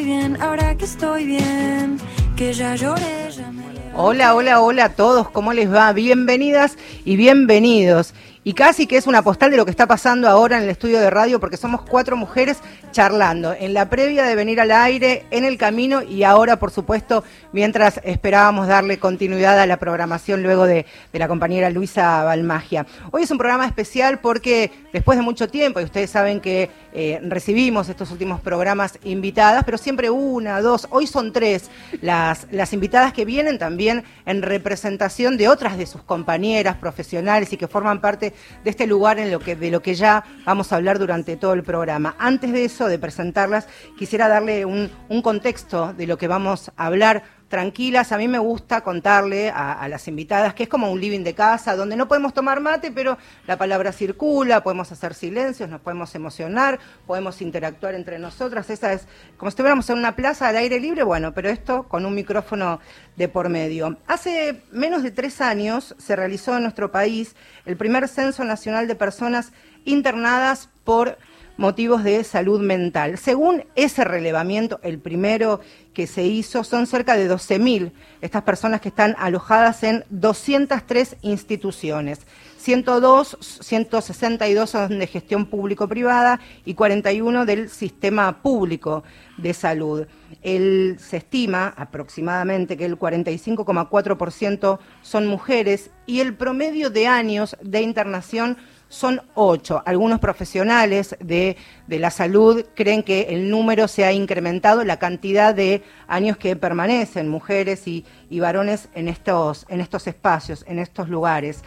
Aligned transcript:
Estoy 0.00 0.14
bien, 0.14 0.40
ahora 0.40 0.74
que 0.78 0.86
estoy 0.86 1.26
bien, 1.26 1.98
que 2.34 2.54
ya 2.54 2.74
lloré, 2.74 3.30
ya 3.36 3.52
me 3.52 3.64
Hola, 3.94 4.34
hola, 4.34 4.62
hola 4.62 4.84
a 4.86 4.88
todos, 4.94 5.28
¿cómo 5.28 5.52
les 5.52 5.70
va? 5.70 5.92
Bienvenidas 5.92 6.78
y 7.04 7.16
bienvenidos. 7.16 8.14
Y 8.42 8.54
casi 8.54 8.86
que 8.86 8.96
es 8.96 9.06
una 9.06 9.20
postal 9.20 9.50
de 9.50 9.58
lo 9.58 9.66
que 9.66 9.70
está 9.70 9.86
pasando 9.86 10.26
ahora 10.26 10.56
en 10.56 10.62
el 10.62 10.70
estudio 10.70 10.98
de 10.98 11.10
radio, 11.10 11.40
porque 11.40 11.58
somos 11.58 11.82
cuatro 11.82 12.16
mujeres 12.16 12.56
charlando 12.90 13.52
en 13.52 13.74
la 13.74 13.90
previa 13.90 14.24
de 14.24 14.34
venir 14.34 14.62
al 14.62 14.70
aire, 14.70 15.26
en 15.30 15.44
el 15.44 15.58
camino 15.58 16.02
y 16.02 16.22
ahora, 16.22 16.58
por 16.58 16.70
supuesto, 16.70 17.22
mientras 17.52 18.00
esperábamos 18.02 18.66
darle 18.66 18.98
continuidad 18.98 19.60
a 19.60 19.66
la 19.66 19.76
programación 19.76 20.42
luego 20.42 20.64
de, 20.64 20.86
de 21.12 21.18
la 21.18 21.28
compañera 21.28 21.68
Luisa 21.68 22.24
Balmagia. 22.24 22.86
Hoy 23.10 23.24
es 23.24 23.30
un 23.30 23.36
programa 23.36 23.66
especial 23.66 24.20
porque 24.20 24.72
después 24.92 25.18
de 25.18 25.22
mucho 25.22 25.48
tiempo, 25.48 25.78
y 25.80 25.84
ustedes 25.84 26.08
saben 26.08 26.40
que 26.40 26.70
eh, 26.94 27.20
recibimos 27.22 27.90
estos 27.90 28.10
últimos 28.10 28.40
programas 28.40 28.98
invitadas, 29.04 29.64
pero 29.64 29.76
siempre 29.76 30.08
una, 30.08 30.62
dos, 30.62 30.88
hoy 30.90 31.06
son 31.06 31.32
tres 31.32 31.70
las, 32.00 32.46
las 32.50 32.72
invitadas 32.72 33.12
que 33.12 33.26
vienen 33.26 33.58
también 33.58 34.02
en 34.24 34.40
representación 34.40 35.36
de 35.36 35.48
otras 35.48 35.76
de 35.76 35.84
sus 35.84 36.02
compañeras 36.02 36.76
profesionales 36.76 37.52
y 37.52 37.58
que 37.58 37.68
forman 37.68 38.00
parte 38.00 38.29
de 38.64 38.70
este 38.70 38.86
lugar 38.86 39.18
en 39.18 39.30
lo 39.30 39.40
que, 39.40 39.56
de 39.56 39.70
lo 39.70 39.82
que 39.82 39.94
ya 39.94 40.24
vamos 40.44 40.72
a 40.72 40.76
hablar 40.76 40.98
durante 40.98 41.36
todo 41.36 41.52
el 41.52 41.62
programa. 41.62 42.16
Antes 42.18 42.52
de 42.52 42.64
eso, 42.64 42.88
de 42.88 42.98
presentarlas, 42.98 43.68
quisiera 43.98 44.28
darle 44.28 44.64
un, 44.64 44.90
un 45.08 45.22
contexto 45.22 45.92
de 45.92 46.06
lo 46.06 46.18
que 46.18 46.28
vamos 46.28 46.70
a 46.76 46.86
hablar 46.86 47.39
tranquilas. 47.50 48.12
A 48.12 48.16
mí 48.16 48.28
me 48.28 48.38
gusta 48.38 48.80
contarle 48.80 49.50
a, 49.50 49.86
las 49.88 50.08
invitadas 50.08 50.54
que 50.54 50.62
es 50.62 50.68
como 50.68 50.90
un 50.90 51.00
living 51.00 51.24
de 51.24 51.34
casa, 51.34 51.76
donde 51.76 51.96
no 51.96 52.08
podemos 52.08 52.32
tomar 52.32 52.60
mate, 52.60 52.92
pero 52.92 53.18
la 53.46 53.58
palabra 53.58 53.92
circula, 53.92 54.62
podemos 54.62 54.90
hacer 54.92 55.14
silencios, 55.14 55.68
nos 55.68 55.80
podemos 55.80 56.14
emocionar, 56.14 56.78
podemos 57.06 57.42
interactuar 57.42 57.94
entre 57.94 58.18
nosotras. 58.20 58.70
Esa 58.70 58.92
es 58.92 59.06
como 59.36 59.50
si 59.50 59.54
estuviéramos 59.54 59.90
en 59.90 59.98
una 59.98 60.14
plaza 60.14 60.48
al 60.48 60.56
aire 60.56 60.78
libre, 60.78 61.02
bueno, 61.02 61.34
pero 61.34 61.50
esto 61.50 61.82
con 61.88 62.06
un 62.06 62.14
micrófono 62.14 62.80
de 63.16 63.28
por 63.28 63.48
medio. 63.48 63.98
Hace 64.06 64.62
menos 64.70 65.02
de 65.02 65.10
tres 65.10 65.40
años 65.40 65.96
se 65.98 66.14
realizó 66.14 66.56
en 66.56 66.62
nuestro 66.62 66.92
país 66.92 67.34
el 67.66 67.76
primer 67.76 68.06
censo 68.06 68.44
nacional 68.44 68.86
de 68.86 68.94
personas 68.94 69.52
internadas 69.84 70.70
por 70.84 71.18
motivos 71.60 72.02
de 72.02 72.24
salud 72.24 72.58
mental. 72.58 73.18
Según 73.18 73.64
ese 73.76 74.02
relevamiento, 74.02 74.80
el 74.82 74.98
primero 74.98 75.60
que 75.92 76.06
se 76.06 76.24
hizo, 76.24 76.64
son 76.64 76.86
cerca 76.86 77.16
de 77.16 77.30
12.000 77.30 77.92
estas 78.22 78.42
personas 78.44 78.80
que 78.80 78.88
están 78.88 79.14
alojadas 79.18 79.82
en 79.82 80.04
203 80.08 81.16
instituciones. 81.20 82.20
102, 82.56 83.36
162 83.60 84.70
son 84.70 84.98
de 84.98 85.06
gestión 85.06 85.46
público-privada 85.46 86.40
y 86.64 86.74
41 86.74 87.44
del 87.44 87.68
sistema 87.68 88.42
público 88.42 89.02
de 89.36 89.52
salud. 89.52 90.06
Se 90.42 91.16
estima 91.16 91.74
aproximadamente 91.76 92.78
que 92.78 92.86
el 92.86 92.98
45,4% 92.98 94.78
son 95.02 95.26
mujeres 95.26 95.90
y 96.06 96.20
el 96.20 96.34
promedio 96.34 96.88
de 96.88 97.06
años 97.06 97.56
de 97.62 97.82
internación 97.82 98.56
son 98.90 99.22
ocho. 99.34 99.82
Algunos 99.86 100.18
profesionales 100.18 101.16
de, 101.20 101.56
de, 101.86 101.98
la 101.98 102.10
salud 102.10 102.66
creen 102.74 103.04
que 103.04 103.28
el 103.30 103.48
número 103.48 103.88
se 103.88 104.04
ha 104.04 104.12
incrementado, 104.12 104.84
la 104.84 104.98
cantidad 104.98 105.54
de 105.54 105.82
años 106.08 106.36
que 106.36 106.56
permanecen 106.56 107.28
mujeres 107.28 107.86
y, 107.86 108.04
y 108.28 108.40
varones 108.40 108.88
en 108.94 109.08
estos, 109.08 109.64
en 109.68 109.80
estos 109.80 110.06
espacios, 110.08 110.64
en 110.68 110.80
estos 110.80 111.08
lugares. 111.08 111.62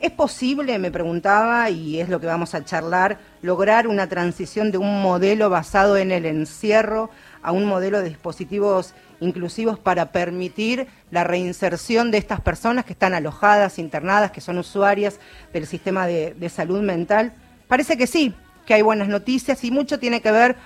¿Es 0.00 0.10
posible, 0.12 0.78
me 0.78 0.90
preguntaba, 0.90 1.70
y 1.70 1.98
es 1.98 2.08
lo 2.08 2.20
que 2.20 2.26
vamos 2.26 2.54
a 2.54 2.64
charlar, 2.64 3.18
lograr 3.42 3.86
una 3.86 4.08
transición 4.08 4.70
de 4.70 4.78
un 4.78 5.02
modelo 5.02 5.50
basado 5.50 5.96
en 5.96 6.12
el 6.12 6.26
encierro 6.26 7.10
a 7.42 7.52
un 7.52 7.64
modelo 7.64 8.00
de 8.00 8.10
dispositivos 8.10 8.94
inclusivos 9.20 9.78
para 9.78 10.12
permitir 10.12 10.86
la 11.10 11.24
reinserción 11.24 12.10
de 12.10 12.18
estas 12.18 12.40
personas 12.40 12.84
que 12.84 12.92
están 12.92 13.14
alojadas, 13.14 13.78
internadas, 13.78 14.30
que 14.30 14.40
son 14.40 14.58
usuarias 14.58 15.20
del 15.52 15.66
sistema 15.66 16.06
de, 16.06 16.48
salud 16.48 16.82
mental? 16.82 17.32
Parece 17.68 17.96
que 17.96 18.06
sí, 18.06 18.34
que 18.66 18.74
hay 18.74 18.82
buenas 18.82 19.08
noticias 19.08 19.62
y 19.64 19.70
mucho 19.70 19.98
tiene 19.98 20.20
que 20.20 20.32
ver 20.32 20.56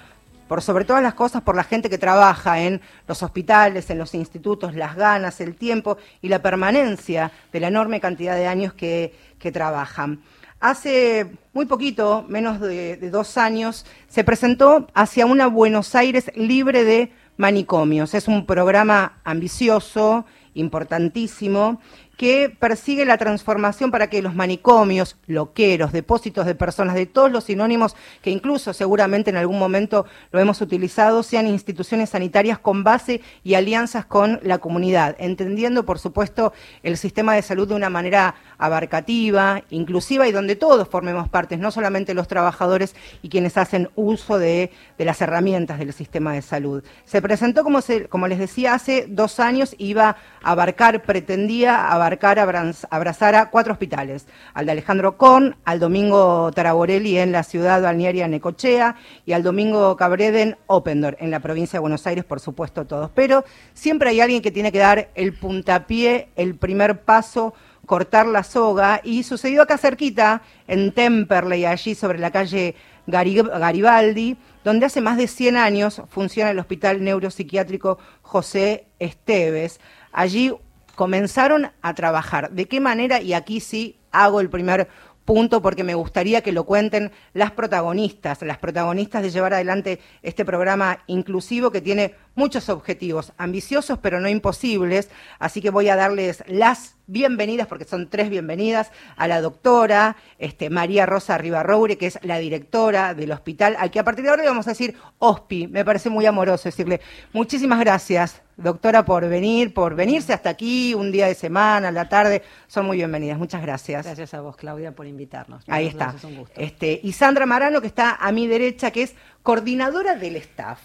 por 0.48 0.62
sobre 0.62 0.84
todas 0.84 1.03
las 1.03 1.14
cosas 1.14 1.43
por 1.43 1.56
la 1.56 1.64
gente 1.64 1.88
que 1.88 1.98
trabaja 1.98 2.60
en 2.60 2.81
los 3.09 3.22
hospitales, 3.22 3.88
en 3.91 3.98
los 3.98 4.14
institutos, 4.14 4.75
las 4.75 4.94
ganas, 4.94 5.41
el 5.41 5.54
tiempo 5.54 5.97
y 6.20 6.28
la 6.28 6.41
permanencia 6.41 7.32
de 7.53 7.60
la 7.60 7.69
enorme 7.69 8.00
cantidad 8.00 8.37
de 8.37 8.47
años 8.47 8.75
que, 8.75 9.14
que 9.38 9.53
trabajan. 9.53 10.20
Hace 10.64 11.26
muy 11.53 11.66
poquito, 11.66 12.25
menos 12.26 12.59
de, 12.59 12.97
dos 13.10 13.37
años, 13.37 13.84
se 14.09 14.25
presentó 14.25 14.87
hacia 14.94 15.26
una 15.26 15.47
Buenos 15.47 15.94
Aires 15.94 16.31
libre 16.37 16.84
de 16.84 17.12
manicomios. 17.36 18.14
Es 18.14 18.28
un 18.28 18.46
programa 18.46 19.20
ambicioso, 19.24 20.24
importantísimo, 20.54 21.80
que 22.16 22.54
persigue 22.58 23.04
la 23.04 23.19
transformación 23.19 23.91
para 23.91 24.08
que 24.08 24.22
los 24.22 24.34
manicomios, 24.34 25.16
loqueros, 25.26 25.92
depósitos 25.92 26.47
de 26.47 26.54
personas, 26.54 26.94
de 26.94 27.06
todos 27.06 27.30
los 27.30 27.44
sinónimos 27.44 27.97
que 28.22 28.30
incluso 28.30 28.72
seguramente 28.72 29.30
en 29.30 29.36
algún 29.36 29.58
momento 29.58 30.06
lo 30.30 30.38
hemos 30.38 30.60
utilizado, 30.60 31.22
sean 31.22 31.47
instituciones 31.47 32.10
sanitarias 32.10 32.58
con 32.58 32.84
base 32.84 33.20
y 33.42 33.54
alianzas 33.54 34.06
con 34.06 34.38
la 34.42 34.58
comunidad, 34.58 35.16
entendiendo, 35.19 35.84
por 35.84 35.98
supuesto, 35.98 36.52
el 36.82 36.97
sistema 36.97 37.34
de 37.34 37.42
salud 37.42 37.69
de 37.69 37.75
una 37.75 37.91
manera 37.91 38.36
abarcativa, 38.58 39.62
inclusiva 39.70 40.28
y 40.28 40.32
donde 40.32 40.56
todos 40.56 40.88
formemos 40.88 41.28
parte, 41.28 41.56
no 41.56 41.70
solamente 41.70 42.14
los 42.14 42.28
trabajadores 42.28 42.94
y 43.22 43.28
quienes 43.28 43.56
hacen 43.56 43.91
uso 43.96 44.38
de, 44.38 44.70
de 44.98 45.04
las 45.04 45.20
herramientas 45.20 45.78
del 45.78 45.92
sistema 45.92 46.32
de 46.32 46.42
salud. 46.42 46.84
Se 47.04 47.20
presentó, 47.20 47.64
como, 47.64 47.81
se, 47.81 48.06
como 48.06 48.28
les 48.28 48.38
decía, 48.38 48.75
hace 48.75 49.06
dos 49.08 49.41
años, 49.41 49.75
iba 49.78 50.16
a 50.42 50.50
abarcar, 50.52 51.02
pretendía 51.02 51.88
abarcar, 51.88 52.03
abrazar 52.04 53.34
a 53.34 53.50
cuatro 53.50 53.72
hospitales, 53.72 54.26
al 54.53 54.66
de 54.66 54.72
Alejandro 54.72 55.16
Korn, 55.16 55.56
al 55.65 55.81
Domingo 55.81 56.53
Taraborelli 56.53 57.19
en 57.19 57.32
la 57.32 57.42
ciudad 57.42 57.82
balnearia 57.82 58.28
Necochea 58.28 58.97
y 59.26 59.32
al 59.32 59.42
Domingo 59.42 59.97
Cabreda 59.97 60.41
en 60.41 60.56
Opendor, 60.66 61.16
en 61.20 61.31
la 61.31 61.41
provincia 61.41 61.78
de 61.78 61.81
Buenos 61.81 62.06
Aires, 62.06 62.25
por 62.25 62.41
supuesto 62.41 62.84
todos. 62.87 63.10
Pero 63.14 63.44
siempre 63.72 64.10
hay 64.10 64.20
alguien 64.20 64.43
que 64.43 64.50
tiene 64.50 64.72
que 64.72 64.78
dar 64.78 65.09
el 65.14 65.32
puntapié, 65.34 66.28
el 66.37 66.56
primer 66.56 67.00
paso, 67.03 67.54
cortar 67.87 68.26
la 68.26 68.43
soga, 68.43 69.00
y 69.04 69.22
sucedió 69.25 69.62
acá 69.62 69.76
cerquita, 69.76 70.43
en 70.66 70.93
Temperley, 70.93 71.66
allí 71.66 71.94
sobre 71.94 72.19
la 72.19 72.31
calle 72.31 72.75
Garibaldi, 73.06 74.38
donde 74.64 74.87
hace 74.87 75.03
más 75.03 75.19
de 75.19 75.26
100 75.28 75.59
años 75.59 76.00
funciona 76.09 76.50
el 76.50 76.59
Hospital 76.59 77.04
Neuropsiquiátrico 77.04 77.98
José 78.22 78.87
Esteves. 78.98 79.78
Allí 80.10 80.54
comenzaron 80.94 81.71
a 81.82 81.94
trabajar. 81.94 82.50
¿De 82.50 82.66
qué 82.66 82.81
manera? 82.81 83.21
Y 83.21 83.34
aquí 83.34 83.60
sí 83.60 83.99
hago 84.10 84.41
el 84.41 84.50
primer 84.50 84.88
punto 85.25 85.62
porque 85.62 85.84
me 85.84 85.94
gustaría 85.94 86.43
que 86.43 86.53
lo 86.53 86.65
cuenten 86.65 87.10
las 87.32 87.50
protagonistas, 87.50 88.43
las 88.43 88.59
protagonistas 88.59 89.22
de 89.22 89.31
llevar 89.31 89.55
adelante 89.55 90.00
este 90.23 90.44
programa 90.44 91.00
inclusivo 91.06 91.70
que 91.70 91.81
tiene 91.81 92.14
muchos 92.35 92.69
objetivos, 92.69 93.32
ambiciosos 93.38 93.99
pero 93.99 94.20
no 94.20 94.29
imposibles, 94.29 95.08
así 95.38 95.61
que 95.61 95.70
voy 95.70 95.88
a 95.88 95.96
darles 95.96 96.44
las 96.46 96.97
bienvenidas, 97.06 97.66
porque 97.66 97.84
son 97.84 98.08
tres 98.08 98.30
bienvenidas, 98.30 98.90
a 99.16 99.28
la 99.28 99.40
doctora 99.40 100.16
este, 100.38 100.70
María 100.70 101.06
Rosa 101.06 101.38
Ribarroure, 101.38 101.98
que 101.98 102.06
es 102.06 102.18
la 102.22 102.38
directora 102.38 103.14
del 103.14 103.32
hospital, 103.32 103.76
al 103.78 103.90
que 103.90 103.98
a 103.98 104.04
partir 104.04 104.24
de 104.24 104.30
ahora 104.30 104.42
le 104.42 104.48
vamos 104.48 104.66
a 104.66 104.70
decir 104.70 104.96
OSPI, 105.18 105.68
me 105.68 105.84
parece 105.84 106.10
muy 106.10 106.26
amoroso 106.26 106.68
decirle 106.68 107.00
muchísimas 107.32 107.80
gracias, 107.80 108.42
doctora, 108.56 109.04
por 109.04 109.28
venir, 109.28 109.74
por 109.74 109.94
venirse 109.94 110.32
hasta 110.32 110.50
aquí 110.50 110.94
un 110.94 111.12
día 111.12 111.26
de 111.26 111.34
semana, 111.34 111.88
a 111.88 111.92
la 111.92 112.08
tarde, 112.08 112.42
son 112.66 112.86
muy 112.86 112.96
bienvenidas, 112.96 113.38
muchas 113.38 113.62
gracias. 113.62 114.04
Gracias 114.06 114.34
a 114.34 114.40
vos, 114.40 114.56
Claudia, 114.56 114.92
por 114.92 115.06
invitarnos. 115.06 115.64
Ahí 115.68 115.86
está. 115.86 116.14
Este, 116.56 117.00
y 117.02 117.12
Sandra 117.12 117.46
Marano, 117.46 117.80
que 117.80 117.86
está 117.86 118.14
a 118.14 118.32
mi 118.32 118.46
derecha, 118.46 118.90
que 118.90 119.02
es 119.02 119.14
coordinadora 119.42 120.14
del 120.16 120.36
staff. 120.36 120.80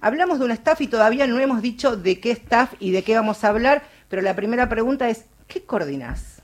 Hablamos 0.00 0.38
de 0.38 0.44
un 0.44 0.50
staff 0.50 0.80
y 0.82 0.86
todavía 0.86 1.26
no 1.26 1.38
hemos 1.38 1.62
dicho 1.62 1.96
de 1.96 2.20
qué 2.20 2.30
staff 2.32 2.74
y 2.78 2.90
de 2.90 3.02
qué 3.02 3.14
vamos 3.14 3.42
a 3.42 3.48
hablar, 3.48 3.84
pero 4.08 4.20
la 4.20 4.36
primera 4.36 4.68
pregunta 4.68 5.08
es, 5.08 5.24
¿qué 5.46 5.62
coordinas? 5.64 6.42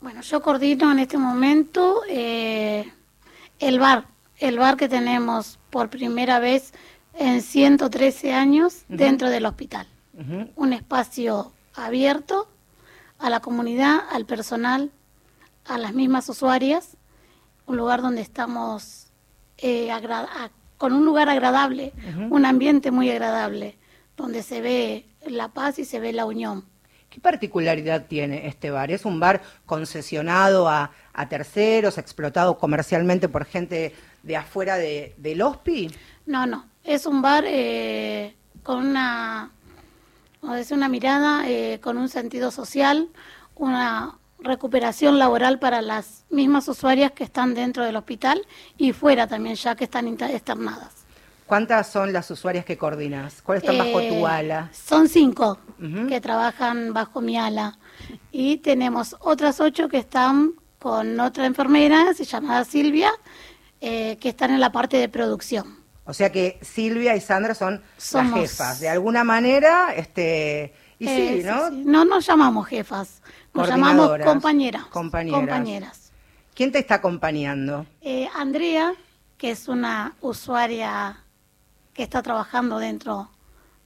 Bueno, 0.00 0.20
yo 0.20 0.42
coordino 0.42 0.92
en 0.92 0.98
este 0.98 1.16
momento 1.16 2.02
eh, 2.08 2.92
el 3.58 3.78
bar, 3.78 4.06
el 4.38 4.58
bar 4.58 4.76
que 4.76 4.88
tenemos 4.88 5.58
por 5.70 5.88
primera 5.88 6.38
vez 6.38 6.72
en 7.14 7.40
113 7.40 8.34
años 8.34 8.84
dentro 8.88 9.30
del 9.30 9.46
hospital. 9.46 9.86
Un 10.54 10.72
espacio 10.72 11.52
abierto 11.74 12.48
a 13.18 13.30
la 13.30 13.40
comunidad, 13.40 14.00
al 14.10 14.26
personal, 14.26 14.92
a 15.64 15.78
las 15.78 15.94
mismas 15.94 16.28
usuarias, 16.28 16.96
un 17.66 17.76
lugar 17.76 18.02
donde 18.02 18.20
estamos 18.20 19.08
eh, 19.58 19.90
con 20.76 20.92
un 20.92 21.04
lugar 21.04 21.28
agradable, 21.28 21.92
un 22.30 22.44
ambiente 22.44 22.90
muy 22.90 23.10
agradable, 23.10 23.78
donde 24.16 24.42
se 24.42 24.60
ve 24.60 25.06
la 25.26 25.48
paz 25.48 25.78
y 25.78 25.84
se 25.84 25.98
ve 25.98 26.12
la 26.12 26.26
unión. 26.26 26.64
¿Qué 27.14 27.20
particularidad 27.20 28.06
tiene 28.06 28.48
este 28.48 28.72
bar? 28.72 28.90
¿Es 28.90 29.04
un 29.04 29.20
bar 29.20 29.40
concesionado 29.66 30.68
a, 30.68 30.90
terceros, 31.28 31.96
explotado 31.96 32.58
comercialmente 32.58 33.28
por 33.28 33.44
gente 33.44 33.94
de 34.24 34.36
afuera 34.36 34.76
de, 34.78 35.14
del 35.16 35.40
HOSPI? 35.40 35.92
No, 36.26 36.44
no, 36.44 36.66
es 36.82 37.06
un 37.06 37.22
bar 37.22 37.44
eh, 37.46 38.34
con 38.64 38.84
una, 38.84 39.52
una 40.42 40.88
mirada, 40.88 41.48
eh, 41.48 41.78
con 41.80 41.98
un 41.98 42.08
sentido 42.08 42.50
social, 42.50 43.08
una 43.54 44.18
recuperación 44.40 45.20
laboral 45.20 45.60
para 45.60 45.82
las 45.82 46.24
mismas 46.30 46.66
usuarias 46.66 47.12
que 47.12 47.22
están 47.22 47.54
dentro 47.54 47.84
del 47.84 47.94
hospital 47.94 48.44
y 48.76 48.92
fuera 48.92 49.28
también, 49.28 49.54
ya 49.54 49.76
que 49.76 49.84
están 49.84 50.08
externadas. 50.08 51.03
¿Cuántas 51.46 51.88
son 51.90 52.12
las 52.12 52.30
usuarias 52.30 52.64
que 52.64 52.78
coordinas? 52.78 53.42
¿Cuáles 53.42 53.62
están 53.64 53.76
bajo 53.78 54.00
Eh, 54.00 54.08
tu 54.08 54.26
ala? 54.26 54.70
Son 54.72 55.08
cinco 55.08 55.58
que 56.08 56.20
trabajan 56.20 56.92
bajo 56.94 57.20
mi 57.20 57.36
ala 57.36 57.78
y 58.32 58.56
tenemos 58.58 59.14
otras 59.20 59.60
ocho 59.60 59.88
que 59.88 59.98
están 59.98 60.52
con 60.78 61.20
otra 61.20 61.44
enfermera, 61.46 62.14
se 62.14 62.24
llama 62.24 62.64
Silvia, 62.64 63.10
eh, 63.80 64.16
que 64.20 64.30
están 64.30 64.50
en 64.52 64.60
la 64.60 64.72
parte 64.72 64.96
de 64.96 65.08
producción. 65.10 65.78
O 66.06 66.12
sea 66.14 66.30
que 66.32 66.58
Silvia 66.62 67.14
y 67.16 67.20
Sandra 67.20 67.54
son 67.54 67.82
Somos- 67.98 68.30
las 68.40 68.40
jefas. 68.50 68.80
De 68.80 68.88
alguna 68.88 69.24
manera, 69.24 69.94
este, 69.94 70.74
y 70.98 71.06
Eh, 71.08 71.40
sí, 71.40 71.46
¿no? 71.46 71.68
sí. 71.68 71.82
No 71.84 72.04
nos 72.06 72.26
llamamos 72.26 72.66
jefas, 72.66 73.20
nos 73.52 73.68
llamamos 73.68 74.10
compañeras. 74.24 74.84
compañeras. 74.86 75.38
compañeras. 75.40 76.12
¿Quién 76.54 76.72
te 76.72 76.78
está 76.78 76.96
acompañando? 76.96 77.84
Eh, 78.00 78.28
Andrea, 78.34 78.94
que 79.38 79.50
es 79.50 79.66
una 79.68 80.14
usuaria 80.20 81.18
que 81.94 82.02
está 82.02 82.22
trabajando 82.22 82.78
dentro 82.78 83.30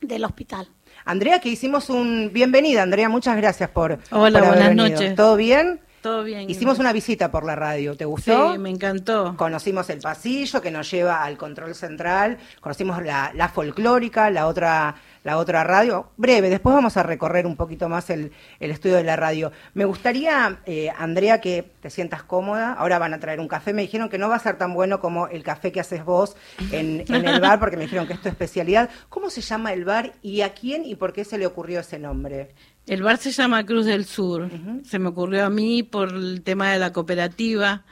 del 0.01 0.25
hospital. 0.25 0.69
Andrea, 1.05 1.41
que 1.41 1.49
hicimos 1.51 1.91
un... 1.91 2.31
Bienvenida, 2.33 2.83
Andrea, 2.83 3.09
muchas 3.09 3.37
gracias 3.37 3.71
por, 3.71 3.99
Hola, 4.11 4.39
por 4.41 4.49
haber 4.49 4.49
buenas 4.49 4.69
venido. 4.71 4.89
noches. 4.89 5.15
¿Todo 5.15 5.37
bien? 5.37 5.81
Todo 6.03 6.23
bien. 6.23 6.49
Hicimos 6.49 6.79
una 6.79 6.93
visita 6.93 7.31
por 7.31 7.45
la 7.45 7.57
radio, 7.57 7.97
¿te 7.97 8.05
gustó? 8.05 8.53
Sí, 8.53 8.59
me 8.59 8.71
encantó. 8.71 9.35
Conocimos 9.37 9.91
el 9.91 10.01
pasillo 10.01 10.61
que 10.61 10.71
nos 10.71 10.91
lleva 10.91 11.25
al 11.25 11.37
control 11.37 11.75
central, 11.75 12.39
conocimos 12.61 13.03
la, 13.03 13.33
la 13.35 13.49
folclórica, 13.49 14.31
la 14.31 14.47
otra, 14.47 14.95
la 15.25 15.39
otra 15.39 15.65
radio. 15.65 16.11
Breve, 16.17 16.51
después 16.51 16.75
vamos 16.75 16.97
a 16.97 17.03
recorrer 17.03 17.47
un 17.47 17.57
poquito 17.57 17.89
más 17.89 18.11
el, 18.11 18.31
el 18.61 18.71
estudio 18.71 18.97
de 18.97 19.05
la 19.05 19.17
radio. 19.17 19.51
Me 19.75 19.85
gustaría, 19.85 20.61
eh, 20.67 20.91
Andrea, 20.97 21.41
que 21.41 21.69
te 21.81 21.91
sientas 21.91 22.23
cómoda. 22.23 22.75
Ahora 22.75 22.99
van 22.99 23.15
a 23.15 23.19
traer 23.19 23.41
un 23.41 23.49
café. 23.49 23.73
Me 23.73 23.83
dijeron 23.83 24.09
que 24.09 24.19
no 24.19 24.29
va 24.29 24.37
a 24.37 24.41
ser 24.41 24.57
tan 24.57 24.75
bueno 24.75 25.01
como 25.01 25.27
el 25.27 25.43
café 25.43 25.73
que 25.73 25.81
haces 25.81 26.05
vos 26.05 26.37
en, 26.71 27.05
en 27.09 27.27
el 27.27 27.41
bar, 27.41 27.59
porque 27.59 27.77
me 27.77 27.83
dijeron 27.83 28.07
que 28.07 28.13
es 28.13 28.23
tu 28.23 28.29
especialidad. 28.29 28.89
¿Cómo 29.09 29.31
se 29.31 29.41
llama 29.41 29.73
el 29.73 29.85
bar 29.85 30.13
y 30.23 30.43
a 30.43 30.55
quién 30.55 30.85
y 30.85 30.95
por 30.95 31.13
qué 31.13 31.25
se 31.25 31.39
le 31.39 31.47
ocurrió 31.47 31.81
ese 31.81 31.99
nombre? 31.99 32.55
El 32.89 33.03
bar 33.03 33.19
se 33.19 33.33
llama 33.33 33.67
Cruz 33.67 33.85
del 33.85 34.07
Sur. 34.07 34.51
Se 34.83 34.99
me 34.99 35.09
ocurrió 35.09 35.45
a 35.45 35.51
mí 35.51 35.83
por 35.83 36.09
el 36.09 36.41
tema 36.43 36.73
de 36.73 36.79
la 36.79 36.91
cooperativa, 36.91 37.85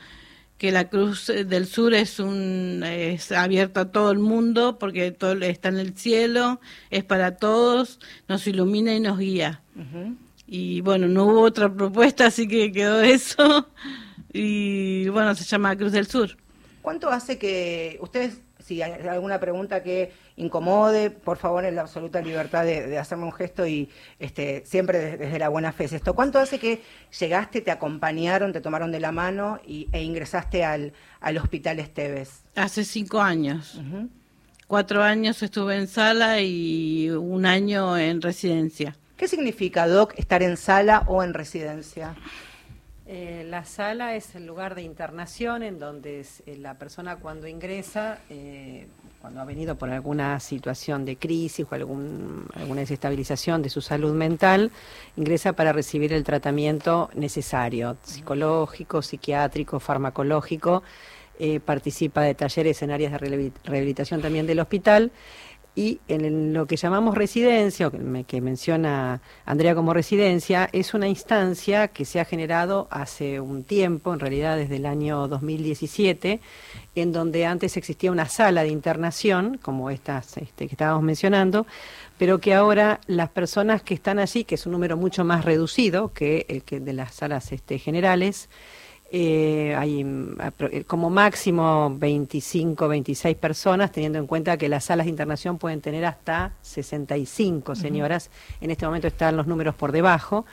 que 0.57 0.73
la 0.73 0.89
Cruz 0.89 1.27
del 1.27 1.67
Sur 1.67 1.93
es 1.93 2.19
un 2.19 2.83
es 2.83 3.31
abierto 3.31 3.81
a 3.81 3.93
todo 3.93 4.11
el 4.11 4.19
mundo 4.19 4.79
porque 4.79 5.11
todo 5.11 5.35
está 5.43 5.69
en 5.69 5.77
el 5.77 5.99
cielo, 5.99 6.63
es 6.91 7.05
para 7.05 7.37
todos, 7.37 8.01
nos 8.27 8.47
ilumina 8.47 8.95
y 8.95 9.01
nos 9.01 9.19
guía. 9.19 9.61
Y 10.47 10.81
bueno, 10.81 11.09
no 11.09 11.27
hubo 11.27 11.43
otra 11.43 11.71
propuesta, 11.71 12.29
así 12.29 12.49
que 12.49 12.73
quedó 12.73 13.01
eso. 13.03 13.69
Y 14.33 15.11
bueno, 15.11 15.35
se 15.35 15.45
llama 15.45 15.77
Cruz 15.77 15.93
del 15.93 16.07
Sur. 16.07 16.39
¿Cuánto 16.81 17.11
hace 17.11 17.37
que 17.37 17.99
ustedes, 18.01 18.39
si 18.67 18.83
hay 18.83 19.07
alguna 19.09 19.39
pregunta 19.39 19.83
que 19.83 20.13
incomode, 20.37 21.11
por 21.11 21.37
favor, 21.39 21.65
en 21.65 21.75
la 21.77 21.83
absoluta 21.83 22.21
libertad 22.21 22.65
de, 22.65 22.87
de 22.87 22.99
hacerme 22.99 23.25
un 23.25 23.33
gesto 23.33 23.67
y 23.67 23.89
este, 24.19 24.65
siempre 24.67 24.99
de- 24.99 25.17
desde 25.17 25.39
la 25.39 25.49
buena 25.49 25.73
fe 25.73 25.85
es 25.85 25.93
esto? 25.93 26.15
¿Cuánto 26.15 26.39
hace 26.39 26.59
que 26.59 26.83
llegaste, 27.19 27.61
te 27.61 27.71
acompañaron, 27.71 28.53
te 28.53 28.61
tomaron 28.61 28.91
de 28.93 29.01
la 29.01 29.13
mano 29.13 29.61
y, 29.67 29.89
e 29.93 30.03
ingresaste 30.03 30.65
al, 30.65 30.93
al 31.21 31.39
hospital 31.39 31.79
Esteves? 31.79 32.41
Hace 32.57 32.85
cinco 32.85 33.21
años. 33.21 33.81
Cuatro 34.67 35.03
años 35.03 35.43
estuve 35.43 35.77
en 35.77 35.87
sala 35.87 36.41
y 36.41 37.09
un 37.11 37.47
año 37.47 37.97
en 37.97 38.21
residencia. 38.21 38.97
¿Qué 39.17 39.29
significa, 39.29 39.87
Doc, 39.87 40.13
estar 40.19 40.43
en 40.43 40.57
sala 40.57 41.05
o 41.07 41.23
en 41.23 41.33
residencia? 41.35 42.17
Eh, 43.09 43.45
la 43.49 43.65
sala 43.65 44.17
es 44.17 44.35
el 44.35 44.47
lugar 44.47 44.75
de 44.75 44.83
internación 44.83 45.63
en 45.63 45.79
donde 45.79 46.21
es, 46.21 46.43
eh, 46.45 46.57
la 46.57 46.75
persona 46.75 47.17
cuando 47.17 47.47
ingresa, 47.47 48.19
eh, 48.31 48.89
cuando 49.21 49.41
ha 49.41 49.45
venido 49.45 49.77
por 49.77 49.91
alguna 49.91 50.41
situación 50.41 51.05
de 51.05 51.17
crisis 51.17 51.65
o 51.71 51.75
algún, 51.77 52.49
alguna 52.55 52.81
desestabilización 52.81 53.63
de 53.63 53.71
su 53.71 53.81
salud 53.81 54.13
mental, 54.13 54.73
ingresa 55.17 55.53
para 55.53 55.73
recibir 55.73 56.13
el 56.13 56.25
tratamiento 56.25 57.09
necesario, 57.15 57.97
psicológico, 58.03 59.03
psiquiátrico, 59.03 59.79
farmacológico, 59.79 60.83
eh, 61.39 61.61
participa 61.61 62.23
de 62.23 62.35
talleres 62.35 62.83
en 62.83 62.91
áreas 62.91 63.13
de 63.13 63.19
rehabil- 63.19 63.53
rehabilitación 63.65 64.21
también 64.21 64.47
del 64.49 64.59
hospital 64.59 65.13
y 65.77 66.01
en 66.09 66.55
lo 66.55 66.67
que 66.67 66.77
llamamos 66.77 67.15
residencia, 67.15 67.89
o 67.89 67.93
que 68.27 68.41
menciona 68.41 69.21
Andrea 69.45 69.75
como 69.75 69.93
residencia, 69.93 70.71
es 70.73 70.95
una 70.95 71.07
instancia 71.07 71.89
que 71.89 72.07
se 72.07 72.19
ha 72.19 72.25
generado 72.25 72.89
hace 72.91 73.41
un 73.41 73.63
tiempo, 73.63 74.15
en 74.15 74.21
realidad 74.21 74.57
desde 74.57 74.77
el 74.77 74.87
año 74.87 75.29
2017, 75.29 76.41
en 76.95 77.13
donde 77.13 77.45
antes 77.45 77.77
existía 77.77 78.11
una 78.11 78.27
sala 78.27 78.63
de 78.63 78.71
internación, 78.71 79.59
como 79.61 79.91
estas 79.91 80.39
este, 80.39 80.67
que 80.67 80.73
estábamos 80.73 81.03
mencionando, 81.03 81.67
pero 82.17 82.41
que 82.41 82.55
ahora 82.55 83.01
las 83.07 83.29
personas 83.29 83.83
que 83.83 83.93
están 83.93 84.19
allí, 84.19 84.45
que 84.45 84.55
es 84.55 84.65
un 84.65 84.73
número 84.73 84.97
mucho 84.97 85.25
más 85.27 85.45
reducido 85.45 86.11
que 86.15 86.47
el 86.49 86.63
que 86.63 86.81
de 86.81 86.95
las 86.95 87.17
salas 87.17 87.53
este, 87.53 87.79
generales, 87.79 88.49
eh, 89.13 89.75
hay 89.79 90.05
eh, 90.71 90.85
como 90.85 91.11
máximo 91.11 91.95
25, 91.97 92.89
26 92.89 93.37
personas, 93.37 93.93
teniendo 93.93 94.19
en 94.19 94.27
cuenta 94.27 94.57
que 94.57 94.69
las 94.69 94.85
salas 94.85 95.07
de 95.07 95.11
internación 95.11 95.59
pueden 95.59 95.81
tener 95.81 96.05
hasta 96.05 96.53
65 96.63 97.75
señoras. 97.77 98.31
En 98.61 98.71
este 98.71 98.85
momento 98.87 99.07
están 99.07 99.37
los 99.37 99.47
números 99.47 99.75
por 99.75 99.93
debajo. 99.93 100.45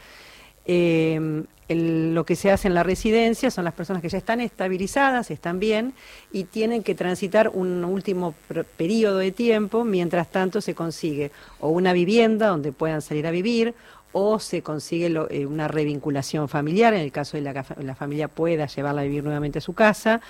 Eh, 0.66 1.44
el- 1.68 2.14
lo 2.14 2.26
que 2.26 2.36
se 2.36 2.52
hace 2.52 2.68
en 2.68 2.74
la 2.74 2.84
residencia 2.84 3.50
son 3.50 3.64
las 3.66 3.74
personas 3.74 4.02
que 4.02 4.10
ya 4.10 4.18
están 4.18 4.40
estabilizadas, 4.42 5.32
están 5.32 5.60
bien 5.60 5.94
y 6.32 6.44
tienen 6.44 6.84
que 6.84 6.94
transitar 6.94 7.50
un 7.50 7.84
último 7.86 8.34
periodo 8.78 9.18
de 9.18 9.32
tiempo, 9.32 9.84
mientras 9.84 10.30
tanto 10.30 10.62
se 10.62 10.76
consigue 10.76 11.32
o 11.60 11.70
una 11.70 11.94
vivienda 11.94 12.48
donde 12.48 12.72
puedan 12.72 13.02
salir 13.02 13.26
a 13.28 13.32
vivir 13.32 13.74
o 14.14 14.40
se 14.40 14.62
consigue 14.62 15.14
eh, 15.30 15.46
una 15.46 15.68
revinculación 15.68 16.48
familiar, 16.48 16.94
en 16.94 17.02
el 17.02 17.12
caso 17.12 17.36
de 17.36 17.44
la, 17.44 17.66
la 17.80 17.96
familia 17.96 18.30
pueda 18.30 18.68
llevarla 18.68 19.02
a 19.02 19.04
vivir 19.04 19.24
nuevamente 19.24 19.58
a 19.58 19.62
su 19.62 19.74
casa, 19.74 20.22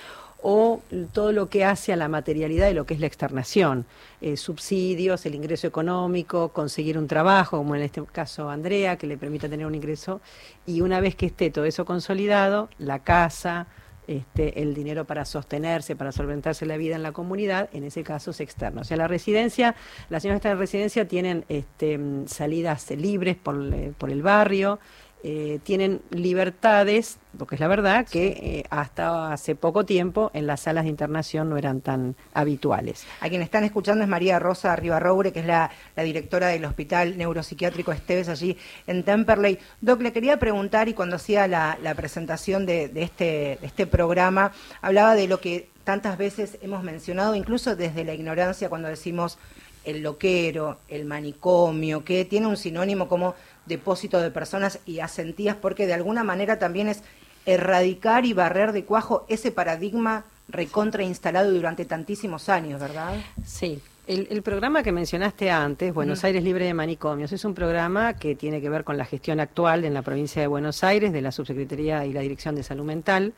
o 0.44 0.82
todo 1.13 1.32
lo 1.32 1.48
que 1.48 1.63
hace 1.63 1.94
a 1.94 1.96
la 1.96 2.10
materialidad 2.10 2.68
de 2.68 2.74
lo 2.74 2.86
que 2.86 2.94
es 2.94 3.00
la 3.00 3.08
externación, 3.08 3.86
eh, 4.20 4.36
subsidios, 4.36 5.25
el 5.25 5.36
ingreso 5.36 5.68
económico, 5.68 6.50
conseguir 6.50 6.98
un 6.98 7.08
trabajo, 7.08 7.58
como 7.58 7.75
en 7.75 7.82
este 7.82 8.04
caso 8.12 8.50
Andrea, 8.50 8.98
que 8.98 9.08
le 9.08 9.18
permita 9.18 9.48
tener 9.48 9.66
un 9.66 9.74
ingreso, 9.74 10.20
y 10.66 10.82
una 10.82 11.00
vez 11.00 11.16
que 11.16 11.28
esté 11.28 11.50
todo 11.50 11.63
eso 11.63 11.86
consolidado, 11.86 12.70
la 12.78 13.00
casa, 13.00 13.68
este, 14.07 14.62
el 14.62 14.74
dinero 14.74 15.05
para 15.05 15.25
sostenerse, 15.25 15.95
para 15.95 16.12
solventarse 16.12 16.65
la 16.65 16.77
vida 16.77 16.95
en 16.95 17.03
la 17.03 17.12
comunidad, 17.12 17.69
en 17.74 17.83
ese 17.83 18.03
caso 18.03 18.33
se 18.33 18.43
externa. 18.43 18.81
O 18.81 18.83
sea, 18.83 18.98
la 18.98 19.07
residencia, 19.07 19.75
las 20.10 20.22
señoras 20.22 20.41
que 20.41 20.48
están 20.48 20.51
en 20.53 20.60
residencia 20.60 21.07
tienen 21.07 21.45
este, 21.50 22.00
salidas 22.25 22.89
libres 22.91 23.36
por, 23.36 23.74
eh, 23.74 23.93
por 23.98 24.10
el 24.10 24.22
barrio, 24.22 24.79
eh, 25.24 25.60
tienen 25.63 26.01
libertades, 26.10 27.18
porque 27.38 27.56
es 27.56 27.62
la 27.62 27.68
verdad 27.68 28.06
que 28.06 28.27
eh, 28.27 28.63
hasta 28.70 29.32
hace 29.32 29.56
poco 29.56 29.86
tiempo 29.86 30.30
en 30.34 30.46
las 30.48 30.62
salas 30.62 30.84
de 30.84 30.89
internación 30.89 31.50
no 31.50 31.58
eran 31.58 31.82
tan 31.82 32.15
habituales. 32.34 33.06
A 33.22 33.30
quien 33.30 33.42
están 33.42 33.63
escuchando 33.63 34.03
es 34.03 34.10
María 34.10 34.38
Rosa 34.38 34.75
Ribarroure, 34.75 35.32
que 35.32 35.39
es 35.39 35.46
la, 35.46 35.72
la 35.96 36.03
directora 36.03 36.48
del 36.48 36.65
Hospital 36.65 37.18
Neuropsiquiátrico 37.18 37.92
Esteves 37.92 38.27
allí 38.30 38.58
en 38.86 39.03
Temperley. 39.03 39.60
Doc, 39.82 40.01
le 40.01 40.12
quería 40.12 40.38
preguntar, 40.38 40.89
y 40.89 40.94
cuando 40.94 41.15
hacía 41.15 41.48
la, 41.48 41.77
la 41.82 41.96
presentación 41.96 42.65
de, 42.65 42.89
de 42.89 43.03
este, 43.03 43.58
de 43.62 43.68
este 43.68 43.88
programa, 43.88 44.51
hablaba 44.82 45.15
de 45.15 45.27
lo 45.27 45.39
que 45.39 45.70
tantas 45.84 46.18
veces 46.18 46.58
hemos 46.62 46.84
mencionado, 46.84 47.36
incluso 47.36 47.75
desde 47.75 48.03
la 48.03 48.13
ignorancia, 48.13 48.70
cuando 48.70 48.89
decimos 48.89 49.38
el 49.86 50.01
loquero, 50.01 50.77
el 50.88 51.03
manicomio, 51.03 52.06
que 52.06 52.24
tiene 52.24 52.48
un 52.48 52.56
sinónimo 52.56 53.10
como 53.10 53.36
depósito 53.65 54.20
de 54.20 54.32
personas 54.32 54.79
y 54.86 55.00
asentías, 55.00 55.55
porque 55.55 55.88
de 55.88 55.93
alguna 55.93 56.24
manera 56.24 56.60
también 56.60 56.88
es 56.88 57.03
erradicar 57.46 58.25
y 58.25 58.34
barrer 58.34 58.72
de 58.72 58.86
cuajo 58.86 59.25
ese 59.29 59.51
paradigma 59.51 60.25
recontra 60.48 61.03
instalado 61.03 61.51
durante 61.51 61.86
tantísimos 61.86 62.50
años, 62.50 62.79
¿verdad? 62.79 63.15
Sí, 63.46 63.82
El, 64.08 64.27
el 64.29 64.41
programa 64.41 64.84
que 64.84 64.91
mencionaste 64.91 65.50
antes, 65.50 65.93
Buenos. 65.93 66.24
Aires 66.25 66.43
Libre 66.43 66.65
de 66.65 66.74
Manicomios, 66.74 67.32
es 67.32 67.46
un 67.46 67.53
programa 67.53 68.13
que 68.13 68.36
tiene 68.36 68.60
que 68.60 68.70
ver 68.70 68.84
con 68.84 68.98
la 68.98 69.05
gestión 69.05 69.39
actual 69.39 69.86
en 69.86 69.93
la 69.93 70.01
provincia 70.01 70.41
de 70.41 70.48
Buenos 70.48 70.84
Aires 70.84 71.13
de 71.13 71.22
la 71.22 71.32
Subsecretaría 71.32 72.05
y 72.05 72.12
la 72.12 72.20
Dirección 72.20 72.55
de 72.55 72.63
Salud 72.63 72.84
Mental, 72.84 73.34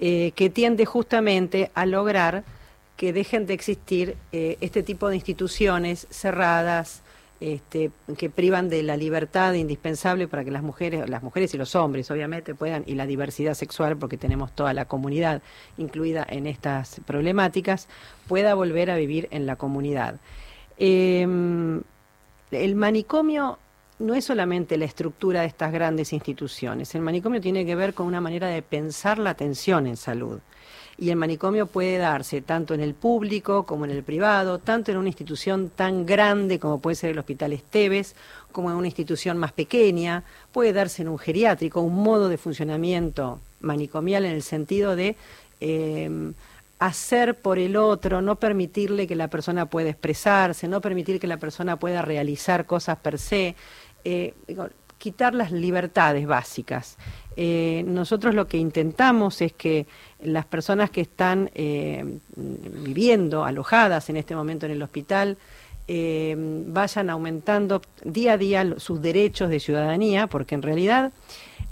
eh, 0.00 0.32
que 0.36 0.50
tiende 0.50 0.84
justamente 0.84 1.70
a 1.74 1.86
lograr 1.86 2.44
que 2.96 3.12
dejen 3.12 3.46
de 3.46 3.54
existir 3.54 4.16
eh, 4.32 4.58
este 4.60 4.82
tipo 4.82 5.08
de 5.08 5.16
instituciones 5.16 6.06
cerradas, 6.10 7.02
este, 7.40 7.90
que 8.16 8.30
privan 8.30 8.68
de 8.68 8.82
la 8.82 8.96
libertad 8.96 9.52
indispensable 9.54 10.26
para 10.26 10.44
que 10.44 10.50
las 10.50 10.62
mujeres, 10.62 11.08
las 11.08 11.22
mujeres 11.22 11.54
y 11.54 11.58
los 11.58 11.76
hombres, 11.76 12.10
obviamente, 12.10 12.54
puedan, 12.54 12.82
y 12.86 12.94
la 12.94 13.06
diversidad 13.06 13.54
sexual, 13.54 13.96
porque 13.96 14.16
tenemos 14.16 14.52
toda 14.52 14.72
la 14.72 14.86
comunidad 14.86 15.40
incluida 15.76 16.26
en 16.28 16.46
estas 16.46 17.00
problemáticas, 17.06 17.88
pueda 18.26 18.54
volver 18.54 18.90
a 18.90 18.96
vivir 18.96 19.28
en 19.30 19.46
la 19.46 19.56
comunidad. 19.56 20.16
Eh, 20.78 21.22
el 22.50 22.74
manicomio 22.74 23.58
no 23.98 24.14
es 24.14 24.24
solamente 24.24 24.76
la 24.76 24.84
estructura 24.84 25.42
de 25.42 25.46
estas 25.46 25.72
grandes 25.72 26.12
instituciones, 26.12 26.94
el 26.94 27.02
manicomio 27.02 27.40
tiene 27.40 27.64
que 27.66 27.74
ver 27.74 27.94
con 27.94 28.06
una 28.06 28.20
manera 28.20 28.48
de 28.48 28.62
pensar 28.62 29.18
la 29.18 29.30
atención 29.30 29.86
en 29.86 29.96
salud. 29.96 30.40
Y 30.98 31.10
el 31.10 31.16
manicomio 31.16 31.66
puede 31.66 31.96
darse 31.98 32.42
tanto 32.42 32.74
en 32.74 32.80
el 32.80 32.94
público 32.94 33.64
como 33.64 33.84
en 33.84 33.92
el 33.92 34.02
privado, 34.02 34.58
tanto 34.58 34.90
en 34.90 34.98
una 34.98 35.08
institución 35.08 35.70
tan 35.70 36.04
grande 36.04 36.58
como 36.58 36.80
puede 36.80 36.96
ser 36.96 37.10
el 37.10 37.18
Hospital 37.18 37.52
Esteves, 37.52 38.16
como 38.50 38.70
en 38.70 38.76
una 38.76 38.88
institución 38.88 39.38
más 39.38 39.52
pequeña, 39.52 40.24
puede 40.50 40.72
darse 40.72 41.02
en 41.02 41.08
un 41.08 41.18
geriátrico, 41.18 41.80
un 41.80 41.94
modo 41.94 42.28
de 42.28 42.36
funcionamiento 42.36 43.40
manicomial 43.60 44.24
en 44.24 44.32
el 44.32 44.42
sentido 44.42 44.96
de 44.96 45.16
eh, 45.60 46.32
hacer 46.78 47.40
por 47.40 47.58
el 47.58 47.76
otro, 47.76 48.22
no 48.22 48.36
permitirle 48.36 49.06
que 49.06 49.16
la 49.16 49.28
persona 49.28 49.66
pueda 49.66 49.90
expresarse, 49.90 50.68
no 50.68 50.80
permitir 50.80 51.18
que 51.18 51.26
la 51.26 51.36
persona 51.36 51.78
pueda 51.78 52.02
realizar 52.02 52.66
cosas 52.66 52.98
per 52.98 53.18
se, 53.18 53.56
eh, 54.04 54.34
quitar 54.98 55.34
las 55.34 55.52
libertades 55.52 56.26
básicas. 56.26 56.96
Eh, 57.36 57.84
nosotros 57.86 58.34
lo 58.34 58.46
que 58.46 58.58
intentamos 58.58 59.40
es 59.42 59.52
que 59.52 59.86
las 60.20 60.46
personas 60.46 60.90
que 60.90 61.00
están 61.00 61.50
eh, 61.54 62.18
viviendo, 62.36 63.44
alojadas 63.44 64.10
en 64.10 64.16
este 64.16 64.34
momento 64.34 64.66
en 64.66 64.72
el 64.72 64.82
hospital, 64.82 65.36
eh, 65.86 66.34
vayan 66.66 67.08
aumentando 67.08 67.80
día 68.04 68.34
a 68.34 68.36
día 68.36 68.74
sus 68.78 69.00
derechos 69.00 69.48
de 69.48 69.60
ciudadanía, 69.60 70.26
porque 70.26 70.54
en 70.54 70.62
realidad 70.62 71.12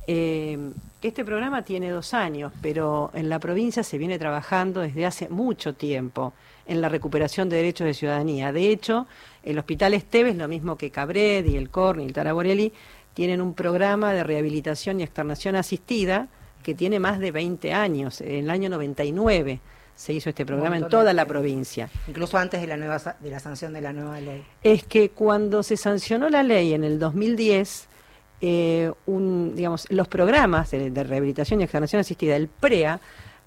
eh, 0.06 0.58
este 1.02 1.24
programa 1.24 1.62
tiene 1.62 1.90
dos 1.90 2.14
años, 2.14 2.52
pero 2.60 3.10
en 3.14 3.28
la 3.28 3.38
provincia 3.38 3.82
se 3.82 3.98
viene 3.98 4.18
trabajando 4.18 4.80
desde 4.80 5.06
hace 5.06 5.28
mucho 5.28 5.74
tiempo 5.74 6.32
en 6.66 6.80
la 6.80 6.88
recuperación 6.88 7.48
de 7.48 7.56
derechos 7.56 7.86
de 7.86 7.94
ciudadanía. 7.94 8.52
De 8.52 8.70
hecho, 8.70 9.06
el 9.44 9.58
Hospital 9.58 9.94
Esteves, 9.94 10.36
lo 10.36 10.48
mismo 10.48 10.76
que 10.76 10.90
Cabred 10.90 11.44
y 11.44 11.56
el 11.56 11.70
Corni 11.70 12.04
y 12.04 12.06
el 12.06 12.12
Taraborelli, 12.12 12.72
tienen 13.14 13.40
un 13.40 13.54
programa 13.54 14.12
de 14.12 14.24
rehabilitación 14.24 14.98
y 14.98 15.04
externación 15.04 15.56
asistida 15.56 16.28
que 16.66 16.74
tiene 16.74 16.98
más 16.98 17.20
de 17.20 17.30
20 17.30 17.72
años. 17.72 18.20
En 18.20 18.38
el 18.46 18.50
año 18.50 18.68
99 18.68 19.60
se 19.94 20.12
hizo 20.12 20.30
este 20.30 20.44
programa 20.44 20.76
en 20.76 20.88
toda 20.88 21.12
la 21.12 21.24
provincia. 21.24 21.88
Incluso 22.08 22.36
antes 22.38 22.60
de 22.60 22.66
la 22.66 22.76
nueva 22.76 22.98
de 23.20 23.30
la 23.30 23.38
sanción 23.38 23.72
de 23.72 23.80
la 23.82 23.92
nueva 23.92 24.20
ley. 24.20 24.44
es 24.64 24.82
que 24.82 25.10
cuando 25.10 25.62
se 25.62 25.76
sancionó 25.76 26.28
la 26.28 26.42
ley 26.42 26.74
en 26.74 26.82
el 26.82 26.98
2010, 26.98 27.86
eh, 28.40 28.90
un, 29.06 29.54
digamos, 29.54 29.86
los 29.90 30.08
programas 30.08 30.72
de, 30.72 30.90
de 30.90 31.04
rehabilitación 31.04 31.60
y 31.60 31.62
externación 31.62 32.00
asistida, 32.00 32.34
el 32.34 32.48
PREA, 32.48 32.98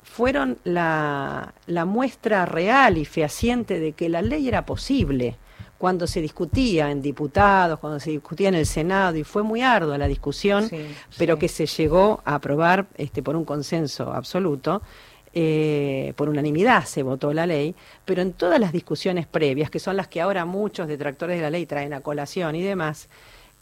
fueron 0.01 0.57
la, 0.63 1.53
la 1.67 1.83
muestra 1.83 2.45
real 2.45 2.97
y 2.97 3.03
fehaciente 3.03 3.81
de 3.81 3.91
que 3.91 4.07
la 4.07 4.21
ley 4.21 4.47
era 4.47 4.65
posible. 4.65 5.35
Cuando 5.79 6.05
se 6.05 6.21
discutía 6.21 6.91
en 6.91 7.01
diputados, 7.01 7.79
cuando 7.79 8.00
se 8.00 8.12
discutía 8.12 8.50
en 8.50 8.55
el 8.55 8.67
Senado, 8.67 9.17
y 9.17 9.24
fue 9.24 9.41
muy 9.41 9.62
ardua 9.63 9.98
la 9.98 10.07
discusión, 10.07 10.69
Sí, 10.69 10.86
pero 11.17 11.36
sí. 11.36 11.39
que 11.39 11.48
se 11.48 11.65
llegó 11.65 12.21
a 12.25 12.36
aprobar 12.36 12.86
este, 12.98 13.24
por 13.24 13.36
un 13.36 13.45
consenso 13.45 14.13
absoluto, 14.13 14.81
eh, 15.33 16.13
por 16.15 16.27
unanimidad 16.27 16.86
se 16.86 17.01
votó 17.01 17.33
la 17.33 17.45
ley, 17.48 17.75
pero 18.03 18.21
en 18.21 18.33
todas 18.33 18.59
las 18.59 18.71
discusiones 18.74 19.25
previas, 19.25 19.69
que 19.69 19.79
son 19.79 19.95
las 19.95 20.07
que 20.07 20.21
ahora 20.21 20.43
muchos 20.45 20.88
detractores 20.88 21.38
de 21.38 21.43
la 21.43 21.50
ley 21.50 21.65
traen 21.65 21.93
a 21.93 22.01
colación 22.01 22.55
y 22.55 22.62
demás, 22.62 23.07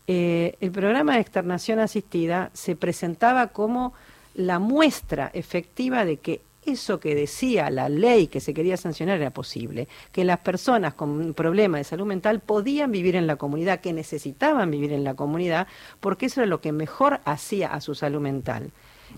eh, 0.08 0.56
el 0.60 0.72
programa 0.72 1.16
de 1.16 1.20
externación 1.22 1.80
asistida 1.80 2.50
se 2.54 2.76
presentaba 2.76 3.48
como 3.48 3.94
la 4.34 4.58
muestra 4.60 5.30
efectiva 5.34 6.06
de 6.06 6.18
que 6.18 6.42
eso 6.68 7.00
que 7.00 7.16
decía 7.16 7.70
la 7.70 7.90
ley 7.90 8.28
que 8.28 8.40
se 8.40 8.54
quería 8.54 8.78
sancionar 8.78 9.20
era 9.20 9.32
posible, 9.32 9.88
que 10.12 10.24
las 10.24 10.40
personas 10.40 10.94
con 10.94 11.10
un 11.10 11.34
problema 11.34 11.78
de 11.78 11.84
salud 11.84 12.06
mental 12.06 12.40
podían 12.42 12.92
vivir 12.92 13.16
en 13.16 13.28
la 13.28 13.38
comunidad, 13.38 13.80
que 13.80 13.94
necesitaban 13.94 14.70
vivir 14.70 14.92
en 14.92 15.04
la 15.04 15.16
comunidad, 15.16 15.68
porque 16.00 16.28
eso 16.28 16.42
era 16.42 16.48
lo 16.48 16.62
que 16.62 16.72
mejor 16.72 17.22
hacía 17.26 17.74
a 17.74 17.82
su 17.82 17.96
salud 17.96 18.22
mental. 18.22 18.72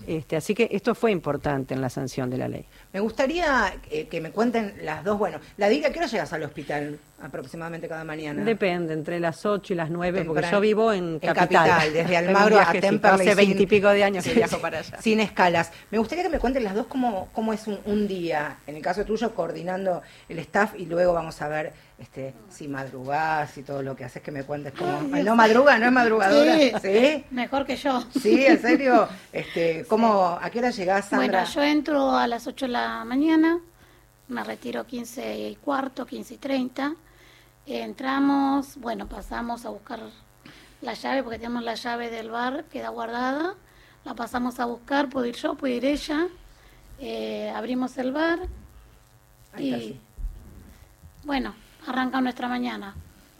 Este, 0.06 0.36
así 0.36 0.54
que 0.54 0.68
esto 0.70 0.94
fue 0.94 1.10
importante 1.10 1.74
en 1.74 1.80
la 1.80 1.90
sanción 1.90 2.30
de 2.30 2.38
la 2.38 2.48
ley. 2.48 2.64
Me 2.92 3.00
gustaría 3.00 3.74
eh, 3.90 4.06
que 4.06 4.20
me 4.20 4.30
cuenten 4.30 4.74
las 4.82 5.04
dos. 5.04 5.18
Bueno, 5.18 5.40
la 5.56 5.68
diga, 5.68 5.90
¿qué 5.90 5.98
hora 5.98 6.08
llegas 6.08 6.32
al 6.32 6.42
hospital 6.44 6.98
aproximadamente 7.20 7.88
cada 7.88 8.04
mañana? 8.04 8.42
Depende, 8.44 8.94
entre 8.94 9.20
las 9.20 9.44
8 9.44 9.72
y 9.72 9.76
las 9.76 9.90
9, 9.90 10.24
porque 10.24 10.46
yo 10.50 10.60
vivo 10.60 10.92
en 10.92 11.14
En 11.14 11.18
capital. 11.20 11.68
capital, 11.68 11.92
desde 11.92 12.16
Almagro 12.16 12.58
a 12.58 12.72
Temperley. 12.72 13.26
Hace 13.28 13.34
veintipico 13.34 13.88
de 13.88 14.04
años 14.04 14.24
que 14.24 14.34
viajo 14.34 14.58
para 14.58 14.78
allá. 14.78 15.00
Sin 15.00 15.20
escalas. 15.20 15.72
Me 15.90 15.98
gustaría 15.98 16.24
que 16.24 16.30
me 16.30 16.38
cuenten 16.38 16.64
las 16.64 16.74
dos 16.74 16.86
cómo, 16.86 17.28
cómo 17.32 17.52
es 17.52 17.66
un, 17.66 17.78
un 17.84 18.08
día, 18.08 18.58
en 18.66 18.76
el 18.76 18.82
caso 18.82 19.04
tuyo, 19.04 19.34
coordinando 19.34 20.02
el 20.28 20.38
staff 20.40 20.74
y 20.76 20.86
luego 20.86 21.12
vamos 21.12 21.40
a 21.42 21.48
ver 21.48 21.72
este, 21.98 22.32
si 22.48 22.66
madrugás 22.66 23.56
y 23.58 23.62
todo 23.62 23.82
lo 23.82 23.94
que 23.94 24.04
haces, 24.04 24.22
que 24.22 24.30
me 24.30 24.44
cuentes 24.44 24.72
cómo... 24.72 25.14
Ay, 25.14 25.22
no 25.22 25.36
madruga, 25.36 25.78
no 25.78 25.86
es 25.86 25.92
madrugadora. 25.92 26.56
Sí. 26.56 26.72
¿Sí? 26.82 27.24
Mejor 27.30 27.66
que 27.66 27.76
yo. 27.76 28.02
Sí, 28.18 28.46
en 28.46 28.60
serio. 28.62 29.06
Este, 29.32 29.84
¿cómo, 29.86 30.38
¿A 30.40 30.48
qué 30.48 30.60
hora 30.60 30.70
llegás, 30.70 31.08
Sandra? 31.10 31.26
Bueno, 31.28 31.44
yo 31.52 31.62
entro 31.62 32.16
a 32.16 32.26
las 32.26 32.46
8 32.46 32.64
de 32.66 32.72
la 32.72 33.04
mañana, 33.04 33.58
me 34.28 34.42
retiro 34.44 34.86
15 34.86 35.38
y 35.50 35.56
cuarto, 35.56 36.06
15 36.06 36.34
y 36.34 36.36
30. 36.38 36.94
Entramos, 37.78 38.76
bueno, 38.76 39.06
pasamos 39.08 39.64
a 39.64 39.68
buscar 39.70 40.00
la 40.82 40.94
llave 40.94 41.22
porque 41.22 41.38
tenemos 41.38 41.62
la 41.62 41.74
llave 41.74 42.10
del 42.10 42.30
bar, 42.30 42.64
queda 42.64 42.88
guardada. 42.88 43.54
La 44.04 44.14
pasamos 44.14 44.58
a 44.60 44.64
buscar, 44.64 45.08
puedo 45.08 45.26
ir 45.26 45.36
yo, 45.36 45.54
puede 45.54 45.74
ir 45.74 45.84
ella. 45.84 46.26
Eh, 46.98 47.50
abrimos 47.54 47.96
el 47.98 48.12
bar 48.12 48.40
Ahí 49.52 49.74
y 49.74 49.80
sí. 49.80 50.00
bueno, 51.24 51.54
arranca 51.86 52.20
nuestra 52.20 52.48
mañana. 52.48 52.94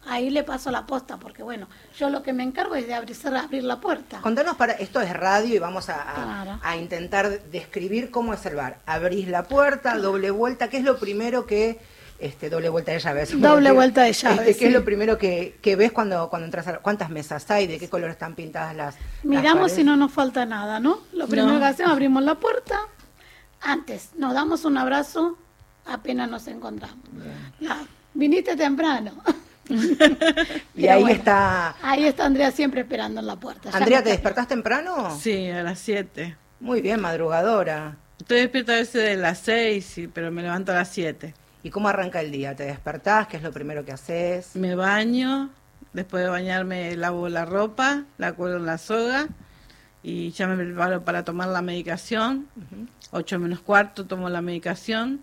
Ahí 0.06 0.30
le 0.30 0.42
paso 0.44 0.70
la 0.70 0.86
posta 0.86 1.18
porque 1.18 1.42
bueno, 1.42 1.66
yo 1.98 2.08
lo 2.08 2.22
que 2.22 2.32
me 2.32 2.42
encargo 2.42 2.74
es 2.74 2.86
de 2.86 2.94
abrir, 2.94 3.16
abrir 3.36 3.64
la 3.64 3.80
puerta. 3.80 4.20
Contanos 4.22 4.56
para, 4.56 4.72
esto 4.74 5.00
es 5.02 5.12
radio 5.12 5.54
y 5.54 5.58
vamos 5.58 5.88
a, 5.90 6.00
a- 6.10 6.14
Claro. 6.44 6.60
a 6.62 6.76
intentar 6.76 7.42
describir 7.44 8.10
cómo 8.10 8.32
es 8.32 8.44
el 8.46 8.56
bar. 8.56 8.78
Abrís 8.86 9.28
la 9.28 9.42
puerta, 9.44 9.96
doble 9.98 10.30
vuelta, 10.30 10.68
¿qué 10.70 10.78
es 10.78 10.84
lo 10.84 10.98
primero 10.98 11.46
que, 11.46 11.78
este, 12.20 12.50
doble 12.50 12.68
vuelta 12.68 12.92
de 12.92 12.98
llaves? 12.98 13.40
Doble 13.40 13.70
vuelta 13.72 14.02
de 14.02 14.12
llaves, 14.12 14.40
Este, 14.40 14.58
¿Qué 14.58 14.64
es 14.66 14.70
sí. 14.70 14.78
lo 14.78 14.84
primero 14.84 15.18
que, 15.18 15.58
que 15.60 15.76
ves 15.76 15.92
cuando, 15.92 16.28
cuando 16.30 16.46
entras 16.46 16.66
a 16.68 16.78
cuántas 16.78 17.10
mesas 17.10 17.50
hay, 17.50 17.66
de 17.66 17.78
qué 17.78 17.88
color 17.88 18.10
están 18.10 18.34
pintadas 18.34 18.74
las 18.76 18.94
las 18.96 19.04
Miramos 19.24 19.70
si 19.70 19.76
paredes? 19.76 19.84
no 19.86 19.96
nos 19.96 20.12
falta 20.12 20.46
nada, 20.46 20.80
¿no? 20.80 21.00
Lo 21.12 21.26
primero 21.26 21.58
que 21.58 21.64
hacemos, 21.64 21.92
abrimos 21.92 22.22
la 22.22 22.34
puerta. 22.36 22.78
Antes, 23.60 24.10
nos 24.16 24.34
damos 24.34 24.64
un 24.64 24.76
abrazo 24.78 25.36
apenas 25.86 26.28
nos 26.30 26.46
encontramos. 26.46 26.98
Viniste 28.14 28.56
temprano. 28.56 29.12
Y 30.74 30.88
ahí 30.88 31.02
bueno, 31.02 31.16
está... 31.16 31.76
Ahí 31.80 32.04
está 32.04 32.24
Andrea 32.24 32.50
siempre 32.50 32.80
esperando 32.80 33.20
en 33.20 33.26
la 33.26 33.36
puerta. 33.36 33.70
Andrea, 33.72 33.98
me 33.98 34.04
¿te 34.04 34.10
despertás 34.10 34.48
temprano? 34.48 35.16
Sí, 35.20 35.48
a 35.48 35.62
las 35.62 35.78
7. 35.78 36.36
Muy 36.58 36.80
bien, 36.80 37.00
madrugadora. 37.00 37.96
Estoy 38.18 38.40
despierta 38.40 38.72
a 38.72 38.76
veces 38.76 39.04
de 39.04 39.16
las 39.16 39.38
6, 39.38 39.86
sí, 39.86 40.08
pero 40.08 40.32
me 40.32 40.42
levanto 40.42 40.72
a 40.72 40.76
las 40.76 40.88
7. 40.88 41.34
¿Y 41.62 41.70
cómo 41.70 41.88
arranca 41.88 42.20
el 42.20 42.30
día? 42.30 42.56
¿Te 42.56 42.64
despertás? 42.64 43.26
¿Qué 43.26 43.36
es 43.36 43.42
lo 43.42 43.52
primero 43.52 43.84
que 43.84 43.92
haces? 43.92 44.56
Me 44.56 44.74
baño, 44.74 45.50
después 45.92 46.22
de 46.22 46.30
bañarme 46.30 46.96
lavo 46.96 47.28
la 47.28 47.44
ropa, 47.44 48.04
la 48.16 48.32
cuelgo 48.32 48.56
en 48.58 48.66
la 48.66 48.78
soga 48.78 49.28
y 50.02 50.30
ya 50.30 50.46
me 50.46 50.56
preparo 50.56 51.04
para 51.04 51.24
tomar 51.24 51.48
la 51.48 51.60
medicación. 51.60 52.48
8 53.10 53.38
menos 53.38 53.60
cuarto 53.60 54.06
tomo 54.06 54.30
la 54.30 54.40
medicación 54.40 55.20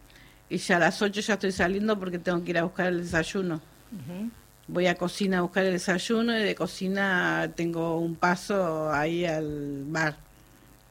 y 0.50 0.58
ya 0.58 0.78
a 0.78 0.80
las 0.80 1.02
8 1.02 1.22
ya 1.22 1.34
estoy 1.34 1.52
saliendo 1.52 1.98
porque 1.98 2.20
tengo 2.20 2.44
que 2.44 2.52
ir 2.52 2.60
a 2.60 2.64
buscar 2.64 2.88
el 2.88 3.02
desayuno. 3.02 3.60
Voy 4.68 4.86
a 4.88 4.96
cocina 4.96 5.40
a 5.40 5.42
buscar 5.42 5.64
el 5.64 5.74
desayuno 5.74 6.38
y 6.38 6.44
de 6.44 6.54
cocina 6.54 7.52
tengo 7.56 7.98
un 8.00 8.16
paso 8.16 8.92
ahí 8.92 9.26
al 9.26 9.86
bar, 9.86 10.18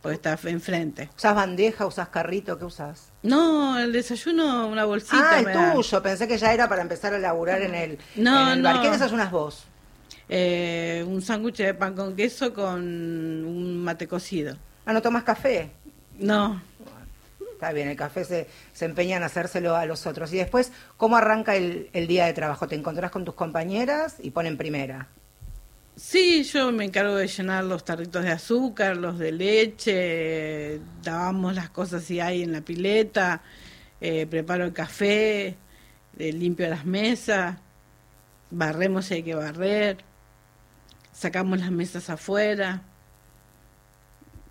porque 0.07 0.15
está 0.31 0.39
enfrente. 0.51 1.09
¿Usás 1.17 1.35
bandeja? 1.35 1.85
¿Usás 1.85 2.09
carrito? 2.11 2.57
¿Qué 2.57 2.65
usás? 2.65 3.11
No, 3.25 3.77
el 3.79 3.93
desayuno, 3.93 4.69
una 4.69 4.85
bolsita. 4.85 5.39
Ah, 5.39 5.43
me 5.43 5.53
da. 5.53 5.73
tuyo. 5.73 6.01
Pensé 6.01 6.29
que 6.29 6.39
ya 6.39 6.53
era 6.55 6.69
para 6.69 6.83
empezar 6.83 7.13
a 7.13 7.19
laburar 7.19 7.61
en 7.63 7.75
el, 7.75 7.99
No, 8.15 8.53
en 8.53 8.59
el 8.59 8.63
bar. 8.63 8.77
no. 8.77 8.83
¿Qué 8.83 8.91
desayunas 8.93 9.31
vos? 9.33 9.65
Eh, 10.29 11.05
un 11.09 11.23
sándwich 11.23 11.57
de 11.57 11.75
pan 11.75 11.95
con 11.97 12.15
queso 12.15 12.55
con 12.55 12.75
un 12.85 13.83
mate 13.83 14.07
cocido. 14.07 14.57
Ah, 14.85 14.93
¿no 14.93 15.03
tomas 15.03 15.25
café? 15.25 15.71
No, 16.19 16.63
está 17.53 17.73
bien, 17.73 17.89
el 17.89 17.97
café 17.97 18.25
se, 18.25 18.47
se 18.73 18.85
empeña 18.85 19.17
en 19.17 19.25
hacérselo 19.25 19.75
a 19.75 19.87
los 19.87 20.07
otros. 20.07 20.33
Y 20.33 20.37
después, 20.37 20.71
¿cómo 20.97 21.17
arranca 21.17 21.57
el, 21.57 21.91
el 21.93 22.07
día 22.07 22.27
de 22.27 22.33
trabajo? 22.33 22.69
¿Te 22.69 22.77
encontrás 22.77 23.11
con 23.11 23.25
tus 23.25 23.35
compañeras 23.35 24.17
y 24.21 24.31
ponen 24.31 24.57
primera? 24.57 25.09
Sí, 25.97 26.45
yo 26.45 26.73
me 26.73 26.85
encargo 26.85 27.15
de 27.17 27.27
llenar 27.27 27.65
los 27.65 27.83
tarritos 27.85 28.23
de 28.23 28.31
azúcar, 28.31 28.99
los 28.99 29.19
de 29.19 29.33
leche, 29.33 30.79
lavamos 31.05 31.55
las 31.55 31.71
cosas 31.71 32.05
si 32.05 32.21
hay 32.21 32.43
en 32.43 32.53
la 32.53 32.61
pileta, 32.61 33.41
eh, 34.03 34.27
preparo 34.27 34.65
el 34.67 34.75
café, 34.75 35.57
eh, 36.19 36.33
limpio 36.35 36.69
las 36.69 36.85
mesas, 36.85 37.57
barremos 38.51 39.07
si 39.07 39.15
hay 39.15 39.23
que 39.23 39.35
barrer, 39.35 39.97
sacamos 41.15 41.61
las 41.61 41.71
mesas 41.71 42.11
afuera. 42.11 42.83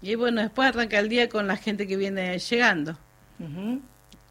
Y 0.02 0.16
bueno, 0.16 0.42
después 0.42 0.68
arranca 0.70 0.98
el 0.98 1.10
día 1.10 1.30
con 1.30 1.46
la 1.46 1.58
gente 1.58 1.86
que 1.86 1.96
viene 1.96 2.40
llegando, 2.40 2.98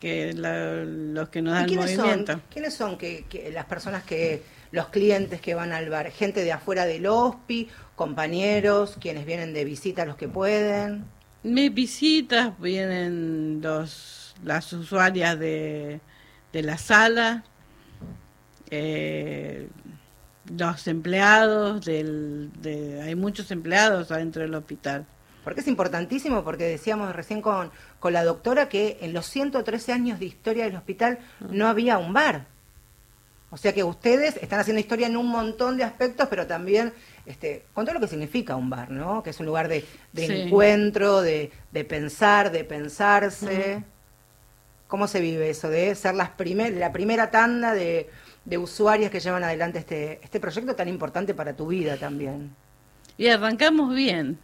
que 0.01 0.33
la- 0.33 0.83
los 0.85 1.29
que 1.29 1.43
nos 1.43 1.53
¿Y 1.55 1.57
dan 1.59 1.67
quiénes 1.69 1.97
movimiento. 1.97 2.33
son, 2.33 2.43
¿quiénes 2.51 2.75
son 2.75 2.99
que, 2.99 3.25
que 3.29 3.53
las 3.53 3.67
personas 3.67 4.03
que, 4.03 4.43
los 4.75 4.89
clientes 4.89 5.41
que 5.41 5.55
van 5.55 5.73
al 5.73 5.89
bar? 5.89 6.11
¿Gente 6.11 6.43
de 6.43 6.53
afuera 6.53 6.85
del 6.85 7.07
HOSPI, 7.07 7.69
compañeros, 7.95 8.97
quienes 9.01 9.25
vienen 9.25 9.55
de 9.55 9.65
visita 9.65 10.05
los 10.05 10.17
que 10.17 10.29
pueden? 10.29 11.05
Mis 11.45 11.73
visitas 11.73 12.59
vienen 12.59 13.61
los, 13.63 14.35
las 14.43 14.73
usuarias 14.73 15.39
de, 15.39 16.01
de 16.53 16.63
la 16.63 16.77
sala, 16.77 17.45
eh, 18.71 19.69
los 20.53 20.89
empleados, 20.89 21.85
del, 21.85 22.51
de, 22.61 23.01
hay 23.03 23.15
muchos 23.15 23.51
empleados 23.53 24.11
adentro 24.11 24.43
del 24.43 24.55
hospital. 24.55 25.07
Porque 25.45 25.61
es 25.61 25.69
importantísimo, 25.69 26.43
porque 26.43 26.65
decíamos 26.65 27.15
recién 27.15 27.43
con, 27.43 27.71
con 28.01 28.13
la 28.13 28.25
doctora 28.25 28.69
que 28.69 28.99
en 29.03 29.13
los 29.13 29.27
113 29.27 29.93
años 29.93 30.19
de 30.19 30.25
historia 30.27 30.65
del 30.65 30.75
hospital 30.75 31.21
no 31.51 31.69
había 31.69 31.99
un 31.99 32.13
bar. 32.13 32.54
O 33.55 33.57
sea 33.57 33.73
que 33.73 33.85
ustedes 33.85 34.37
están 34.43 34.59
haciendo 34.59 34.81
historia 34.81 35.07
en 35.07 35.17
un 35.17 35.29
montón 35.29 35.77
de 35.77 35.85
aspectos, 35.85 36.27
pero 36.29 36.45
también 36.45 36.93
este, 37.25 37.67
con 37.73 37.85
todo 37.85 37.95
lo 37.95 38.01
que 38.01 38.09
significa 38.09 38.57
un 38.57 38.69
bar, 38.69 38.91
¿no? 38.91 39.23
Que 39.23 39.31
es 39.31 39.39
un 39.39 39.47
lugar 39.47 39.69
de, 39.69 39.85
de 40.13 40.27
Sí. 40.27 40.33
encuentro, 40.33 41.23
de, 41.23 41.53
de 41.71 41.85
pensar, 41.85 42.51
de 42.51 42.65
pensarse. 42.65 43.85
¿Cómo 44.89 45.07
se 45.07 45.21
vive 45.21 45.51
eso 45.51 45.69
de 45.71 45.95
ser 45.95 46.17
las 46.17 46.31
primer, 46.31 46.73
la 46.75 46.91
primera 46.91 47.31
tanda 47.31 47.75
de, 47.75 48.11
de 48.45 48.59
usuarias 48.59 49.13
que 49.13 49.21
llevan 49.21 49.45
adelante 49.45 49.79
este, 49.79 50.19
este 50.25 50.41
proyecto 50.41 50.75
tan 50.75 50.89
importante 50.89 51.33
para 51.33 51.55
tu 51.55 51.69
vida 51.69 51.97
también? 51.97 52.51
Y 53.17 53.29
arrancamos 53.29 53.95
bien. 53.95 54.37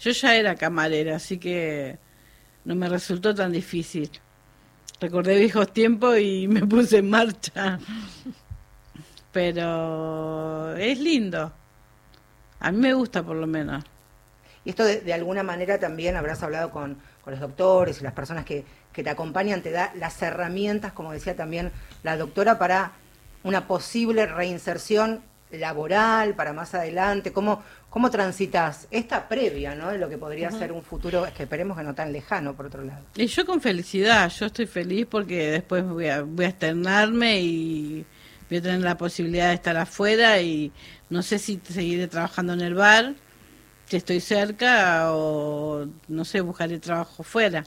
Yo 0.00 0.10
ya 0.12 0.36
era 0.36 0.54
camarera, 0.54 1.16
así 1.16 1.36
que 1.36 1.98
no 2.64 2.74
me 2.74 2.88
resultó 2.88 3.34
tan 3.34 3.52
difícil. 3.52 4.10
Recordé 5.00 5.38
viejos 5.38 5.70
tiempos 5.70 6.18
y 6.18 6.48
me 6.54 6.66
puse 6.66 6.98
en 6.98 7.10
marcha. 7.10 7.78
Pero 9.34 10.76
es 10.76 10.98
lindo. 11.00 11.52
A 12.60 12.70
mí 12.70 12.78
me 12.78 12.94
gusta 12.94 13.22
por 13.22 13.36
lo 13.36 13.48
menos. 13.48 13.84
Y 14.64 14.70
esto 14.70 14.84
de, 14.84 15.00
de 15.00 15.12
alguna 15.12 15.42
manera 15.42 15.78
también 15.78 16.16
habrás 16.16 16.42
hablado 16.42 16.70
con, 16.70 16.96
con 17.20 17.32
los 17.32 17.40
doctores 17.40 18.00
y 18.00 18.04
las 18.04 18.12
personas 18.12 18.44
que, 18.44 18.64
que 18.92 19.02
te 19.02 19.10
acompañan, 19.10 19.60
te 19.60 19.72
da 19.72 19.92
las 19.96 20.22
herramientas, 20.22 20.92
como 20.92 21.12
decía 21.12 21.34
también 21.34 21.72
la 22.04 22.16
doctora, 22.16 22.58
para 22.58 22.92
una 23.42 23.66
posible 23.66 24.24
reinserción 24.24 25.20
laboral, 25.50 26.34
para 26.34 26.52
más 26.52 26.74
adelante. 26.74 27.32
¿Cómo, 27.32 27.62
cómo 27.90 28.10
transitas 28.10 28.86
esta 28.90 29.28
previa, 29.28 29.74
¿no? 29.74 29.90
De 29.90 29.98
lo 29.98 30.08
que 30.08 30.16
podría 30.16 30.50
ser 30.52 30.70
un 30.70 30.82
futuro, 30.82 31.26
que 31.36 31.42
esperemos 31.42 31.76
que 31.76 31.82
no 31.82 31.94
tan 31.94 32.12
lejano, 32.12 32.54
por 32.54 32.66
otro 32.66 32.84
lado. 32.84 33.04
Y 33.16 33.26
yo 33.26 33.44
con 33.44 33.60
felicidad, 33.60 34.30
yo 34.30 34.46
estoy 34.46 34.66
feliz 34.66 35.06
porque 35.10 35.50
después 35.50 35.84
voy 35.84 36.08
a, 36.08 36.22
voy 36.22 36.44
a 36.44 36.48
externarme 36.48 37.40
y 37.40 38.06
voy 38.48 38.58
a 38.58 38.62
tener 38.62 38.80
la 38.80 38.96
posibilidad 38.96 39.48
de 39.48 39.54
estar 39.54 39.76
afuera 39.76 40.40
y 40.40 40.72
no 41.10 41.22
sé 41.22 41.38
si 41.38 41.60
seguiré 41.68 42.08
trabajando 42.08 42.52
en 42.52 42.60
el 42.60 42.74
bar, 42.74 43.14
si 43.86 43.96
estoy 43.96 44.20
cerca 44.20 45.12
o 45.12 45.86
no 46.08 46.24
sé, 46.24 46.40
buscaré 46.40 46.78
trabajo 46.78 47.22
fuera. 47.22 47.64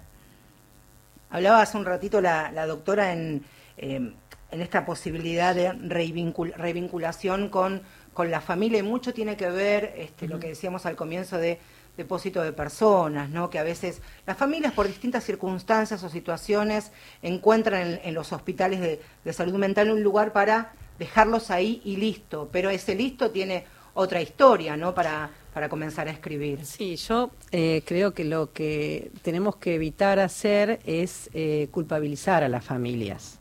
Hablaba 1.29 1.61
hace 1.61 1.77
un 1.77 1.85
ratito 1.85 2.21
la, 2.21 2.51
la 2.51 2.65
doctora 2.65 3.11
en, 3.11 3.43
eh, 3.77 4.13
en 4.51 4.61
esta 4.61 4.85
posibilidad 4.85 5.53
de 5.53 5.73
revinculación 5.73 7.49
con, 7.49 7.81
con 8.13 8.31
la 8.31 8.41
familia 8.41 8.79
y 8.79 8.83
mucho 8.83 9.13
tiene 9.13 9.35
que 9.35 9.49
ver 9.49 9.93
este, 9.97 10.27
lo 10.27 10.39
que 10.39 10.47
decíamos 10.47 10.85
al 10.85 10.95
comienzo 10.95 11.37
de 11.37 11.59
depósito 11.97 12.43
de 12.43 12.53
personas, 12.53 13.29
¿no? 13.29 13.49
que 13.49 13.59
a 13.59 13.63
veces 13.63 14.01
las 14.25 14.37
familias 14.37 14.71
por 14.73 14.87
distintas 14.87 15.23
circunstancias 15.23 16.03
o 16.03 16.09
situaciones 16.09 16.91
encuentran 17.23 17.81
en, 17.81 17.99
en 18.03 18.13
los 18.13 18.31
hospitales 18.31 18.79
de, 18.79 19.01
de 19.25 19.33
salud 19.33 19.55
mental 19.55 19.89
un 19.89 20.03
lugar 20.03 20.31
para 20.31 20.73
dejarlos 20.99 21.51
ahí 21.51 21.81
y 21.83 21.97
listo, 21.97 22.49
pero 22.51 22.69
ese 22.69 22.95
listo 22.95 23.31
tiene 23.31 23.65
otra 23.93 24.21
historia 24.21 24.77
¿no? 24.77 24.93
para, 24.93 25.29
para 25.53 25.69
comenzar 25.69 26.07
a 26.07 26.11
escribir. 26.11 26.63
Sí, 26.65 26.95
yo 26.97 27.31
eh, 27.51 27.81
creo 27.85 28.13
que 28.13 28.23
lo 28.23 28.53
que 28.53 29.11
tenemos 29.23 29.55
que 29.55 29.75
evitar 29.75 30.19
hacer 30.19 30.79
es 30.85 31.31
eh, 31.33 31.67
culpabilizar 31.71 32.43
a 32.43 32.49
las 32.49 32.63
familias. 32.63 33.39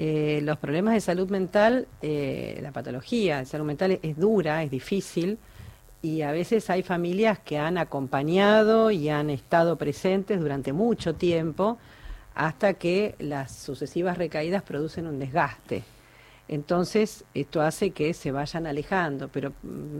Eh, 0.00 0.40
los 0.44 0.58
problemas 0.58 0.94
de 0.94 1.00
salud 1.00 1.28
mental, 1.28 1.88
eh, 2.02 2.60
la 2.62 2.70
patología 2.70 3.38
de 3.38 3.46
salud 3.46 3.64
mental 3.64 3.90
es, 3.90 3.98
es 4.02 4.16
dura, 4.16 4.62
es 4.62 4.70
difícil 4.70 5.38
y 6.02 6.22
a 6.22 6.32
veces 6.32 6.70
hay 6.70 6.82
familias 6.82 7.38
que 7.38 7.58
han 7.58 7.78
acompañado 7.78 8.90
y 8.90 9.08
han 9.08 9.30
estado 9.30 9.76
presentes 9.76 10.40
durante 10.40 10.72
mucho 10.72 11.14
tiempo 11.14 11.78
hasta 12.34 12.74
que 12.74 13.16
las 13.18 13.52
sucesivas 13.52 14.16
recaídas 14.16 14.62
producen 14.62 15.06
un 15.06 15.18
desgaste. 15.18 15.82
Entonces, 16.46 17.24
esto 17.34 17.60
hace 17.60 17.90
que 17.90 18.14
se 18.14 18.30
vayan 18.30 18.66
alejando, 18.66 19.28
pero 19.28 19.52
mm, 19.62 19.98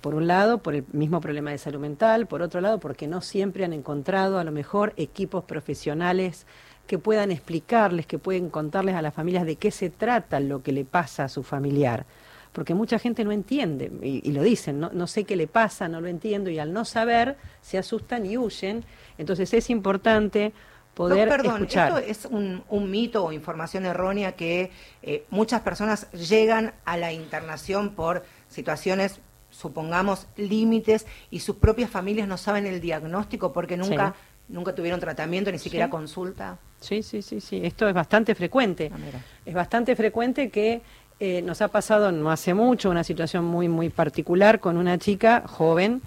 por 0.00 0.14
un 0.14 0.26
lado, 0.26 0.58
por 0.58 0.74
el 0.74 0.84
mismo 0.92 1.20
problema 1.20 1.50
de 1.50 1.58
salud 1.58 1.80
mental, 1.80 2.26
por 2.26 2.42
otro 2.42 2.60
lado, 2.60 2.78
porque 2.78 3.08
no 3.08 3.20
siempre 3.20 3.64
han 3.64 3.72
encontrado 3.72 4.38
a 4.38 4.44
lo 4.44 4.52
mejor 4.52 4.92
equipos 4.96 5.44
profesionales 5.44 6.46
que 6.86 6.98
puedan 6.98 7.30
explicarles, 7.30 8.06
que 8.06 8.18
pueden 8.18 8.48
contarles 8.48 8.94
a 8.94 9.02
las 9.02 9.14
familias 9.14 9.44
de 9.44 9.56
qué 9.56 9.70
se 9.70 9.90
trata 9.90 10.40
lo 10.40 10.62
que 10.62 10.72
le 10.72 10.84
pasa 10.84 11.24
a 11.24 11.28
su 11.28 11.42
familiar. 11.42 12.06
Porque 12.52 12.74
mucha 12.74 12.98
gente 12.98 13.24
no 13.24 13.32
entiende, 13.32 13.90
y, 14.02 14.28
y 14.28 14.32
lo 14.32 14.42
dicen, 14.42 14.80
no, 14.80 14.90
no 14.92 15.06
sé 15.06 15.24
qué 15.24 15.36
le 15.36 15.46
pasa, 15.46 15.86
no 15.88 16.00
lo 16.00 16.08
entiendo, 16.08 16.50
y 16.50 16.58
al 16.58 16.72
no 16.72 16.84
saber 16.84 17.36
se 17.60 17.78
asustan 17.78 18.26
y 18.26 18.36
huyen. 18.38 18.84
Entonces 19.18 19.52
es 19.54 19.70
importante 19.70 20.52
poder 20.94 21.28
No, 21.28 21.36
perdón, 21.36 21.54
escuchar. 21.62 21.92
esto 21.98 21.98
es 21.98 22.24
un, 22.24 22.62
un 22.68 22.90
mito 22.90 23.24
o 23.24 23.32
información 23.32 23.86
errónea 23.86 24.32
que 24.32 24.70
eh, 25.02 25.24
muchas 25.30 25.60
personas 25.60 26.10
llegan 26.12 26.72
a 26.84 26.96
la 26.96 27.12
internación 27.12 27.90
por 27.90 28.24
situaciones, 28.48 29.20
supongamos, 29.50 30.26
límites 30.36 31.06
y 31.30 31.40
sus 31.40 31.56
propias 31.56 31.90
familias 31.90 32.26
no 32.26 32.36
saben 32.36 32.66
el 32.66 32.80
diagnóstico 32.80 33.52
porque 33.52 33.76
nunca, 33.76 34.14
nunca 34.48 34.74
tuvieron 34.74 34.98
tratamiento, 35.00 35.52
ni 35.52 35.58
siquiera 35.58 35.86
Sí. 35.86 35.90
consulta. 35.90 36.58
Sí, 36.80 37.02
sí, 37.02 37.22
sí, 37.22 37.40
sí. 37.40 37.60
Esto 37.64 37.88
es 37.88 37.94
bastante 37.94 38.34
frecuente. 38.34 38.90
Ah. 38.92 38.96
Es 39.44 39.54
bastante 39.54 39.96
frecuente 39.96 40.48
que 40.50 40.80
eh, 41.20 41.42
nos 41.42 41.62
ha 41.62 41.68
pasado 41.68 42.12
no 42.12 42.30
hace 42.30 42.54
mucho 42.54 42.90
una 42.90 43.02
situación 43.02 43.44
muy, 43.44 43.68
muy 43.68 43.88
particular 43.88 44.60
con 44.60 44.76
una 44.76 44.98
chica 44.98 45.42
joven 45.46 46.00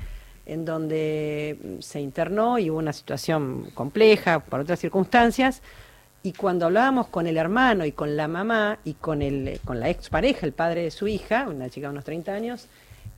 en 0.45 0.63
donde 0.63 1.57
mm, 1.61 1.81
se 1.81 1.99
internó 1.99 2.59
y 2.59 2.69
hubo 2.69 2.79
una 2.79 2.93
situación 2.93 3.69
compleja 3.73 4.39
por 4.39 4.61
otras 4.61 4.79
circunstancias. 4.79 5.61
Y 6.23 6.33
cuando 6.33 6.67
hablábamos 6.67 7.07
con 7.07 7.27
el 7.27 7.35
hermano 7.35 7.83
y 7.85 7.91
con 7.91 8.15
la 8.15 8.27
mamá 8.27 8.79
y 8.85 8.93
con, 8.93 9.21
el, 9.21 9.47
eh, 9.47 9.59
con 9.65 9.79
la 9.79 9.89
expareja, 9.89 10.45
el 10.45 10.53
padre 10.53 10.83
de 10.83 10.91
su 10.91 11.07
hija, 11.07 11.47
una 11.49 11.69
chica 11.69 11.87
de 11.87 11.91
unos 11.91 12.05
30 12.05 12.31
años, 12.31 12.67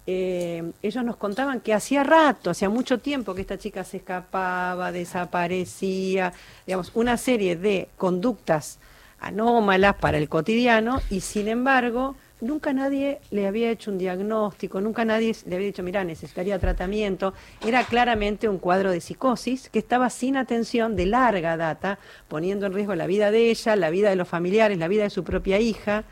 eh, 0.07 0.71
ellos 0.81 1.03
nos 1.03 1.17
contaban 1.17 1.61
que 1.61 1.73
hacía 1.73 2.03
rato, 2.03 2.49
hacía 2.49 2.69
mucho 2.69 2.99
tiempo 2.99 3.35
que 3.35 3.41
esta 3.41 3.57
chica 3.57 3.83
se 3.83 3.97
escapaba, 3.97 4.91
desaparecía, 4.91 6.33
digamos, 6.65 6.91
una 6.93 7.17
serie 7.17 7.55
de 7.55 7.89
conductas 7.97 8.79
anómalas 9.23 9.95
para 9.95 10.17
el 10.17 10.29
cotidiano 10.29 11.01
y 11.09 11.21
sin 11.21 11.47
embargo 11.47 12.15
nunca 12.43 12.73
nadie 12.73 13.21
le 13.31 13.47
había 13.47 13.71
hecho 13.71 13.89
un 13.89 13.97
diagnóstico, 13.97 14.81
nunca 14.81 15.05
nadie 15.05 15.35
le 15.45 15.55
había 15.55 15.67
dicho, 15.67 15.81
mira, 15.81 16.03
necesitaría 16.03 16.59
tratamiento. 16.59 17.33
Era 17.65 17.83
claramente 17.85 18.49
un 18.49 18.59
cuadro 18.59 18.91
de 18.91 19.01
psicosis 19.01 19.69
que 19.69 19.79
estaba 19.79 20.09
sin 20.09 20.35
atención 20.35 20.95
de 20.95 21.05
larga 21.05 21.57
data, 21.57 21.99
poniendo 22.27 22.65
en 22.65 22.73
riesgo 22.73 22.95
la 22.95 23.07
vida 23.07 23.31
de 23.31 23.49
ella, 23.49 23.75
la 23.75 23.89
vida 23.89 24.09
de 24.09 24.17
los 24.17 24.27
familiares, 24.27 24.77
la 24.77 24.87
vida 24.89 25.03
de 25.03 25.09
su 25.09 25.23
propia 25.23 25.59
hija. 25.59 26.03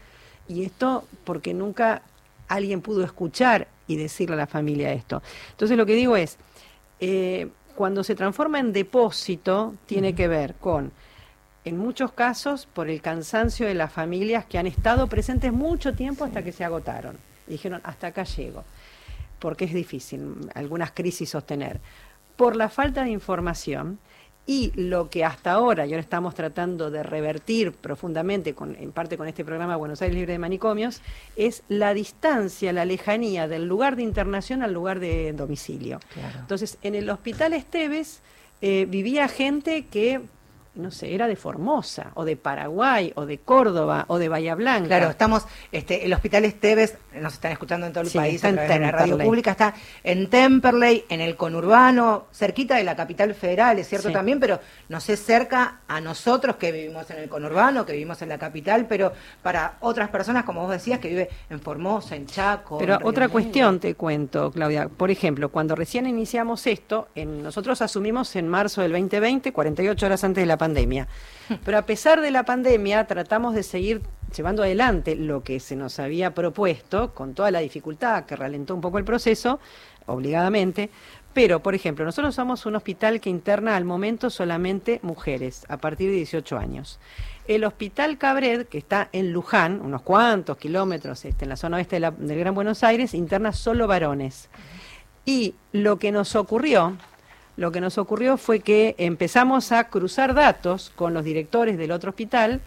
Y 0.47 0.63
esto 0.63 1.05
porque 1.25 1.53
nunca 1.53 2.01
alguien 2.47 2.81
pudo 2.81 3.03
escuchar 3.03 3.67
y 3.87 3.97
decirle 3.97 4.35
a 4.35 4.39
la 4.39 4.47
familia 4.47 4.93
esto. 4.93 5.21
Entonces 5.51 5.77
lo 5.77 5.85
que 5.85 5.95
digo 5.95 6.15
es, 6.15 6.37
eh, 6.99 7.49
cuando 7.75 8.03
se 8.03 8.15
transforma 8.15 8.59
en 8.59 8.73
depósito, 8.73 9.75
tiene 9.85 10.15
que 10.15 10.27
ver 10.27 10.55
con, 10.55 10.91
en 11.63 11.77
muchos 11.77 12.11
casos, 12.11 12.65
por 12.65 12.89
el 12.89 13.01
cansancio 13.01 13.67
de 13.67 13.73
las 13.75 13.91
familias 13.93 14.45
que 14.45 14.57
han 14.57 14.67
estado 14.67 15.07
presentes 15.07 15.53
mucho 15.53 15.93
tiempo 15.93 16.25
hasta 16.25 16.43
que 16.43 16.51
se 16.51 16.63
agotaron. 16.63 17.17
Y 17.47 17.51
dijeron, 17.51 17.81
hasta 17.83 18.07
acá 18.07 18.23
llego, 18.23 18.63
porque 19.39 19.65
es 19.65 19.73
difícil 19.73 20.49
algunas 20.55 20.91
crisis 20.91 21.29
sostener. 21.29 21.79
Por 22.35 22.55
la 22.55 22.69
falta 22.69 23.03
de 23.03 23.11
información 23.11 23.99
Y 24.47 24.71
lo 24.75 25.09
que 25.09 25.23
hasta 25.23 25.51
ahora, 25.51 25.85
y 25.85 25.91
ahora 25.91 26.01
estamos 26.01 26.33
tratando 26.33 26.89
de 26.89 27.03
revertir 27.03 27.73
profundamente, 27.73 28.55
con, 28.55 28.75
en 28.75 28.91
parte 28.91 29.15
con 29.15 29.27
este 29.27 29.45
programa 29.45 29.75
Buenos 29.75 30.01
Aires 30.01 30.15
Libre 30.15 30.33
de 30.33 30.39
Manicomios, 30.39 31.01
es 31.35 31.61
la 31.69 31.93
distancia, 31.93 32.73
la 32.73 32.83
lejanía 32.85 33.47
del 33.47 33.67
lugar 33.67 33.95
de 33.95 34.03
internación 34.03 34.63
al 34.63 34.73
lugar 34.73 34.99
de 34.99 35.31
domicilio. 35.33 35.99
Entonces, 36.39 36.79
en 36.81 36.95
el 36.95 37.09
Hospital 37.11 37.53
Esteves 37.53 38.21
eh, 38.61 38.87
vivía 38.89 39.27
gente 39.27 39.85
que 39.85 40.21
no 40.73 40.89
sé, 40.91 41.13
era 41.13 41.27
de 41.27 41.35
Formosa, 41.35 42.11
o 42.13 42.23
de 42.23 42.37
Paraguay, 42.37 43.11
o 43.15 43.25
de 43.25 43.39
Córdoba, 43.39 44.05
o 44.07 44.17
de 44.17 44.29
Bahía 44.29 44.55
Blanca. 44.55 44.87
Claro, 44.87 45.09
estamos, 45.09 45.45
este, 45.71 46.05
el 46.05 46.13
Hospital 46.13 46.45
Esteves, 46.45 46.95
nos 47.13 47.33
están 47.33 47.51
escuchando 47.51 47.85
en 47.87 47.91
todo 47.91 48.03
el 48.03 48.09
Sí, 48.09 48.17
país, 48.17 48.43
en 48.45 48.55
de 48.55 48.79
la 48.79 48.91
radio 48.91 49.17
pública, 49.17 49.51
está 49.51 49.73
en 50.03 50.29
Temperley, 50.29 51.03
en 51.09 51.19
el 51.19 51.35
conurbano, 51.35 52.27
cerquita 52.33 52.77
de 52.77 52.83
la 52.85 52.95
capital 52.95 53.33
federal, 53.35 53.79
es 53.79 53.87
cierto 53.89 54.07
Sí. 54.07 54.13
también, 54.13 54.39
pero 54.39 54.59
no 54.89 54.99
sé, 55.01 55.17
cerca 55.17 55.81
a 55.87 55.99
nosotros 55.99 56.55
que 56.55 56.71
vivimos 56.71 57.09
en 57.11 57.17
el 57.19 57.29
conurbano, 57.29 57.85
que 57.85 57.91
vivimos 57.93 58.21
en 58.21 58.29
la 58.29 58.37
capital, 58.37 58.85
pero 58.87 59.11
para 59.41 59.75
otras 59.81 60.09
personas, 60.09 60.45
como 60.45 60.61
vos 60.61 60.71
decías, 60.71 60.99
que 60.99 61.09
vive 61.09 61.29
en 61.49 61.59
Formosa, 61.59 62.15
en 62.15 62.27
Chaco. 62.27 62.77
Pero 62.77 62.95
en 62.95 63.05
otra 63.05 63.27
cuestión 63.29 63.79
te 63.79 63.95
cuento, 63.95 64.51
Claudia. 64.51 64.87
Por 64.87 65.11
ejemplo, 65.11 65.49
cuando 65.49 65.75
recién 65.75 66.07
iniciamos 66.07 66.65
esto, 66.67 67.09
en- 67.15 67.43
nosotros 67.43 67.81
asumimos 67.81 68.35
en 68.35 68.47
marzo 68.47 68.81
del 68.81 68.91
2020, 68.93 69.51
48 69.51 70.05
horas 70.05 70.23
antes 70.23 70.41
de 70.41 70.45
la 70.45 70.57
pandemia. 70.61 71.07
Pero 71.65 71.77
a 71.79 71.87
pesar 71.87 72.21
de 72.21 72.29
la 72.29 72.43
pandemia, 72.43 73.07
tratamos 73.07 73.55
de 73.55 73.63
seguir 73.63 74.03
llevando 74.35 74.61
adelante 74.61 75.15
lo 75.15 75.43
que 75.43 75.59
se 75.59 75.75
nos 75.75 75.97
había 75.97 76.35
propuesto, 76.35 77.15
con 77.15 77.33
toda 77.33 77.49
la 77.49 77.61
dificultad 77.61 78.25
que 78.25 78.35
ralentó 78.35 78.75
un 78.75 78.81
poco 78.81 78.99
el 78.99 79.03
proceso, 79.03 79.59
obligadamente. 80.05 80.91
Pero, 81.33 81.63
por 81.63 81.73
ejemplo, 81.73 82.05
nosotros 82.05 82.35
somos 82.35 82.67
un 82.67 82.75
hospital 82.75 83.19
que 83.19 83.31
interna 83.31 83.75
al 83.75 83.85
momento 83.85 84.29
solamente 84.29 84.99
mujeres, 85.01 85.65
a 85.67 85.77
partir 85.77 86.11
de 86.11 86.17
18 86.17 86.57
años. 86.59 86.99
El 87.47 87.63
Hospital 87.63 88.19
Cabred, 88.19 88.67
que 88.67 88.77
está 88.77 89.09
en 89.11 89.33
Luján, 89.33 89.81
unos 89.81 90.03
cuantos 90.03 90.57
kilómetros 90.57 91.25
este, 91.25 91.45
en 91.45 91.49
la 91.49 91.55
zona 91.55 91.77
oeste 91.77 91.99
del 91.99 92.39
Gran 92.39 92.53
Buenos 92.53 92.83
Aires, 92.83 93.15
interna 93.15 93.51
solo 93.51 93.87
varones. 93.87 94.49
Y 95.25 95.55
lo 95.71 95.97
que 95.97 96.11
nos 96.11 96.35
ocurrió, 96.35 96.97
lo 97.57 97.71
que 97.71 97.81
nos 97.81 97.97
ocurrió 97.97 98.37
fue 98.37 98.59
que 98.59 98.95
empezamos 98.97 99.71
a 99.71 99.89
cruzar 99.89 100.33
datos 100.33 100.91
con 100.95 101.13
los 101.13 101.23
directores 101.23 101.77
del 101.77 101.91
otro 101.91 102.09
hospital 102.09 102.61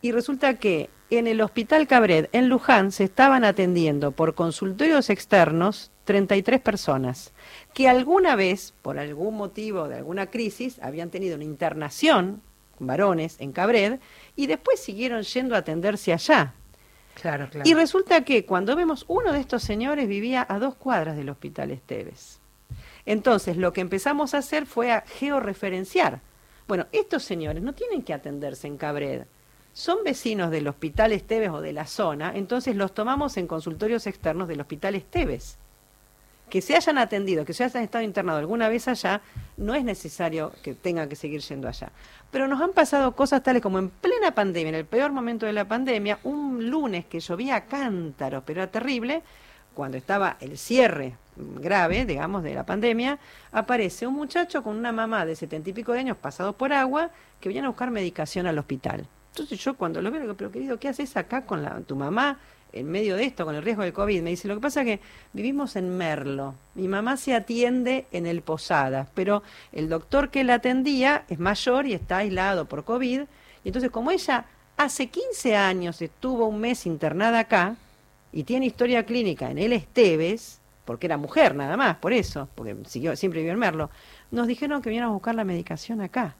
y 0.00 0.12
resulta 0.12 0.54
que 0.54 0.90
en 1.10 1.26
el 1.26 1.40
Hospital 1.40 1.86
Cabred, 1.86 2.28
en 2.32 2.48
Luján, 2.48 2.90
se 2.90 3.04
estaban 3.04 3.44
atendiendo 3.44 4.10
por 4.10 4.34
consultorios 4.34 5.08
externos 5.08 5.92
33 6.04 6.60
personas 6.60 7.32
que 7.74 7.88
alguna 7.88 8.34
vez, 8.34 8.72
por 8.82 8.98
algún 8.98 9.36
motivo 9.36 9.88
de 9.88 9.96
alguna 9.96 10.26
crisis, 10.26 10.80
habían 10.82 11.10
tenido 11.10 11.36
una 11.36 11.44
internación, 11.44 12.42
varones, 12.78 13.36
en 13.38 13.52
Cabred, 13.52 14.00
y 14.34 14.46
después 14.46 14.80
siguieron 14.80 15.22
yendo 15.22 15.54
a 15.54 15.58
atenderse 15.58 16.12
allá. 16.12 16.54
Claro, 17.14 17.48
claro. 17.50 17.68
Y 17.68 17.74
resulta 17.74 18.24
que 18.24 18.44
cuando 18.44 18.74
vemos, 18.76 19.04
uno 19.08 19.32
de 19.32 19.40
estos 19.40 19.62
señores 19.62 20.08
vivía 20.08 20.44
a 20.48 20.58
dos 20.58 20.74
cuadras 20.74 21.16
del 21.16 21.30
Hospital 21.30 21.70
Esteves. 21.70 22.40
Entonces, 23.06 23.56
lo 23.56 23.72
que 23.72 23.80
empezamos 23.80 24.34
a 24.34 24.38
hacer 24.38 24.66
fue 24.66 24.92
a 24.92 25.02
georreferenciar. 25.02 26.20
Bueno, 26.66 26.86
estos 26.90 27.22
señores 27.22 27.62
no 27.62 27.72
tienen 27.72 28.02
que 28.02 28.12
atenderse 28.12 28.66
en 28.66 28.76
Cabred. 28.76 29.26
Son 29.72 29.98
vecinos 30.04 30.50
del 30.50 30.66
Hospital 30.66 31.12
Esteves 31.12 31.50
o 31.50 31.60
de 31.60 31.72
la 31.72 31.86
zona, 31.86 32.32
entonces 32.34 32.74
los 32.74 32.92
tomamos 32.92 33.36
en 33.36 33.46
consultorios 33.46 34.06
externos 34.06 34.48
del 34.48 34.60
Hospital 34.60 34.96
Esteves. 34.96 35.58
Que 36.50 36.62
se 36.62 36.74
hayan 36.74 36.98
atendido, 36.98 37.44
que 37.44 37.52
se 37.52 37.64
hayan 37.64 37.82
estado 37.82 38.02
internados 38.02 38.40
alguna 38.40 38.68
vez 38.68 38.88
allá, 38.88 39.20
no 39.56 39.74
es 39.74 39.84
necesario 39.84 40.52
que 40.62 40.74
tengan 40.74 41.08
que 41.08 41.16
seguir 41.16 41.42
yendo 41.42 41.68
allá. 41.68 41.92
Pero 42.30 42.48
nos 42.48 42.60
han 42.60 42.72
pasado 42.72 43.14
cosas 43.14 43.42
tales 43.42 43.62
como 43.62 43.78
en 43.78 43.90
plena 43.90 44.34
pandemia, 44.34 44.70
en 44.70 44.74
el 44.76 44.86
peor 44.86 45.12
momento 45.12 45.46
de 45.46 45.52
la 45.52 45.68
pandemia, 45.68 46.18
un 46.24 46.70
lunes 46.70 47.04
que 47.06 47.20
llovía 47.20 47.56
a 47.56 47.64
pero 47.66 48.62
era 48.62 48.70
terrible, 48.70 49.22
cuando 49.76 49.98
estaba 49.98 50.38
el 50.40 50.56
cierre 50.56 51.12
grave, 51.36 52.06
digamos, 52.06 52.42
de 52.42 52.54
la 52.54 52.64
pandemia, 52.64 53.18
aparece 53.52 54.06
un 54.06 54.14
muchacho 54.14 54.62
con 54.62 54.74
una 54.74 54.90
mamá 54.90 55.26
de 55.26 55.36
setenta 55.36 55.68
y 55.68 55.74
pico 55.74 55.92
de 55.92 56.00
años 56.00 56.16
pasados 56.16 56.56
por 56.56 56.72
agua 56.72 57.10
que 57.40 57.50
venían 57.50 57.66
a 57.66 57.68
buscar 57.68 57.90
medicación 57.90 58.46
al 58.46 58.58
hospital. 58.58 59.06
Entonces 59.32 59.62
yo 59.62 59.74
cuando 59.74 60.00
lo 60.00 60.10
veo, 60.10 60.22
digo, 60.22 60.34
pero 60.34 60.50
querido, 60.50 60.78
¿qué 60.78 60.88
haces 60.88 61.14
acá 61.18 61.44
con 61.44 61.62
la, 61.62 61.80
tu 61.80 61.94
mamá 61.94 62.38
en 62.72 62.90
medio 62.90 63.16
de 63.16 63.24
esto, 63.24 63.44
con 63.44 63.54
el 63.54 63.62
riesgo 63.62 63.82
del 63.82 63.92
COVID? 63.92 64.22
Me 64.22 64.30
dice, 64.30 64.48
lo 64.48 64.54
que 64.54 64.62
pasa 64.62 64.80
es 64.80 64.86
que 64.86 65.00
vivimos 65.34 65.76
en 65.76 65.94
Merlo. 65.94 66.54
Mi 66.74 66.88
mamá 66.88 67.18
se 67.18 67.34
atiende 67.34 68.06
en 68.12 68.26
el 68.26 68.40
Posada, 68.40 69.08
pero 69.14 69.42
el 69.72 69.90
doctor 69.90 70.30
que 70.30 70.42
la 70.42 70.54
atendía 70.54 71.24
es 71.28 71.38
mayor 71.38 71.86
y 71.86 71.92
está 71.92 72.18
aislado 72.18 72.64
por 72.64 72.84
COVID. 72.84 73.20
Y 73.62 73.68
entonces 73.68 73.90
como 73.90 74.10
ella 74.10 74.46
hace 74.78 75.08
15 75.08 75.54
años 75.54 76.00
estuvo 76.00 76.46
un 76.46 76.60
mes 76.60 76.86
internada 76.86 77.40
acá 77.40 77.76
y 78.36 78.44
tiene 78.44 78.66
historia 78.66 79.06
clínica 79.06 79.50
en 79.50 79.56
el 79.56 79.72
Esteves, 79.72 80.60
porque 80.84 81.06
era 81.06 81.16
mujer 81.16 81.54
nada 81.54 81.74
más, 81.78 81.96
por 81.96 82.12
eso, 82.12 82.50
porque 82.54 82.76
siguió, 82.86 83.16
siempre 83.16 83.40
vivió 83.40 83.54
en 83.54 83.58
Merlo, 83.58 83.88
nos 84.30 84.46
dijeron 84.46 84.82
que 84.82 84.90
vinieron 84.90 85.08
a 85.08 85.14
buscar 85.14 85.34
la 85.34 85.42
medicación 85.44 86.02
acá. 86.02 86.36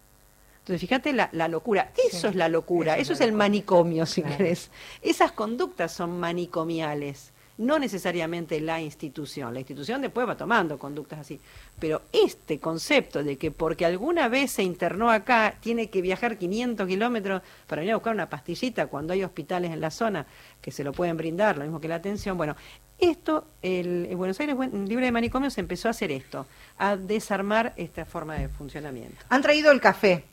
Entonces, 0.58 0.82
fíjate 0.82 1.14
la, 1.14 1.30
la 1.32 1.48
locura. 1.48 1.90
Eso 1.96 2.18
Sí, 2.20 2.26
es 2.26 2.34
la 2.34 2.50
locura, 2.50 2.94
eso 2.98 3.12
eso, 3.12 3.12
es 3.14 3.20
el 3.22 3.32
manicomio, 3.32 4.04
si 4.04 4.20
Claro. 4.20 4.36
querés. 4.36 4.70
Esas 5.00 5.32
conductas 5.32 5.90
son 5.90 6.20
manicomiales, 6.20 7.32
no 7.58 7.78
necesariamente 7.78 8.60
la 8.60 8.80
institución. 8.80 9.52
La 9.54 9.60
institución 9.60 10.00
después 10.02 10.28
va 10.28 10.36
tomando 10.36 10.78
conductas 10.78 11.20
así. 11.20 11.40
Pero 11.78 12.02
este 12.12 12.58
concepto 12.60 13.22
de 13.22 13.36
que 13.36 13.50
porque 13.50 13.86
alguna 13.86 14.28
vez 14.28 14.52
se 14.52 14.62
internó 14.62 15.10
acá, 15.10 15.56
tiene 15.60 15.88
que 15.88 16.02
viajar 16.02 16.38
500 16.38 16.86
kilómetros 16.86 17.42
para 17.66 17.80
venir 17.80 17.92
a 17.92 17.96
buscar 17.96 18.14
una 18.14 18.28
pastillita 18.28 18.86
cuando 18.86 19.12
hay 19.12 19.24
hospitales 19.24 19.72
en 19.72 19.80
la 19.80 19.90
zona 19.90 20.26
que 20.60 20.70
se 20.70 20.84
lo 20.84 20.92
pueden 20.92 21.16
brindar, 21.16 21.56
lo 21.56 21.64
mismo 21.64 21.80
que 21.80 21.88
la 21.88 21.96
atención. 21.96 22.36
Bueno, 22.36 22.56
esto, 22.98 23.46
el, 23.62 24.06
el 24.08 24.16
Buenos 24.16 24.40
Aires 24.40 24.56
Libre 24.72 25.06
de 25.06 25.12
Manicomios 25.12 25.58
empezó 25.58 25.88
a 25.88 25.90
hacer 25.90 26.10
esto, 26.10 26.46
a 26.78 26.96
desarmar 26.96 27.74
esta 27.76 28.04
forma 28.04 28.36
de 28.36 28.48
funcionamiento. 28.48 29.16
Han 29.28 29.42
traído 29.42 29.70
el 29.70 29.80
café. 29.80 30.24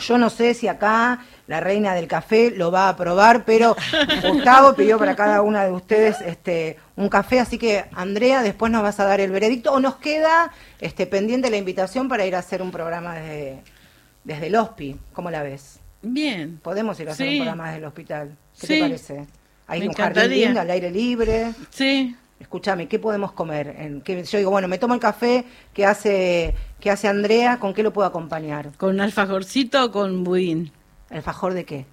Yo 0.00 0.16
no 0.16 0.30
sé 0.30 0.54
si 0.54 0.68
acá 0.68 1.20
la 1.46 1.60
reina 1.60 1.94
del 1.94 2.06
café 2.08 2.50
lo 2.50 2.70
va 2.70 2.88
a 2.88 2.96
probar, 2.96 3.44
pero 3.44 3.76
Gustavo 4.26 4.74
pidió 4.74 4.98
para 4.98 5.14
cada 5.16 5.42
una 5.42 5.64
de 5.64 5.70
ustedes 5.70 6.20
este 6.22 6.78
un 6.96 7.08
café, 7.08 7.40
así 7.40 7.58
que 7.58 7.84
Andrea, 7.92 8.42
después 8.42 8.72
nos 8.72 8.82
vas 8.82 9.00
a 9.00 9.04
dar 9.04 9.20
el 9.20 9.30
veredicto 9.30 9.72
o 9.72 9.80
nos 9.80 9.96
queda 9.96 10.50
este 10.80 11.06
pendiente 11.06 11.50
la 11.50 11.56
invitación 11.58 12.08
para 12.08 12.24
ir 12.24 12.34
a 12.36 12.38
hacer 12.38 12.62
un 12.62 12.70
programa 12.70 13.16
desde, 13.16 13.62
desde 14.24 14.46
el 14.46 14.56
HOSPI. 14.56 14.96
¿Cómo 15.12 15.30
la 15.30 15.42
ves? 15.42 15.78
Bien. 16.02 16.58
Podemos 16.62 16.98
ir 17.00 17.08
a 17.10 17.12
hacer 17.12 17.26
Sí. 17.28 17.32
un 17.34 17.38
programa 17.40 17.66
desde 17.66 17.78
el 17.78 17.84
hospital. 17.84 18.36
¿Qué 18.58 18.66
Sí. 18.66 18.74
te 18.74 18.80
parece? 18.80 19.26
Hay 19.66 19.80
Me 19.80 19.88
un 19.88 19.92
jardín 19.94 20.14
encantaría. 20.22 20.46
lindo 20.46 20.60
al 20.60 20.70
aire 20.70 20.90
libre. 20.90 21.52
Sí. 21.70 22.16
Escúchame, 22.38 22.88
¿qué 22.88 22.98
podemos 22.98 23.32
comer? 23.32 23.74
En- 23.78 24.00
que 24.00 24.24
yo 24.24 24.38
digo, 24.38 24.50
bueno, 24.50 24.66
me 24.66 24.78
tomo 24.78 24.94
el 24.94 25.00
café 25.00 25.44
que 25.74 25.84
hace 25.84 26.54
que 26.80 26.90
hace 26.90 27.08
Andrea, 27.08 27.58
¿con 27.58 27.74
qué 27.74 27.82
lo 27.82 27.92
puedo 27.92 28.08
acompañar? 28.08 28.70
Con 28.76 28.94
un 28.94 29.00
alfajorcito 29.00 29.84
o 29.84 29.90
con 29.92 30.24
budín. 30.24 30.72
¿El 31.10 31.22
fajor 31.22 31.54
de 31.54 31.64
qué? 31.64 31.86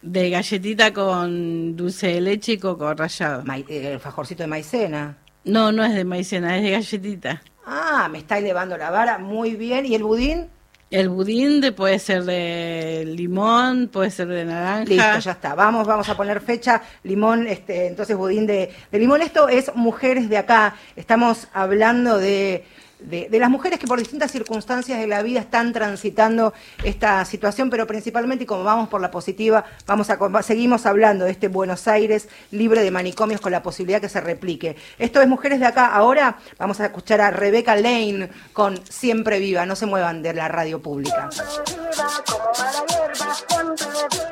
De 0.00 0.30
galletita 0.30 0.92
con 0.92 1.76
dulce 1.76 2.08
de 2.08 2.20
leche 2.20 2.52
y 2.52 2.58
coco 2.58 2.94
rallado. 2.94 3.42
Eh, 3.68 3.92
el 3.92 4.00
fajorcito 4.00 4.44
de 4.44 4.46
maicena. 4.46 5.16
No, 5.44 5.72
no 5.72 5.84
es 5.84 5.94
de 5.94 6.04
maicena, 6.04 6.56
es 6.56 6.62
de 6.62 6.70
galletita. 6.70 7.42
Ah, 7.66 8.08
me 8.10 8.18
está 8.18 8.38
elevando 8.38 8.76
la 8.76 8.90
vara, 8.90 9.18
muy 9.18 9.56
bien. 9.56 9.86
¿Y 9.86 9.94
el 9.94 10.02
budín? 10.02 10.46
El 10.90 11.10
budín 11.10 11.60
de, 11.60 11.72
puede 11.72 11.98
ser 11.98 12.24
de 12.24 13.04
limón, 13.06 13.88
puede 13.88 14.10
ser 14.10 14.28
de 14.28 14.44
naranja. 14.46 14.84
Listo, 14.84 15.18
ya 15.18 15.32
está. 15.32 15.54
Vamos, 15.54 15.86
vamos 15.86 16.08
a 16.08 16.16
poner 16.16 16.40
fecha, 16.40 16.80
limón, 17.02 17.46
este, 17.46 17.88
entonces 17.88 18.16
budín 18.16 18.46
de, 18.46 18.70
de 18.90 18.98
limón. 18.98 19.20
Esto 19.20 19.48
es 19.48 19.74
mujeres 19.74 20.30
de 20.30 20.38
acá. 20.38 20.76
Estamos 20.96 21.48
hablando 21.52 22.16
de, 22.16 22.64
de, 23.00 23.28
de 23.28 23.38
las 23.38 23.50
mujeres 23.50 23.78
que 23.78 23.86
por 23.86 23.98
distintas 23.98 24.30
circunstancias 24.30 24.98
de 24.98 25.06
la 25.06 25.22
vida 25.22 25.40
están 25.40 25.72
transitando 25.72 26.52
esta 26.84 27.24
situación, 27.24 27.70
pero 27.70 27.86
principalmente, 27.86 28.44
y 28.44 28.46
como 28.46 28.64
vamos 28.64 28.88
por 28.88 29.00
la 29.00 29.10
positiva, 29.10 29.64
vamos 29.86 30.10
a 30.10 30.18
seguimos 30.42 30.86
hablando 30.86 31.24
de 31.24 31.30
este 31.30 31.48
Buenos 31.48 31.88
Aires 31.88 32.28
libre 32.50 32.82
de 32.82 32.90
manicomios 32.90 33.40
con 33.40 33.52
la 33.52 33.62
posibilidad 33.62 34.00
que 34.00 34.08
se 34.08 34.20
replique. 34.20 34.76
Esto 34.98 35.20
es 35.20 35.28
Mujeres 35.28 35.60
de 35.60 35.66
acá. 35.66 35.86
Ahora 35.86 36.38
vamos 36.58 36.80
a 36.80 36.86
escuchar 36.86 37.20
a 37.20 37.30
Rebeca 37.30 37.76
Lane 37.76 38.30
con 38.52 38.78
Siempre 38.88 39.38
Viva. 39.38 39.66
No 39.66 39.76
se 39.76 39.86
muevan 39.86 40.22
de 40.22 40.34
la 40.34 40.48
radio 40.48 40.80
pública. 40.80 41.28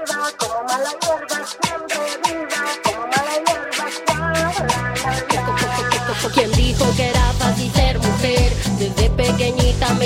viva 0.06 0.32
como 0.38 0.62
mala 0.68 0.90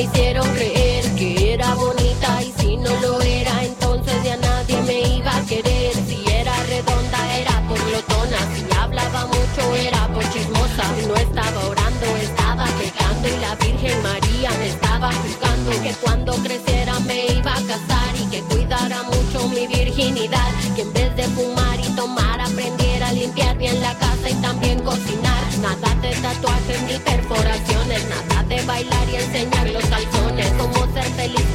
me 0.00 0.06
hicieron 0.06 0.48
creer 0.54 1.14
que 1.14 1.52
era 1.52 1.74
bonita 1.74 2.42
y 2.42 2.52
si 2.58 2.76
no 2.78 2.90
lo 3.00 3.20
era, 3.20 3.62
entonces 3.62 4.14
ya 4.24 4.34
nadie 4.38 4.80
me 4.86 5.00
iba 5.16 5.36
a 5.36 5.44
querer. 5.44 5.92
Si 6.08 6.24
era 6.26 6.54
redonda 6.64 7.36
era 7.36 7.60
por 7.68 7.78
glotona, 7.84 8.38
si 8.54 8.64
hablaba 8.78 9.26
mucho 9.26 9.76
era 9.76 10.08
por 10.08 10.24
chismosa. 10.32 10.84
No 11.06 11.14
estaba 11.16 11.66
orando, 11.68 12.06
estaba 12.16 12.64
pecando 12.80 13.28
y 13.28 13.40
la 13.40 13.54
Virgen 13.56 14.02
María 14.02 14.50
me 14.58 14.68
estaba 14.68 15.12
juzgando 15.12 15.70
que 15.82 15.92
cuando 16.02 16.32
creciera 16.36 16.98
me 17.00 17.26
iba 17.26 17.52
a 17.52 17.62
casar 17.72 18.12
y 18.16 18.24
que 18.30 18.40
cuidara 18.44 19.02
mucho 19.02 19.48
mi 19.48 19.66
virginidad, 19.66 20.50
que 20.76 20.82
en 20.82 20.92
vez 20.94 21.14
de 21.14 21.24
fumar 21.24 21.78
y 21.78 21.94
tomar 21.94 22.40
aprendiera 22.40 23.08
a 23.08 23.12
limpiar 23.12 23.58
bien 23.58 23.78
la 23.82 23.92
casa 23.98 24.30
y 24.30 24.34
también 24.36 24.78
cocinar. 24.80 25.44
Nada 25.60 25.94
de 25.96 26.12
tatuajes 26.22 26.82
ni 26.84 26.98
perfume 27.00 27.29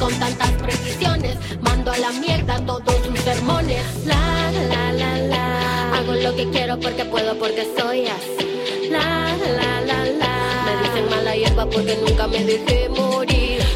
con 0.06 0.18
tantas 0.20 0.52
precisiones. 0.52 1.36
Mando 1.60 1.90
a 1.90 1.98
la 1.98 2.12
mierda 2.12 2.64
todos 2.64 2.94
sus 3.04 3.18
sermones. 3.20 3.82
La 4.04 4.52
la 4.70 4.92
la 4.92 5.18
la. 5.18 5.96
Hago 5.96 6.12
lo 6.14 6.36
que 6.36 6.48
quiero 6.50 6.78
porque 6.78 7.04
puedo, 7.04 7.36
porque 7.38 7.66
soy 7.76 8.06
así. 8.06 8.88
La 8.88 9.34
la 9.58 9.80
la 9.80 10.04
la. 10.20 10.34
Me 10.64 10.72
dicen 10.82 11.10
mala 11.10 11.34
hierba 11.34 11.68
porque 11.68 11.96
nunca 11.96 12.28
me 12.28 12.44
dejé 12.44 12.88
morir. 12.88 13.75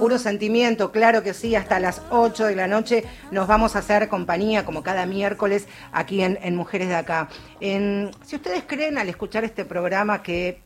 Puro 0.00 0.18
sentimiento, 0.18 0.92
claro 0.92 1.22
que 1.22 1.34
sí, 1.34 1.54
hasta 1.54 1.78
las 1.78 2.00
8 2.08 2.46
de 2.46 2.56
la 2.56 2.66
noche 2.66 3.04
nos 3.30 3.46
vamos 3.46 3.76
a 3.76 3.80
hacer 3.80 4.08
compañía 4.08 4.64
como 4.64 4.82
cada 4.82 5.04
miércoles 5.04 5.68
aquí 5.92 6.22
en, 6.22 6.56
Mujeres 6.56 6.88
de 6.88 6.94
Acá. 6.94 7.28
Si 7.60 8.36
ustedes 8.36 8.64
creen 8.66 8.96
al 8.96 9.10
escuchar 9.10 9.44
este 9.44 9.66
programa 9.66 10.22
que 10.22 10.62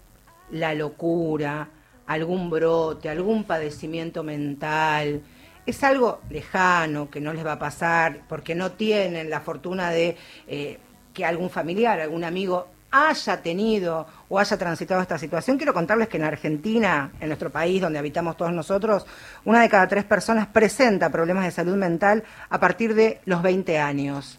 la 0.52 0.72
locura, 0.74 1.68
algún 2.06 2.48
brote, 2.48 3.08
algún 3.08 3.42
padecimiento 3.42 4.22
mental, 4.22 5.22
es 5.66 5.82
algo 5.82 6.20
lejano 6.30 7.10
que 7.10 7.20
no 7.20 7.32
les 7.32 7.44
va 7.44 7.54
a 7.54 7.58
pasar 7.58 8.20
porque 8.28 8.54
no 8.54 8.70
tienen 8.70 9.30
la 9.30 9.40
fortuna 9.40 9.90
de 9.90 10.16
eh, 10.46 10.78
que 11.12 11.24
algún 11.24 11.50
familiar, 11.50 11.98
algún 11.98 12.22
amigo 12.22 12.68
haya 12.96 13.42
tenido 13.42 14.06
o 14.28 14.38
haya 14.38 14.56
transitado 14.56 15.02
esta 15.02 15.18
situación. 15.18 15.56
Quiero 15.56 15.74
contarles 15.74 16.06
que 16.06 16.16
en 16.16 16.22
Argentina, 16.22 17.10
en 17.18 17.26
nuestro 17.26 17.50
país 17.50 17.82
donde 17.82 17.98
habitamos 17.98 18.36
todos 18.36 18.52
nosotros, 18.52 19.04
una 19.44 19.62
de 19.62 19.68
cada 19.68 19.88
tres 19.88 20.04
personas 20.04 20.46
presenta 20.46 21.10
problemas 21.10 21.44
de 21.44 21.50
salud 21.50 21.74
mental 21.74 22.22
a 22.48 22.60
partir 22.60 22.94
de 22.94 23.20
los 23.24 23.42
20 23.42 23.80
años. 23.80 24.38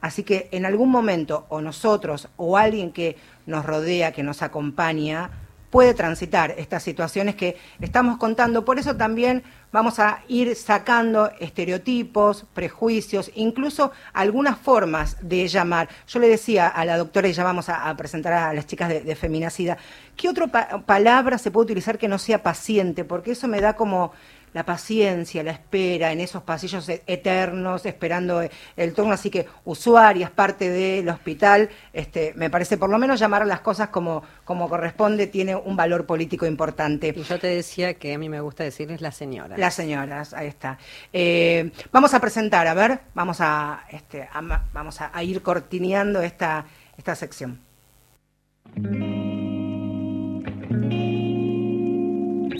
Así 0.00 0.24
que 0.24 0.48
en 0.50 0.66
algún 0.66 0.90
momento 0.90 1.46
o 1.48 1.60
nosotros 1.60 2.28
o 2.36 2.56
alguien 2.56 2.90
que 2.90 3.16
nos 3.46 3.64
rodea, 3.64 4.10
que 4.10 4.24
nos 4.24 4.42
acompaña, 4.42 5.30
puede 5.70 5.94
transitar 5.94 6.54
estas 6.56 6.82
situaciones 6.82 7.34
que 7.34 7.56
estamos 7.80 8.18
contando. 8.18 8.64
Por 8.64 8.78
eso 8.78 8.96
también 8.96 9.42
vamos 9.72 9.98
a 9.98 10.20
ir 10.28 10.54
sacando 10.56 11.30
estereotipos, 11.40 12.46
prejuicios, 12.54 13.30
incluso 13.34 13.92
algunas 14.12 14.58
formas 14.58 15.16
de 15.20 15.46
llamar. 15.48 15.88
Yo 16.08 16.18
le 16.20 16.28
decía 16.28 16.68
a 16.68 16.84
la 16.84 16.96
doctora, 16.96 17.28
y 17.28 17.32
ya 17.32 17.44
vamos 17.44 17.68
a, 17.68 17.94
presentar 17.96 18.32
a 18.32 18.54
las 18.54 18.66
chicas 18.66 18.88
de, 18.88 19.00
de 19.00 19.16
Feminacida, 19.16 19.76
¿qué 20.16 20.28
otra 20.28 20.46
pa- 20.46 20.82
palabra 20.86 21.36
se 21.38 21.50
puede 21.50 21.64
utilizar 21.64 21.98
que 21.98 22.08
no 22.08 22.18
sea 22.18 22.42
paciente? 22.42 23.04
Porque 23.04 23.32
eso 23.32 23.48
me 23.48 23.60
da 23.60 23.74
como 23.74 24.12
la 24.56 24.64
paciencia, 24.64 25.42
la 25.42 25.50
espera 25.50 26.12
en 26.12 26.20
esos 26.20 26.42
pasillos 26.42 26.88
e- 26.88 27.02
eternos, 27.06 27.84
esperando 27.84 28.40
eh, 28.40 28.50
el 28.74 28.94
turno. 28.94 29.12
Así 29.12 29.28
que 29.28 29.46
usuarias, 29.66 30.30
parte 30.30 30.70
del 30.70 31.06
hospital, 31.10 31.68
este, 31.92 32.32
me 32.36 32.48
parece 32.48 32.78
por 32.78 32.88
lo 32.88 32.98
menos 32.98 33.20
llamar 33.20 33.42
a 33.42 33.44
las 33.44 33.60
cosas 33.60 33.90
como, 33.90 34.22
como 34.46 34.66
corresponde, 34.70 35.26
tiene 35.26 35.54
un 35.54 35.76
valor 35.76 36.06
político 36.06 36.46
importante. 36.46 37.12
Y 37.14 37.22
yo 37.22 37.38
te 37.38 37.48
decía 37.48 37.94
que 37.94 38.14
a 38.14 38.18
mí 38.18 38.30
me 38.30 38.40
gusta 38.40 38.64
decirles 38.64 39.02
la 39.02 39.12
señora. 39.12 39.58
Las 39.58 39.74
señoras, 39.74 40.32
ahí 40.32 40.46
está. 40.46 40.78
Eh, 41.12 41.70
vamos 41.92 42.14
a 42.14 42.20
presentar, 42.20 42.66
a 42.66 42.72
ver, 42.72 43.00
vamos 43.12 43.42
a, 43.42 43.84
este, 43.90 44.22
a 44.22 44.40
vamos 44.72 45.02
a, 45.02 45.10
a 45.12 45.22
ir 45.22 45.42
cortineando 45.42 46.22
esta, 46.22 46.64
esta 46.96 47.14
sección. 47.14 47.60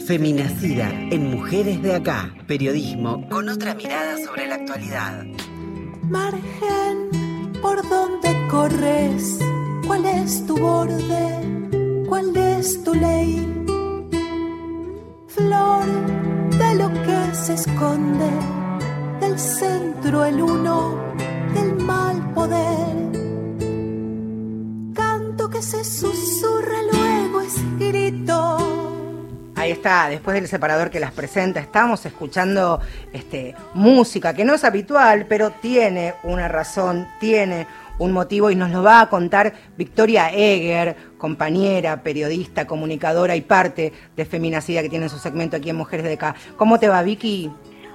Feminacida 0.07 0.89
en 1.11 1.31
Mujeres 1.31 1.81
de 1.81 1.93
acá. 1.93 2.33
Periodismo 2.47 3.27
con 3.27 3.49
otra 3.49 3.75
mirada 3.75 4.15
sobre 4.23 4.47
la 4.47 4.55
actualidad. 4.55 5.25
Margen, 6.03 7.51
¿por 7.61 7.85
dónde 7.89 8.33
corres? 8.49 9.37
¿Cuál 9.85 10.05
es 10.05 10.45
tu 10.45 10.57
borde? 10.57 12.05
¿Cuál 12.07 12.37
es 12.37 12.81
tu 12.85 12.95
ley? 12.95 13.65
Flor 15.27 15.85
de 16.51 16.75
lo 16.75 16.87
que 17.03 17.35
se 17.35 17.55
esconde, 17.55 18.31
del 19.19 19.37
centro 19.37 20.23
el 20.23 20.41
uno, 20.41 21.03
del 21.53 21.75
mal 21.83 22.33
poder. 22.33 22.95
Canto 24.93 25.49
que 25.49 25.61
se 25.61 25.83
susurra, 25.83 26.81
luego 26.93 27.41
es 27.41 27.55
grito. 27.77 28.56
Ahí 29.67 29.73
está, 29.73 30.07
después 30.07 30.33
del 30.33 30.47
separador 30.47 30.89
que 30.89 30.97
las 31.01 31.11
presenta, 31.11 31.59
estamos 31.59 32.05
escuchando 32.05 32.79
este, 33.11 33.53
música 33.73 34.33
que 34.33 34.45
no 34.45 34.53
es 34.53 34.63
habitual, 34.63 35.25
pero 35.27 35.49
tiene 35.51 36.13
una 36.23 36.47
razón, 36.47 37.05
tiene 37.19 37.67
un 37.99 38.13
motivo 38.13 38.49
y 38.49 38.55
nos 38.55 38.69
lo 38.71 38.81
va 38.81 39.01
a 39.01 39.09
contar 39.09 39.53
Victoria 39.75 40.29
Eger, 40.31 40.95
compañera, 41.17 42.01
periodista, 42.01 42.65
comunicadora 42.65 43.35
y 43.35 43.41
parte 43.41 43.91
de 44.15 44.23
Feminacida 44.25 44.81
que 44.81 44.89
tiene 44.89 45.09
su 45.09 45.19
segmento 45.19 45.57
aquí 45.57 45.69
en 45.69 45.75
Mujeres 45.75 46.05
de 46.05 46.13
Acá. 46.13 46.33
¿Cómo 46.55 46.79
te 46.79 46.87
va, 46.87 47.01
Vicky? 47.03 47.51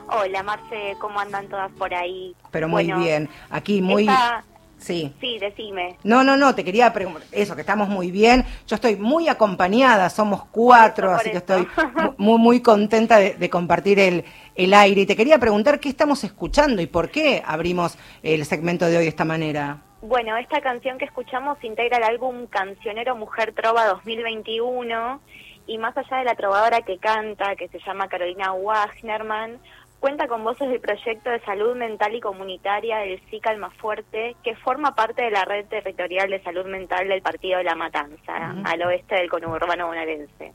Hola, 0.09 0.43
Marce, 0.43 0.95
¿cómo 1.01 1.21
andan 1.21 1.47
todas 1.49 1.71
por 1.73 1.95
ahí? 1.95 2.37
Pero 2.51 2.69
muy 2.69 2.85
Bueno, 2.85 3.01
bien, 3.01 3.31
aquí 3.49 3.81
muy... 3.81 4.03
esta- 4.03 4.45
Sí. 4.83 5.13
Sí, 5.21 5.39
decime. 5.39 5.97
No, 6.05 6.23
no, 6.25 6.37
no, 6.37 6.55
te 6.55 6.65
quería 6.65 6.93
preguntar 6.93 7.23
eso, 7.33 7.55
que 7.55 7.61
estamos 7.63 7.89
muy 7.89 8.11
bien. 8.11 8.45
Yo 8.67 8.75
estoy 8.77 8.97
muy 8.97 9.29
acompañada, 9.29 10.11
somos 10.11 10.45
cuatro, 10.47 11.09
Por 11.09 11.17
así 11.21 11.31
que 11.31 11.37
estoy 11.39 11.67
mu- 11.97 12.15
muy, 12.19 12.39
muy 12.39 12.61
contenta 12.63 13.19
de, 13.19 13.35
de 13.35 13.49
compartir 13.51 13.99
el, 13.99 14.25
el 14.55 14.75
aire. 14.75 15.03
Y 15.03 15.07
te 15.07 15.17
quería 15.17 15.39
preguntar 15.39 15.81
qué 15.81 15.89
estamos 15.89 16.25
escuchando 16.25 16.83
y 16.83 16.87
por 16.87 17.11
qué 17.11 17.43
abrimos 17.47 17.97
el 18.23 18.45
segmento 18.45 18.87
de 18.87 18.97
hoy 18.99 19.05
de 19.05 19.09
esta 19.11 19.25
manera. 19.25 19.79
Bueno, 20.03 20.37
esta 20.37 20.61
canción 20.61 20.99
que 20.99 21.05
escuchamos 21.05 21.63
integra 21.63 21.99
el 21.99 22.03
álbum 22.05 22.47
Cancionero 22.49 23.15
Mujer 23.15 23.53
Trova 23.55 23.87
2021 23.87 25.21
y 25.69 25.79
más 25.79 25.97
allá 25.97 26.17
de 26.19 26.25
la 26.25 26.35
trovadora 26.35 26.81
que 26.83 26.99
canta, 26.99 27.55
que 27.55 27.69
se 27.69 27.79
llama 27.87 28.09
Carolina 28.09 28.53
Wagnerman, 28.53 29.59
cuenta 30.03 30.27
con 30.27 30.43
voces 30.43 30.69
del 30.69 30.81
proyecto 30.81 31.31
de 31.31 31.39
salud 31.43 31.77
mental 31.77 32.13
y 32.13 32.21
comunitaria 32.21 32.99
del 32.99 33.21
SICA 33.31 33.51
Almafuerte, 33.51 34.35
que 34.43 34.57
forma 34.57 34.97
parte 34.97 35.23
de 35.23 35.31
la 35.31 35.45
red 35.45 35.65
territorial 35.67 36.29
de 36.29 36.43
salud 36.43 36.67
mental 36.67 37.07
del 37.07 37.23
Partido 37.23 37.59
de 37.59 37.65
la 37.65 37.77
Matanza, 37.77 38.57
al 38.65 38.83
oeste 38.83 39.15
del 39.15 39.31
conurbano 39.31 39.87
bonaerense. 39.87 40.55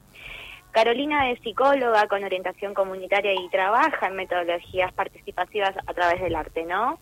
Carolina 0.72 1.32
es 1.32 1.40
psicóloga 1.40 2.08
con 2.10 2.26
orientación 2.26 2.74
comunitaria 2.74 3.34
y 3.34 3.48
trabaja 3.48 4.08
en 4.08 4.18
metodologías 4.18 4.92
participativas 4.92 5.74
a 5.78 5.94
través 5.94 6.22
del 6.22 6.36
arte, 6.36 6.66
¿no? 6.66 7.00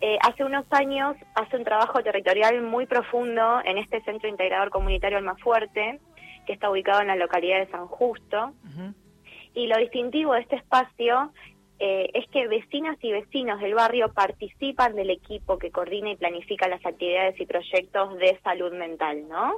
Eh, 0.00 0.16
hace 0.22 0.44
unos 0.44 0.64
años 0.70 1.14
hace 1.34 1.58
un 1.58 1.64
trabajo 1.64 2.02
territorial 2.02 2.62
muy 2.62 2.86
profundo 2.86 3.60
en 3.66 3.76
este 3.76 4.00
centro 4.00 4.30
integrador 4.30 4.70
comunitario 4.70 5.18
Almafuerte, 5.18 6.00
que 6.46 6.54
está 6.54 6.70
ubicado 6.70 7.02
en 7.02 7.08
la 7.08 7.16
localidad 7.16 7.58
de 7.58 7.70
San 7.70 7.86
Justo. 7.86 8.54
Y 9.54 9.66
lo 9.66 9.76
distintivo 9.76 10.32
de 10.32 10.40
este 10.40 10.56
espacio 10.56 11.30
eh, 11.84 12.10
es 12.14 12.28
que 12.28 12.46
vecinas 12.46 12.96
y 13.02 13.10
vecinos 13.10 13.60
del 13.60 13.74
barrio 13.74 14.12
participan 14.12 14.94
del 14.94 15.10
equipo 15.10 15.58
que 15.58 15.72
coordina 15.72 16.10
y 16.10 16.16
planifica 16.16 16.68
las 16.68 16.84
actividades 16.86 17.40
y 17.40 17.46
proyectos 17.46 18.16
de 18.18 18.38
salud 18.44 18.72
mental, 18.72 19.28
¿no? 19.28 19.54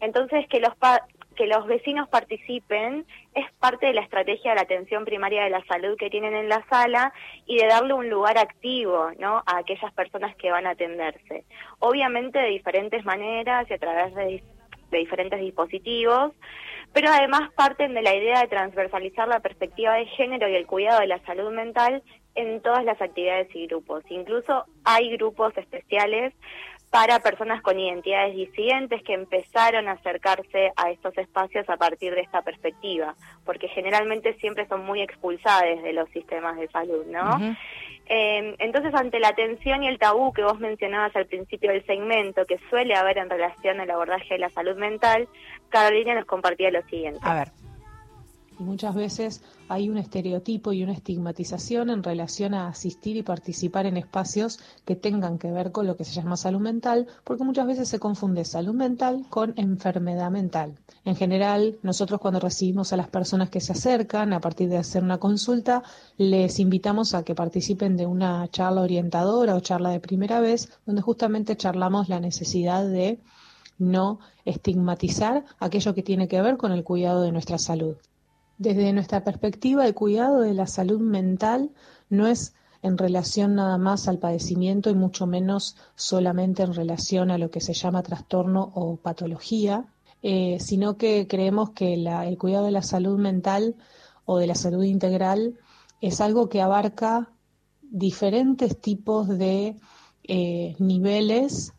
Entonces, 0.00 0.48
que 0.48 0.58
los, 0.58 0.74
pa- 0.76 1.06
que 1.36 1.46
los 1.46 1.66
vecinos 1.66 2.08
participen 2.08 3.06
es 3.34 3.46
parte 3.60 3.86
de 3.86 3.92
la 3.92 4.00
estrategia 4.00 4.50
de 4.50 4.56
la 4.56 4.62
atención 4.62 5.04
primaria 5.04 5.44
de 5.44 5.50
la 5.50 5.64
salud 5.66 5.96
que 5.96 6.10
tienen 6.10 6.34
en 6.34 6.48
la 6.48 6.64
sala 6.68 7.12
y 7.46 7.58
de 7.58 7.66
darle 7.66 7.94
un 7.94 8.08
lugar 8.10 8.36
activo 8.38 9.10
¿no? 9.18 9.42
a 9.46 9.58
aquellas 9.58 9.92
personas 9.92 10.34
que 10.36 10.50
van 10.50 10.66
a 10.66 10.70
atenderse. 10.70 11.44
Obviamente 11.78 12.38
de 12.40 12.48
diferentes 12.48 13.04
maneras 13.04 13.70
y 13.70 13.74
a 13.74 13.78
través 13.78 14.14
de, 14.16 14.42
de 14.90 14.98
diferentes 14.98 15.38
dispositivos, 15.38 16.32
pero 16.92 17.10
además 17.10 17.50
parten 17.54 17.94
de 17.94 18.02
la 18.02 18.14
idea 18.14 18.40
de 18.40 18.48
transversalizar 18.48 19.28
la 19.28 19.40
perspectiva 19.40 19.94
de 19.94 20.06
género 20.06 20.48
y 20.48 20.56
el 20.56 20.66
cuidado 20.66 21.00
de 21.00 21.06
la 21.06 21.20
salud 21.20 21.52
mental 21.52 22.02
en 22.34 22.60
todas 22.60 22.84
las 22.84 23.00
actividades 23.00 23.48
y 23.54 23.66
grupos. 23.66 24.04
Incluso 24.08 24.64
hay 24.84 25.10
grupos 25.16 25.56
especiales 25.56 26.32
para 26.90 27.20
personas 27.20 27.62
con 27.62 27.78
identidades 27.78 28.34
disidentes 28.34 29.02
que 29.04 29.14
empezaron 29.14 29.88
a 29.88 29.92
acercarse 29.92 30.72
a 30.74 30.90
estos 30.90 31.16
espacios 31.18 31.68
a 31.70 31.76
partir 31.76 32.14
de 32.14 32.22
esta 32.22 32.42
perspectiva, 32.42 33.14
porque 33.44 33.68
generalmente 33.68 34.34
siempre 34.34 34.66
son 34.66 34.84
muy 34.84 35.00
expulsadas 35.00 35.82
de 35.82 35.92
los 35.92 36.10
sistemas 36.10 36.56
de 36.56 36.68
salud, 36.68 37.06
¿no? 37.06 37.56
Eh, 38.12 38.56
entonces, 38.58 38.92
ante 38.92 39.20
la 39.20 39.32
tensión 39.34 39.84
y 39.84 39.86
el 39.86 40.00
tabú 40.00 40.32
que 40.32 40.42
vos 40.42 40.58
mencionabas 40.58 41.14
al 41.14 41.26
principio 41.26 41.70
del 41.70 41.86
segmento, 41.86 42.44
que 42.44 42.58
suele 42.68 42.96
haber 42.96 43.18
en 43.18 43.30
relación 43.30 43.78
al 43.78 43.88
abordaje 43.88 44.34
de 44.34 44.40
la 44.40 44.50
salud 44.50 44.76
mental, 44.76 45.28
Carolina 45.68 46.16
nos 46.16 46.24
compartía 46.24 46.72
lo 46.72 46.82
siguiente. 46.88 47.20
A 47.22 47.34
ver. 47.34 47.48
Y 48.60 48.62
muchas 48.62 48.94
veces 48.94 49.40
hay 49.70 49.88
un 49.88 49.96
estereotipo 49.96 50.74
y 50.74 50.82
una 50.82 50.92
estigmatización 50.92 51.88
en 51.88 52.02
relación 52.02 52.52
a 52.52 52.68
asistir 52.68 53.16
y 53.16 53.22
participar 53.22 53.86
en 53.86 53.96
espacios 53.96 54.60
que 54.84 54.96
tengan 54.96 55.38
que 55.38 55.50
ver 55.50 55.72
con 55.72 55.86
lo 55.86 55.96
que 55.96 56.04
se 56.04 56.12
llama 56.12 56.36
salud 56.36 56.60
mental, 56.60 57.06
porque 57.24 57.42
muchas 57.42 57.66
veces 57.66 57.88
se 57.88 57.98
confunde 57.98 58.44
salud 58.44 58.74
mental 58.74 59.24
con 59.30 59.54
enfermedad 59.56 60.30
mental. 60.30 60.74
En 61.06 61.16
general, 61.16 61.78
nosotros 61.82 62.20
cuando 62.20 62.38
recibimos 62.38 62.92
a 62.92 62.98
las 62.98 63.08
personas 63.08 63.48
que 63.48 63.62
se 63.62 63.72
acercan 63.72 64.34
a 64.34 64.42
partir 64.42 64.68
de 64.68 64.76
hacer 64.76 65.02
una 65.02 65.16
consulta, 65.16 65.82
les 66.18 66.60
invitamos 66.60 67.14
a 67.14 67.22
que 67.22 67.34
participen 67.34 67.96
de 67.96 68.04
una 68.04 68.46
charla 68.48 68.82
orientadora 68.82 69.54
o 69.54 69.60
charla 69.60 69.88
de 69.88 70.00
primera 70.00 70.38
vez, 70.38 70.68
donde 70.84 71.00
justamente 71.00 71.56
charlamos 71.56 72.10
la 72.10 72.20
necesidad 72.20 72.86
de 72.86 73.20
no 73.78 74.20
estigmatizar 74.44 75.46
aquello 75.58 75.94
que 75.94 76.02
tiene 76.02 76.28
que 76.28 76.42
ver 76.42 76.58
con 76.58 76.72
el 76.72 76.84
cuidado 76.84 77.22
de 77.22 77.32
nuestra 77.32 77.56
salud. 77.56 77.96
Desde 78.60 78.92
nuestra 78.92 79.24
perspectiva, 79.24 79.86
el 79.86 79.94
cuidado 79.94 80.42
de 80.42 80.52
la 80.52 80.66
salud 80.66 81.00
mental 81.00 81.70
no 82.10 82.26
es 82.26 82.52
en 82.82 82.98
relación 82.98 83.54
nada 83.54 83.78
más 83.78 84.06
al 84.06 84.18
padecimiento 84.18 84.90
y 84.90 84.94
mucho 84.94 85.26
menos 85.26 85.78
solamente 85.94 86.62
en 86.62 86.74
relación 86.74 87.30
a 87.30 87.38
lo 87.38 87.50
que 87.50 87.62
se 87.62 87.72
llama 87.72 88.02
trastorno 88.02 88.70
o 88.74 88.96
patología, 88.96 89.86
eh, 90.22 90.58
sino 90.60 90.98
que 90.98 91.26
creemos 91.26 91.70
que 91.70 91.94
el 91.94 92.36
cuidado 92.36 92.66
de 92.66 92.72
la 92.72 92.82
salud 92.82 93.18
mental 93.18 93.76
o 94.26 94.36
de 94.36 94.48
la 94.48 94.54
salud 94.54 94.84
integral 94.84 95.58
es 96.02 96.20
algo 96.20 96.50
que 96.50 96.60
abarca 96.60 97.30
diferentes 97.80 98.78
tipos 98.78 99.26
de 99.26 99.76
eh, 100.24 100.76
niveles, 100.78 101.72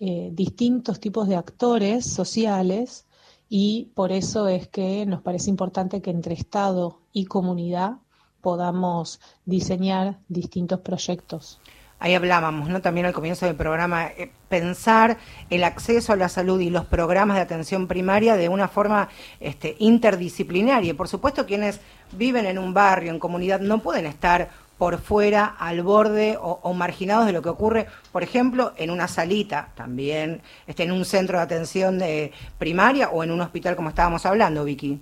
eh, 0.00 0.28
distintos 0.34 1.00
tipos 1.00 1.28
de 1.28 1.36
actores 1.36 2.04
sociales 2.04 3.05
y 3.48 3.92
por 3.94 4.12
eso 4.12 4.48
es 4.48 4.68
que 4.68 5.06
nos 5.06 5.22
parece 5.22 5.50
importante 5.50 6.02
que 6.02 6.10
entre 6.10 6.34
Estado 6.34 7.00
y 7.12 7.26
comunidad 7.26 7.98
podamos 8.40 9.20
diseñar 9.44 10.18
distintos 10.28 10.80
proyectos. 10.80 11.60
Ahí 11.98 12.14
hablábamos, 12.14 12.68
¿no? 12.68 12.82
También 12.82 13.06
al 13.06 13.14
comienzo 13.14 13.46
del 13.46 13.56
programa, 13.56 14.08
eh, 14.08 14.30
pensar 14.50 15.16
el 15.48 15.64
acceso 15.64 16.12
a 16.12 16.16
la 16.16 16.28
salud 16.28 16.60
y 16.60 16.68
los 16.68 16.84
programas 16.84 17.36
de 17.36 17.42
atención 17.42 17.86
primaria 17.86 18.36
de 18.36 18.50
una 18.50 18.68
forma 18.68 19.08
este, 19.40 19.76
interdisciplinaria. 19.78 20.94
Por 20.94 21.08
supuesto, 21.08 21.46
quienes 21.46 21.80
viven 22.12 22.44
en 22.44 22.58
un 22.58 22.74
barrio, 22.74 23.10
en 23.10 23.18
comunidad, 23.18 23.60
no 23.60 23.82
pueden 23.82 24.04
estar 24.04 24.50
por 24.78 24.98
fuera, 24.98 25.46
al 25.58 25.82
borde 25.82 26.36
o, 26.40 26.60
o 26.62 26.74
marginados 26.74 27.26
de 27.26 27.32
lo 27.32 27.42
que 27.42 27.48
ocurre, 27.48 27.86
por 28.12 28.22
ejemplo, 28.22 28.72
en 28.76 28.90
una 28.90 29.08
salita, 29.08 29.70
también 29.74 30.42
este, 30.66 30.82
en 30.84 30.92
un 30.92 31.04
centro 31.04 31.38
de 31.38 31.44
atención 31.44 31.98
de 31.98 32.32
primaria 32.58 33.08
o 33.10 33.24
en 33.24 33.30
un 33.30 33.40
hospital, 33.40 33.76
como 33.76 33.88
estábamos 33.88 34.26
hablando, 34.26 34.64
Vicky. 34.64 35.00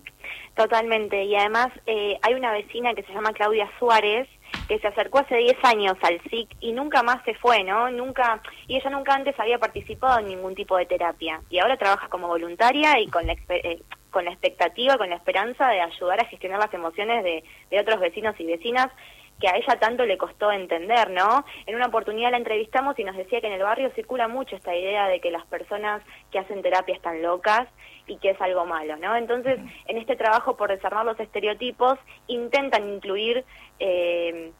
Totalmente. 0.54 1.24
Y 1.24 1.34
además 1.34 1.68
eh, 1.86 2.18
hay 2.22 2.34
una 2.34 2.52
vecina 2.52 2.94
que 2.94 3.02
se 3.02 3.12
llama 3.12 3.32
Claudia 3.32 3.68
Suárez 3.78 4.28
que 4.68 4.78
se 4.78 4.86
acercó 4.86 5.18
hace 5.18 5.36
10 5.36 5.56
años 5.64 5.96
al 6.02 6.20
SIC 6.30 6.48
y 6.60 6.72
nunca 6.72 7.02
más 7.02 7.22
se 7.24 7.34
fue, 7.34 7.64
¿no? 7.64 7.90
Nunca 7.90 8.40
y 8.68 8.76
ella 8.76 8.90
nunca 8.90 9.14
antes 9.14 9.38
había 9.38 9.58
participado 9.58 10.20
en 10.20 10.26
ningún 10.26 10.54
tipo 10.54 10.76
de 10.76 10.86
terapia 10.86 11.40
y 11.50 11.58
ahora 11.58 11.76
trabaja 11.76 12.08
como 12.08 12.28
voluntaria 12.28 13.00
y 13.00 13.08
con 13.08 13.26
la 13.26 13.34
eh, 13.48 13.82
con 14.10 14.24
la 14.24 14.30
expectativa, 14.30 14.96
con 14.96 15.10
la 15.10 15.16
esperanza 15.16 15.68
de 15.68 15.80
ayudar 15.80 16.20
a 16.20 16.26
gestionar 16.26 16.60
las 16.60 16.72
emociones 16.72 17.24
de, 17.24 17.42
de 17.70 17.80
otros 17.80 17.98
vecinos 17.98 18.36
y 18.38 18.46
vecinas 18.46 18.90
que 19.40 19.48
a 19.48 19.56
ella 19.56 19.78
tanto 19.78 20.06
le 20.06 20.18
costó 20.18 20.52
entender, 20.52 21.10
¿no? 21.10 21.44
En 21.66 21.74
una 21.74 21.86
oportunidad 21.86 22.30
la 22.30 22.36
entrevistamos 22.36 22.98
y 22.98 23.04
nos 23.04 23.16
decía 23.16 23.40
que 23.40 23.48
en 23.48 23.54
el 23.54 23.62
barrio 23.62 23.90
circula 23.94 24.28
mucho 24.28 24.56
esta 24.56 24.74
idea 24.74 25.08
de 25.08 25.20
que 25.20 25.30
las 25.30 25.44
personas 25.46 26.02
que 26.30 26.38
hacen 26.38 26.62
terapia 26.62 26.94
están 26.94 27.22
locas 27.22 27.68
y 28.06 28.18
que 28.18 28.30
es 28.30 28.40
algo 28.40 28.64
malo, 28.64 28.96
¿no? 28.96 29.16
Entonces, 29.16 29.58
en 29.86 29.98
este 29.98 30.16
trabajo 30.16 30.56
por 30.56 30.70
desarmar 30.70 31.04
los 31.04 31.18
estereotipos, 31.18 31.98
intentan 32.26 32.88
incluir 32.88 33.44
eh, 33.80 34.52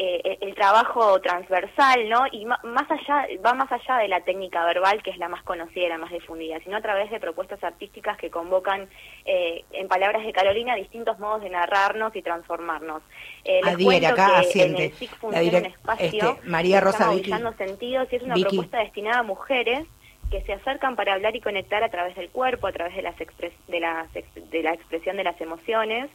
eh, 0.00 0.38
el 0.40 0.54
trabajo 0.54 1.20
transversal, 1.20 2.08
¿no? 2.08 2.24
Y 2.30 2.44
más 2.44 2.88
allá, 2.88 3.26
va 3.44 3.52
más 3.54 3.70
allá 3.72 3.96
de 3.98 4.08
la 4.08 4.20
técnica 4.20 4.64
verbal, 4.64 5.02
que 5.02 5.10
es 5.10 5.18
la 5.18 5.28
más 5.28 5.42
conocida 5.42 5.86
y 5.86 5.88
la 5.88 5.98
más 5.98 6.10
difundida, 6.12 6.60
sino 6.60 6.76
a 6.76 6.80
través 6.80 7.10
de 7.10 7.18
propuestas 7.18 7.62
artísticas 7.64 8.16
que 8.16 8.30
convocan, 8.30 8.88
eh, 9.24 9.64
en 9.72 9.88
palabras 9.88 10.24
de 10.24 10.32
Carolina, 10.32 10.76
distintos 10.76 11.18
modos 11.18 11.42
de 11.42 11.50
narrarnos 11.50 12.14
y 12.14 12.22
transformarnos. 12.22 13.02
Eh, 13.44 13.60
Adhiere 13.64 14.06
acá, 14.06 14.26
que 14.40 14.46
asiente. 14.48 14.84
En 14.84 14.90
el 14.90 14.96
SIC 14.96 15.10
La 15.22 15.42
espacio 15.68 16.30
este, 16.36 16.48
María 16.48 16.80
Rosa 16.80 17.10
Vicky. 17.10 17.32
Sentidos 17.58 18.08
y 18.12 18.16
es 18.16 18.22
una 18.22 18.34
Vicky. 18.34 18.48
propuesta 18.50 18.78
destinada 18.78 19.18
a 19.18 19.22
mujeres 19.24 19.84
que 20.30 20.42
se 20.42 20.52
acercan 20.52 20.94
para 20.94 21.14
hablar 21.14 21.34
y 21.34 21.40
conectar 21.40 21.82
a 21.82 21.88
través 21.88 22.14
del 22.14 22.28
cuerpo, 22.28 22.66
a 22.66 22.72
través 22.72 22.94
de, 22.94 23.02
las 23.02 23.16
expres- 23.18 23.52
de, 23.66 23.80
las 23.80 24.14
ex- 24.14 24.50
de 24.50 24.62
la 24.62 24.74
expresión 24.74 25.16
de 25.16 25.24
las 25.24 25.40
emociones. 25.40 26.08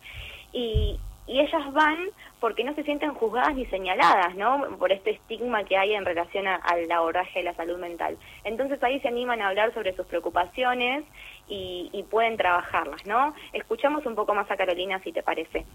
Y, 0.54 1.00
y 1.28 1.40
ellas 1.40 1.74
van 1.74 1.98
porque 2.40 2.64
no 2.64 2.76
se 2.76 2.84
sienten 2.84 3.14
juzgadas 3.14 3.56
ni 3.56 3.66
señaladas, 3.68 4.36
¿no? 4.36 4.78
Por 4.78 4.92
este 4.92 5.12
estigma 5.12 5.64
que 5.64 5.78
hay 5.78 5.94
en 5.94 6.06
relación 6.06 6.46
al 6.48 6.92
abordaje 6.92 7.40
de 7.40 7.46
la 7.46 7.54
salud 7.54 7.78
mental. 7.78 8.18
Entonces 8.44 8.82
ahí 8.84 9.00
se 9.00 9.08
animan 9.08 9.42
a 9.42 9.48
hablar 9.48 9.74
sobre 9.74 9.96
sus 9.96 10.06
preocupaciones 10.06 11.06
y, 11.48 11.90
y 11.94 12.04
pueden 12.04 12.36
trabajarlas, 12.38 13.06
¿no? 13.06 13.34
Escuchamos 13.54 14.06
un 14.06 14.16
poco 14.16 14.34
más 14.34 14.50
a 14.52 14.58
Carolina, 14.58 15.02
si 15.04 15.12
te 15.14 15.24
parece. 15.24 15.66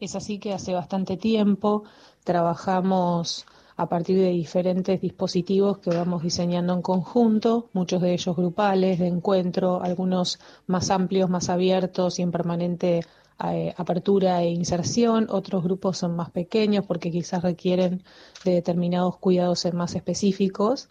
Es 0.00 0.16
así 0.16 0.40
que 0.40 0.52
hace 0.52 0.72
bastante 0.72 1.16
tiempo 1.16 1.84
trabajamos 2.24 3.46
a 3.76 3.88
partir 3.88 4.18
de 4.18 4.28
diferentes 4.28 5.00
dispositivos 5.00 5.78
que 5.78 5.88
vamos 5.88 6.22
diseñando 6.22 6.74
en 6.74 6.82
conjunto, 6.82 7.70
muchos 7.72 8.02
de 8.02 8.12
ellos 8.12 8.36
grupales, 8.36 8.98
de 8.98 9.06
encuentro, 9.06 9.82
algunos 9.82 10.38
más 10.66 10.90
amplios, 10.90 11.30
más 11.30 11.48
abiertos 11.48 12.18
y 12.18 12.22
en 12.22 12.30
permanente 12.30 13.00
eh, 13.42 13.74
apertura 13.76 14.42
e 14.42 14.50
inserción, 14.50 15.26
otros 15.30 15.62
grupos 15.64 15.98
son 15.98 16.14
más 16.16 16.30
pequeños 16.30 16.84
porque 16.86 17.10
quizás 17.10 17.42
requieren 17.42 18.02
de 18.44 18.52
determinados 18.52 19.16
cuidados 19.16 19.66
más 19.72 19.94
específicos. 19.94 20.88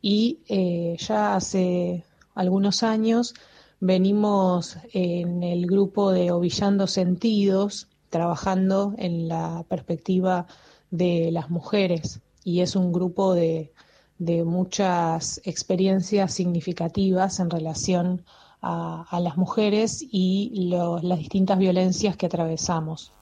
Y 0.00 0.40
eh, 0.48 0.96
ya 0.98 1.36
hace 1.36 2.04
algunos 2.34 2.82
años 2.82 3.34
venimos 3.80 4.78
en 4.92 5.42
el 5.42 5.66
grupo 5.66 6.10
de 6.10 6.30
Ovillando 6.32 6.86
Sentidos 6.86 7.88
trabajando 8.08 8.94
en 8.98 9.28
la 9.28 9.64
perspectiva 9.68 10.46
de 10.90 11.30
las 11.32 11.50
mujeres. 11.50 12.20
Y 12.44 12.60
es 12.60 12.76
un 12.76 12.92
grupo 12.92 13.34
de, 13.34 13.72
de 14.18 14.44
muchas 14.44 15.40
experiencias 15.44 16.34
significativas 16.34 17.40
en 17.40 17.50
relación 17.50 18.24
a, 18.26 18.49
a 18.62 19.20
las 19.20 19.36
mujeres 19.36 20.04
y 20.10 20.68
lo- 20.70 21.00
las 21.02 21.18
distintas 21.18 21.58
violencias 21.58 22.16
que 22.16 22.26
atravesamos. 22.26 23.12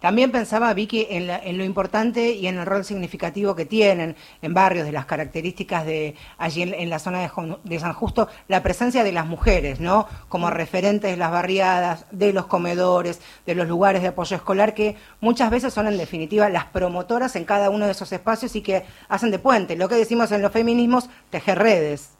También 0.00 0.32
pensaba 0.32 0.72
Vicky 0.72 1.06
en, 1.10 1.26
la- 1.26 1.38
en 1.38 1.58
lo 1.58 1.64
importante 1.64 2.32
y 2.32 2.46
en 2.46 2.56
el 2.56 2.64
rol 2.64 2.86
significativo 2.86 3.54
que 3.54 3.66
tienen 3.66 4.16
en 4.40 4.54
barrios, 4.54 4.86
de 4.86 4.92
las 4.92 5.04
características 5.04 5.84
de 5.84 6.14
allí 6.38 6.62
en, 6.62 6.72
en 6.72 6.88
la 6.88 6.98
zona 6.98 7.18
de, 7.20 7.30
de 7.64 7.78
San 7.78 7.92
Justo, 7.92 8.26
la 8.48 8.62
presencia 8.62 9.04
de 9.04 9.12
las 9.12 9.26
mujeres, 9.26 9.78
¿no? 9.78 10.06
Como 10.30 10.48
referentes 10.48 11.10
de 11.10 11.18
las 11.18 11.30
barriadas, 11.30 12.06
de 12.12 12.32
los 12.32 12.46
comedores, 12.46 13.20
de 13.44 13.54
los 13.54 13.68
lugares 13.68 14.00
de 14.00 14.08
apoyo 14.08 14.36
escolar, 14.36 14.72
que 14.72 14.96
muchas 15.20 15.50
veces 15.50 15.74
son 15.74 15.86
en 15.86 15.98
definitiva 15.98 16.48
las 16.48 16.64
promotoras 16.64 17.36
en 17.36 17.44
cada 17.44 17.68
uno 17.68 17.84
de 17.84 17.92
esos 17.92 18.10
espacios 18.10 18.56
y 18.56 18.62
que 18.62 18.84
hacen 19.10 19.30
de 19.30 19.38
puente. 19.38 19.76
Lo 19.76 19.90
que 19.90 19.96
decimos 19.96 20.32
en 20.32 20.40
los 20.40 20.50
feminismos, 20.52 21.10
tejer 21.28 21.58
redes. 21.58 22.12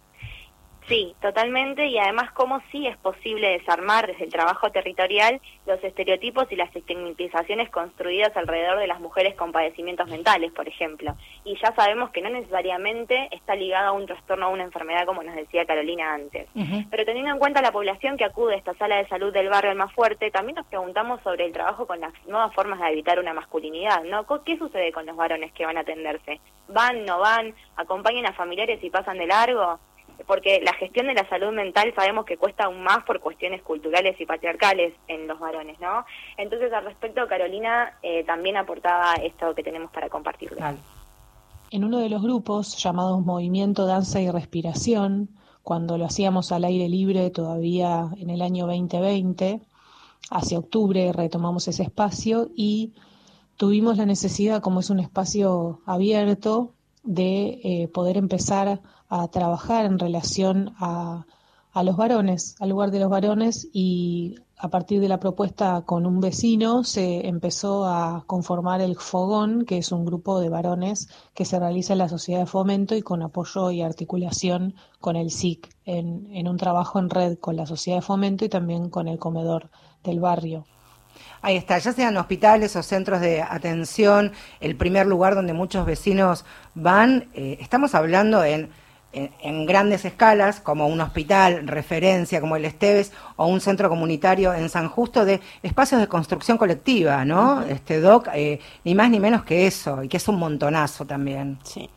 Sí, 0.91 1.15
totalmente, 1.21 1.87
y 1.87 1.99
además 1.99 2.33
cómo 2.33 2.61
sí 2.73 2.89
es 2.89 2.97
posible 2.97 3.51
desarmar 3.51 4.09
desde 4.09 4.25
el 4.25 4.33
trabajo 4.33 4.73
territorial 4.73 5.41
los 5.65 5.83
estereotipos 5.85 6.51
y 6.51 6.57
las 6.57 6.75
estigmatizaciones 6.75 7.71
construidas 7.71 8.37
alrededor 8.37 8.81
de 8.81 8.89
las 8.89 8.99
mujeres 8.99 9.37
con 9.37 9.53
padecimientos 9.53 10.09
mentales, 10.09 10.51
por 10.51 10.67
ejemplo. 10.67 11.15
Y 11.45 11.57
ya 11.63 11.73
sabemos 11.77 12.11
que 12.11 12.23
no 12.23 12.29
necesariamente 12.29 13.29
está 13.31 13.55
ligado 13.55 13.91
a 13.91 13.93
un 13.93 14.07
trastorno 14.07 14.47
o 14.47 14.49
a 14.49 14.53
una 14.53 14.65
enfermedad, 14.65 15.07
como 15.07 15.23
nos 15.23 15.37
decía 15.37 15.65
Carolina 15.65 16.13
antes. 16.13 16.49
Pero 16.91 17.05
teniendo 17.05 17.31
en 17.31 17.39
cuenta 17.39 17.63
la 17.63 17.71
población 17.71 18.17
que 18.17 18.25
acude 18.25 18.55
a 18.55 18.59
esta 18.59 18.75
sala 18.75 18.97
de 18.97 19.07
salud 19.07 19.33
del 19.33 19.49
barrio 19.49 19.73
más 19.77 19.93
fuerte, 19.93 20.33
también 20.33 20.57
nos 20.57 20.67
preguntamos 20.67 21.21
sobre 21.23 21.47
el 21.47 21.53
trabajo 21.53 21.87
con 21.87 22.01
las 22.01 22.13
nuevas 22.27 22.53
formas 22.53 22.81
de 22.81 22.89
evitar 22.89 23.21
una 23.21 23.33
masculinidad, 23.33 24.03
¿no? 24.03 24.27
¿Qué 24.45 24.59
sucede 24.59 24.91
con 24.91 25.07
los 25.07 25.15
varones 25.15 25.53
que 25.53 25.67
van 25.67 25.77
a 25.77 25.83
atenderse? 25.83 26.41
¿Van, 26.67 27.05
no 27.05 27.21
van? 27.21 27.55
¿Acompañan 27.77 28.27
a 28.27 28.33
familiares 28.33 28.83
y 28.83 28.91
pasan 28.91 29.19
de 29.19 29.29
largo? 29.29 29.79
Porque 30.27 30.61
la 30.63 30.75
gestión 30.75 31.07
de 31.07 31.15
la 31.15 31.29
salud 31.29 31.53
mental 31.53 31.93
sabemos 31.95 32.25
que 32.25 32.37
cuesta 32.37 32.65
aún 32.65 32.83
más 32.83 33.05
por 33.05 33.21
cuestiones 33.21 33.63
culturales 33.63 34.21
y 34.21 34.27
patriarcales 34.27 34.95
en 35.09 35.27
los 35.27 35.39
varones, 35.39 35.79
¿no? 35.81 36.05
Entonces, 36.37 36.73
al 36.73 36.85
respecto, 36.85 37.27
Carolina 37.29 37.99
eh, 38.03 38.25
también 38.25 38.57
aportaba 38.57 39.15
esto 39.15 39.55
que 39.55 39.63
tenemos 39.63 39.91
para 39.91 40.09
compartir. 40.09 40.57
En 41.71 41.85
uno 41.85 41.99
de 41.99 42.09
los 42.09 42.23
grupos 42.23 42.77
llamados 42.83 43.25
Movimiento, 43.25 43.87
Danza 43.87 44.21
y 44.21 44.31
Respiración, 44.31 45.29
cuando 45.63 45.99
lo 45.99 46.07
hacíamos 46.07 46.53
al 46.53 46.65
aire 46.65 46.89
libre 46.89 47.31
todavía 47.31 48.09
en 48.17 48.31
el 48.31 48.43
año 48.43 48.67
2020, 48.67 49.61
hacia 50.31 50.59
octubre 50.59 51.13
retomamos 51.13 51.69
ese 51.69 51.83
espacio 51.83 52.49
y 52.57 52.93
tuvimos 53.57 53.97
la 53.97 54.07
necesidad, 54.07 54.63
como 54.63 54.81
es 54.81 54.91
un 54.91 55.01
espacio 55.01 55.81
abierto, 55.87 56.75
de 57.03 57.61
eh, 57.63 57.89
poder 57.89 58.17
empezar 58.17 58.81
a 59.09 59.29
trabajar 59.29 59.85
en 59.85 59.99
relación 59.99 60.75
a, 60.79 61.27
a 61.73 61.83
los 61.83 61.97
varones, 61.97 62.57
al 62.61 62.71
lugar 62.71 62.91
de 62.91 63.01
los 63.01 63.11
varones 63.11 63.69
y 63.73 64.37
a 64.63 64.69
partir 64.69 65.01
de 65.01 65.09
la 65.09 65.21
propuesta 65.21 65.83
con 65.87 66.05
un 66.05 66.21
vecino 66.21 66.85
se 66.85 67.27
empezó 67.27 67.87
a 67.87 68.25
conformar 68.27 68.83
el 68.83 68.97
Fogón, 68.97 69.65
que 69.65 69.79
es 69.79 69.91
un 69.91 70.05
grupo 70.05 70.41
de 70.41 70.51
varones 70.51 71.09
que 71.33 71.47
se 71.47 71.59
realiza 71.59 71.95
en 71.95 72.01
la 72.01 72.09
sociedad 72.09 72.41
de 72.41 72.47
fomento 72.47 72.95
y 72.95 73.03
con 73.03 73.23
apoyo 73.23 73.71
y 73.71 73.81
articulación 73.81 74.75
con 75.01 75.17
el 75.17 75.31
SIC, 75.31 75.69
en, 75.87 76.29
en 76.33 76.47
un 76.47 76.59
trabajo 76.59 76.99
en 76.99 77.09
red 77.09 77.39
con 77.39 77.57
la 77.57 77.67
sociedad 77.67 77.99
de 77.99 78.03
fomento 78.03 78.45
y 78.45 78.51
también 78.51 78.91
con 78.91 79.09
el 79.09 79.19
comedor 79.19 79.71
del 80.05 80.21
barrio. 80.21 80.67
Ahí 81.43 81.57
está, 81.57 81.79
ya 81.79 81.93
sean 81.93 82.17
hospitales 82.19 82.77
o 82.77 82.83
centros 82.83 83.21
de 83.23 83.41
atención, 83.41 84.33
el 84.61 84.77
primer 84.77 85.07
lugar 85.07 85.35
donde 85.35 85.55
muchos 85.55 85.87
vecinos 85.87 86.45
van, 86.75 87.29
eh, 87.33 87.57
estamos 87.61 87.95
hablando 87.95 88.45
en, 88.45 88.69
en, 89.13 89.31
en 89.41 89.65
grandes 89.65 90.05
escalas, 90.05 90.61
como 90.61 90.87
un 90.87 91.01
hospital, 91.01 91.67
referencia 91.67 92.43
como 92.43 92.57
el 92.57 92.67
Esteves, 92.67 93.13
o 93.37 93.47
un 93.47 93.63
centro 93.63 93.89
comunitario 93.89 94.53
en 94.53 94.69
San 94.69 94.89
Justo, 94.89 95.25
de 95.25 95.41
espacios 95.63 96.03
de 96.03 96.09
construcción 96.09 96.59
colectiva, 96.59 97.25
¿no? 97.25 97.63
Este 97.63 98.01
Doc, 98.01 98.29
eh, 98.35 98.61
ni 98.85 98.95
más 98.95 99.09
ni 99.09 99.19
menos 99.19 99.43
que 99.45 99.67
eso, 99.67 100.03
y 100.03 100.09
que 100.09 100.19
es 100.19 100.29
un 100.29 100.39
montonazo 100.39 101.07
también. 101.07 101.59
Sí. 101.65 101.89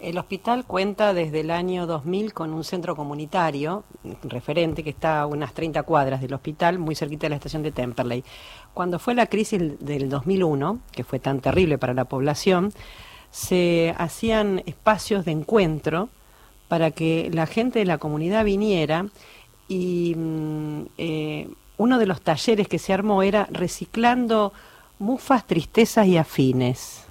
El 0.00 0.16
hospital 0.16 0.64
cuenta 0.64 1.12
desde 1.12 1.40
el 1.40 1.50
año 1.50 1.84
2000 1.88 2.32
con 2.32 2.52
un 2.54 2.62
centro 2.62 2.94
comunitario 2.94 3.82
referente 4.22 4.84
que 4.84 4.90
está 4.90 5.22
a 5.22 5.26
unas 5.26 5.52
30 5.54 5.82
cuadras 5.82 6.20
del 6.20 6.34
hospital, 6.34 6.78
muy 6.78 6.94
cerquita 6.94 7.22
de 7.22 7.30
la 7.30 7.34
estación 7.34 7.64
de 7.64 7.72
Temperley. 7.72 8.22
Cuando 8.78 9.00
fue 9.00 9.16
la 9.16 9.26
crisis 9.26 9.60
del 9.80 10.08
2001, 10.08 10.78
que 10.92 11.02
fue 11.02 11.18
tan 11.18 11.40
terrible 11.40 11.78
para 11.78 11.94
la 11.94 12.04
población, 12.04 12.72
se 13.32 13.92
hacían 13.98 14.62
espacios 14.66 15.24
de 15.24 15.32
encuentro 15.32 16.10
para 16.68 16.92
que 16.92 17.28
la 17.34 17.46
gente 17.46 17.80
de 17.80 17.86
la 17.86 17.98
comunidad 17.98 18.44
viniera 18.44 19.06
y 19.66 20.14
mm, 20.16 20.82
eh, 20.96 21.48
uno 21.76 21.98
de 21.98 22.06
los 22.06 22.20
talleres 22.20 22.68
que 22.68 22.78
se 22.78 22.92
armó 22.92 23.24
era 23.24 23.48
reciclando 23.50 24.52
mufas, 25.00 25.44
tristezas 25.44 26.06
y 26.06 26.16
afines. 26.16 27.02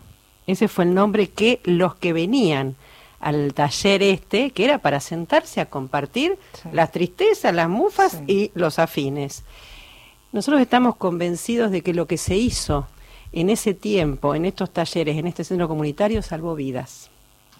Ese 0.45 0.70
fue 0.70 0.86
el 0.86 0.93
nombre 0.93 1.32
que 1.32 1.59
los 1.65 1.95
que 1.95 2.13
venían 2.13 2.78
al 3.20 3.53
taller 3.53 4.03
este, 4.03 4.51
que 4.51 4.63
era 4.63 4.78
para 4.78 5.01
sentarse 5.01 5.59
a 5.59 5.65
compartir 5.65 6.39
las 6.72 6.93
tristezas, 6.93 7.53
las 7.53 7.68
mufas 7.68 8.22
y 8.26 8.51
los 8.53 8.80
afines. 8.80 9.43
Nosotros 10.32 10.61
estamos 10.61 10.95
convencidos 10.95 11.71
de 11.71 11.82
que 11.82 11.93
lo 11.93 12.05
que 12.05 12.17
se 12.17 12.36
hizo 12.36 12.88
en 13.32 13.49
ese 13.49 13.73
tiempo, 13.73 14.36
en 14.36 14.45
estos 14.45 14.71
talleres, 14.71 15.17
en 15.17 15.28
este 15.28 15.43
centro 15.43 15.67
comunitario, 15.67 16.21
salvó 16.21 16.55
vidas. 16.55 17.09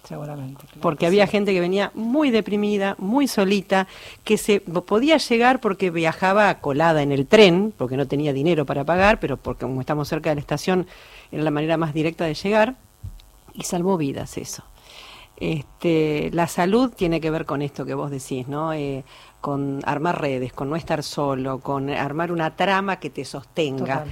Seguramente. 0.06 0.64
Porque 0.80 1.06
había 1.06 1.26
gente 1.26 1.52
que 1.52 1.60
venía 1.60 1.90
muy 1.94 2.30
deprimida, 2.30 2.94
muy 2.98 3.28
solita, 3.28 3.86
que 4.24 4.38
se 4.38 4.60
podía 4.60 5.18
llegar 5.18 5.60
porque 5.60 5.90
viajaba 5.90 6.54
colada 6.60 7.02
en 7.02 7.12
el 7.12 7.26
tren, 7.26 7.74
porque 7.76 7.96
no 7.96 8.06
tenía 8.06 8.32
dinero 8.32 8.64
para 8.64 8.84
pagar, 8.84 9.20
pero 9.20 9.36
porque 9.36 9.62
como 9.62 9.80
estamos 9.80 10.08
cerca 10.08 10.30
de 10.30 10.36
la 10.36 10.40
estación 10.40 10.86
era 11.30 11.42
la 11.42 11.50
manera 11.50 11.76
más 11.76 11.92
directa 11.92 12.24
de 12.24 12.34
llegar, 12.34 12.76
y 13.52 13.64
salvó 13.64 13.98
vidas 13.98 14.38
eso. 14.38 14.62
Este, 15.40 16.30
la 16.32 16.48
salud 16.48 16.92
tiene 16.94 17.20
que 17.20 17.30
ver 17.30 17.46
con 17.46 17.62
esto 17.62 17.84
que 17.84 17.94
vos 17.94 18.10
decís, 18.10 18.48
¿no? 18.48 18.72
Eh, 18.72 19.04
con 19.40 19.80
armar 19.84 20.20
redes, 20.20 20.52
con 20.52 20.68
no 20.68 20.76
estar 20.76 21.02
solo, 21.02 21.60
con 21.60 21.90
armar 21.90 22.32
una 22.32 22.56
trama 22.56 22.98
que 22.98 23.10
te 23.10 23.24
sostenga. 23.24 24.04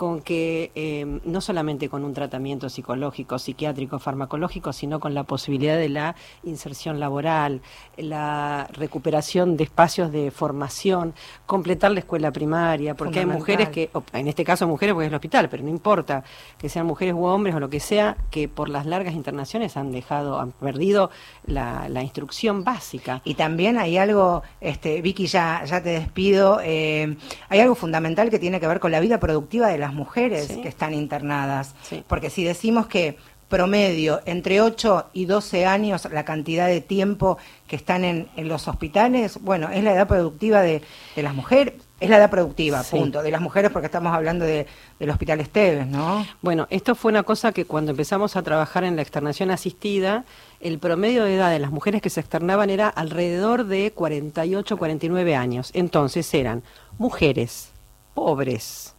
Con 0.00 0.22
que 0.22 0.72
eh, 0.76 1.20
no 1.26 1.42
solamente 1.42 1.90
con 1.90 2.04
un 2.04 2.14
tratamiento 2.14 2.70
psicológico, 2.70 3.38
psiquiátrico, 3.38 3.98
farmacológico, 3.98 4.72
sino 4.72 4.98
con 4.98 5.12
la 5.12 5.24
posibilidad 5.24 5.76
de 5.76 5.90
la 5.90 6.16
inserción 6.42 6.98
laboral, 6.98 7.60
la 7.98 8.66
recuperación 8.72 9.58
de 9.58 9.64
espacios 9.64 10.10
de 10.10 10.30
formación, 10.30 11.12
completar 11.44 11.90
la 11.90 12.00
escuela 12.00 12.32
primaria, 12.32 12.94
porque 12.94 13.18
hay 13.18 13.26
mujeres 13.26 13.68
que, 13.68 13.90
en 14.14 14.26
este 14.26 14.42
caso 14.42 14.66
mujeres 14.66 14.94
porque 14.94 15.04
es 15.04 15.10
el 15.10 15.16
hospital, 15.16 15.50
pero 15.50 15.64
no 15.64 15.68
importa 15.68 16.24
que 16.56 16.70
sean 16.70 16.86
mujeres 16.86 17.12
u 17.12 17.24
hombres 17.26 17.54
o 17.54 17.60
lo 17.60 17.68
que 17.68 17.80
sea, 17.80 18.16
que 18.30 18.48
por 18.48 18.70
las 18.70 18.86
largas 18.86 19.12
internaciones 19.12 19.76
han 19.76 19.92
dejado, 19.92 20.40
han 20.40 20.52
perdido 20.52 21.10
la, 21.44 21.90
la 21.90 22.02
instrucción 22.02 22.64
básica. 22.64 23.20
Y 23.22 23.34
también 23.34 23.76
hay 23.76 23.98
algo, 23.98 24.42
este, 24.62 25.02
Vicky, 25.02 25.26
ya, 25.26 25.62
ya 25.66 25.82
te 25.82 25.90
despido, 25.90 26.58
eh, 26.64 27.18
hay 27.50 27.60
algo 27.60 27.74
fundamental 27.74 28.30
que 28.30 28.38
tiene 28.38 28.60
que 28.60 28.66
ver 28.66 28.80
con 28.80 28.92
la 28.92 29.00
vida 29.00 29.20
productiva 29.20 29.68
de 29.68 29.76
las 29.76 29.89
mujeres 29.94 30.46
Sí. 30.48 30.60
que 30.62 30.68
están 30.68 30.94
internadas. 30.94 31.74
Sí. 31.82 32.02
Porque 32.06 32.30
si 32.30 32.44
decimos 32.44 32.86
que 32.86 33.16
promedio 33.48 34.20
entre 34.26 34.60
8 34.60 35.06
y 35.12 35.24
12 35.24 35.66
años 35.66 36.06
la 36.12 36.24
cantidad 36.24 36.68
de 36.68 36.80
tiempo 36.80 37.36
que 37.66 37.74
están 37.74 38.04
en, 38.04 38.28
en 38.36 38.46
los 38.46 38.68
hospitales, 38.68 39.40
bueno, 39.40 39.68
es 39.70 39.82
la 39.82 39.92
edad 39.92 40.06
productiva 40.06 40.60
de, 40.62 40.82
de 41.16 41.22
las 41.24 41.34
mujeres, 41.34 41.74
es 41.98 42.08
la 42.08 42.18
edad 42.18 42.30
productiva, 42.30 42.84
Sí. 42.84 42.96
punto, 42.96 43.22
de 43.24 43.30
las 43.32 43.40
mujeres 43.40 43.72
porque 43.72 43.86
estamos 43.86 44.14
hablando 44.14 44.44
de, 44.44 44.68
del 45.00 45.10
Hospital 45.10 45.40
Esteves, 45.40 45.88
¿no? 45.88 46.24
Bueno, 46.42 46.68
esto 46.70 46.94
fue 46.94 47.10
una 47.10 47.24
cosa 47.24 47.50
que 47.50 47.64
cuando 47.64 47.90
empezamos 47.90 48.36
a 48.36 48.42
trabajar 48.42 48.84
en 48.84 48.94
la 48.94 49.02
externación 49.02 49.50
asistida, 49.50 50.24
el 50.60 50.78
promedio 50.78 51.24
de 51.24 51.34
edad 51.34 51.50
de 51.50 51.58
las 51.58 51.72
mujeres 51.72 52.00
que 52.02 52.08
se 52.10 52.20
externaban 52.20 52.70
era 52.70 52.88
alrededor 52.88 53.64
de 53.66 53.90
48, 53.90 54.76
49 54.76 55.34
años. 55.34 55.70
Entonces 55.74 56.32
eran 56.34 56.62
mujeres 56.98 57.72
pobres, 58.14 58.94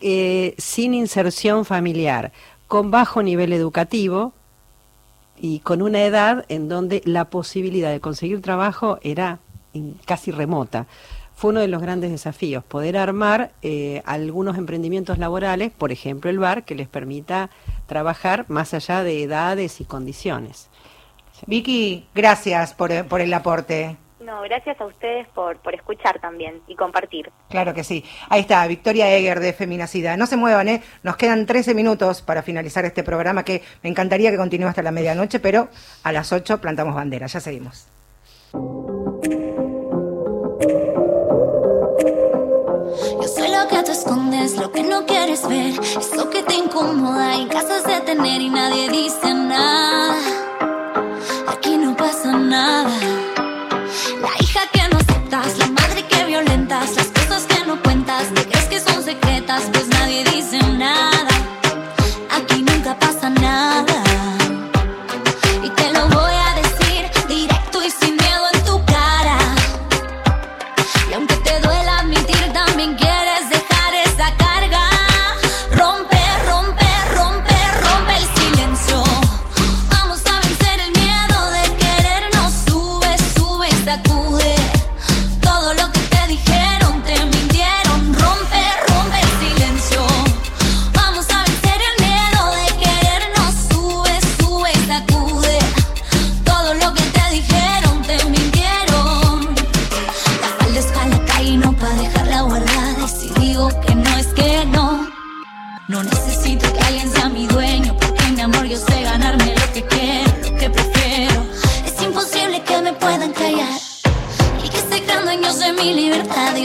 eh, 0.00 0.54
sin 0.58 0.94
inserción 0.94 1.64
familiar, 1.64 2.32
con 2.68 2.90
bajo 2.90 3.22
nivel 3.22 3.52
educativo 3.52 4.32
y 5.38 5.60
con 5.60 5.82
una 5.82 6.02
edad 6.04 6.44
en 6.48 6.68
donde 6.68 7.02
la 7.04 7.26
posibilidad 7.26 7.90
de 7.90 8.00
conseguir 8.00 8.42
trabajo 8.42 8.98
era 9.02 9.38
casi 10.04 10.30
remota. 10.30 10.86
Fue 11.34 11.50
uno 11.50 11.60
de 11.60 11.68
los 11.68 11.80
grandes 11.80 12.10
desafíos, 12.10 12.62
poder 12.62 12.98
armar 12.98 13.52
eh, 13.62 14.02
algunos 14.04 14.58
emprendimientos 14.58 15.18
laborales, 15.18 15.72
por 15.72 15.90
ejemplo 15.90 16.28
el 16.28 16.38
bar, 16.38 16.64
que 16.64 16.74
les 16.74 16.86
permita 16.86 17.48
trabajar 17.86 18.44
más 18.48 18.74
allá 18.74 19.02
de 19.02 19.22
edades 19.22 19.80
y 19.80 19.84
condiciones. 19.84 20.68
Vicky, 21.46 22.06
gracias 22.14 22.74
por, 22.74 23.06
por 23.06 23.22
el 23.22 23.32
aporte. 23.32 23.96
No, 24.20 24.42
gracias 24.42 24.78
a 24.78 24.84
ustedes 24.84 25.26
por, 25.28 25.56
por 25.60 25.74
escuchar 25.74 26.20
también 26.20 26.60
y 26.66 26.76
compartir. 26.76 27.32
Claro 27.48 27.72
que 27.72 27.84
sí. 27.84 28.04
Ahí 28.28 28.42
está, 28.42 28.66
Victoria 28.66 29.10
Eger 29.16 29.40
de 29.40 29.54
Feminacida. 29.54 30.18
No 30.18 30.26
se 30.26 30.36
muevan, 30.36 30.68
¿eh? 30.68 30.82
Nos 31.02 31.16
quedan 31.16 31.46
13 31.46 31.74
minutos 31.74 32.20
para 32.20 32.42
finalizar 32.42 32.84
este 32.84 33.02
programa 33.02 33.44
que 33.44 33.62
me 33.82 33.88
encantaría 33.88 34.30
que 34.30 34.36
continúe 34.36 34.66
hasta 34.68 34.82
la 34.82 34.90
medianoche, 34.90 35.40
pero 35.40 35.68
a 36.02 36.12
las 36.12 36.34
8 36.34 36.60
plantamos 36.60 36.94
bandera. 36.94 37.28
Ya 37.28 37.40
seguimos. 37.40 37.88
Yo 38.52 38.60
soy 43.26 43.48
lo 43.50 43.68
que 43.68 43.82
tú 43.84 43.92
escondes, 43.92 44.54
lo 44.58 44.70
que 44.70 44.82
no 44.82 45.06
quieres 45.06 45.48
ver, 45.48 45.80
eso 45.80 46.28
que 46.28 46.42
te 46.42 46.56
incomoda 46.56 47.38
y 47.38 47.46
casas 47.46 47.84
de 47.84 48.00
tener 48.02 48.42
y 48.42 48.50
nadie 48.50 48.90
dice 48.90 49.32
nada. 49.32 50.14
Aquí 51.48 51.78
no 51.78 51.96
pasa 51.96 52.36
nada. 52.36 53.29
La 54.20 54.30
hija 54.42 54.60
que 54.72 54.88
no 54.88 54.98
aceptas, 54.98 55.58
la 55.58 55.66
madre 55.66 56.06
que 56.06 56.24
violentas, 56.24 56.96
las 56.96 57.08
cosas 57.08 57.44
que 57.44 57.66
no 57.66 57.80
cuentas, 57.82 58.28
que 58.34 58.46
crees 58.46 58.64
que 58.66 58.80
son 58.80 59.02
secretas, 59.02 59.62
pues 59.72 59.89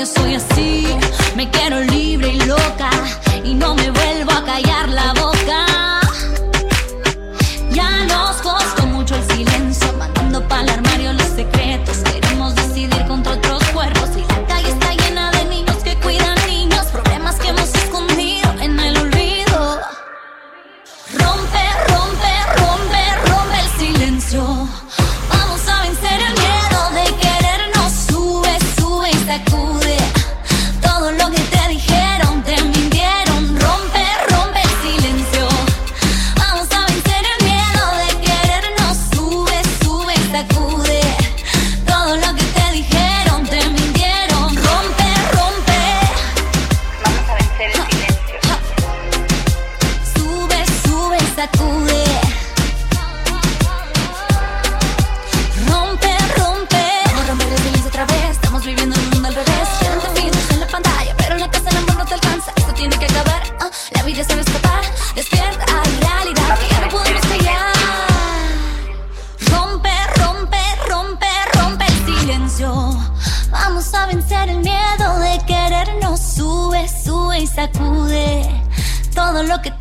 soy 0.06 0.36
así, 0.36 0.55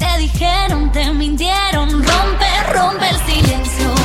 te 0.05 0.18
dijeron, 0.18 0.90
te 0.92 1.12
mintieron. 1.12 1.88
Rompe, 1.90 2.72
rompe 2.72 3.09
el 3.09 3.18
silencio. 3.26 4.03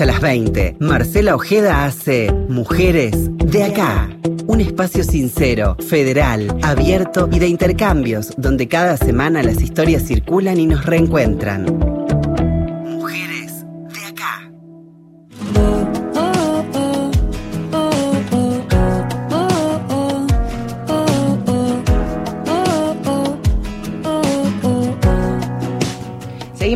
Hasta 0.00 0.12
las 0.14 0.22
20, 0.22 0.76
Marcela 0.80 1.34
Ojeda 1.34 1.84
hace 1.84 2.32
Mujeres 2.32 3.12
de 3.36 3.64
acá. 3.64 4.08
Un 4.46 4.62
espacio 4.62 5.04
sincero, 5.04 5.76
federal, 5.78 6.56
abierto 6.62 7.28
y 7.30 7.38
de 7.38 7.48
intercambios, 7.48 8.32
donde 8.38 8.66
cada 8.66 8.96
semana 8.96 9.42
las 9.42 9.60
historias 9.60 10.06
circulan 10.06 10.58
y 10.58 10.64
nos 10.64 10.86
reencuentran. 10.86 11.89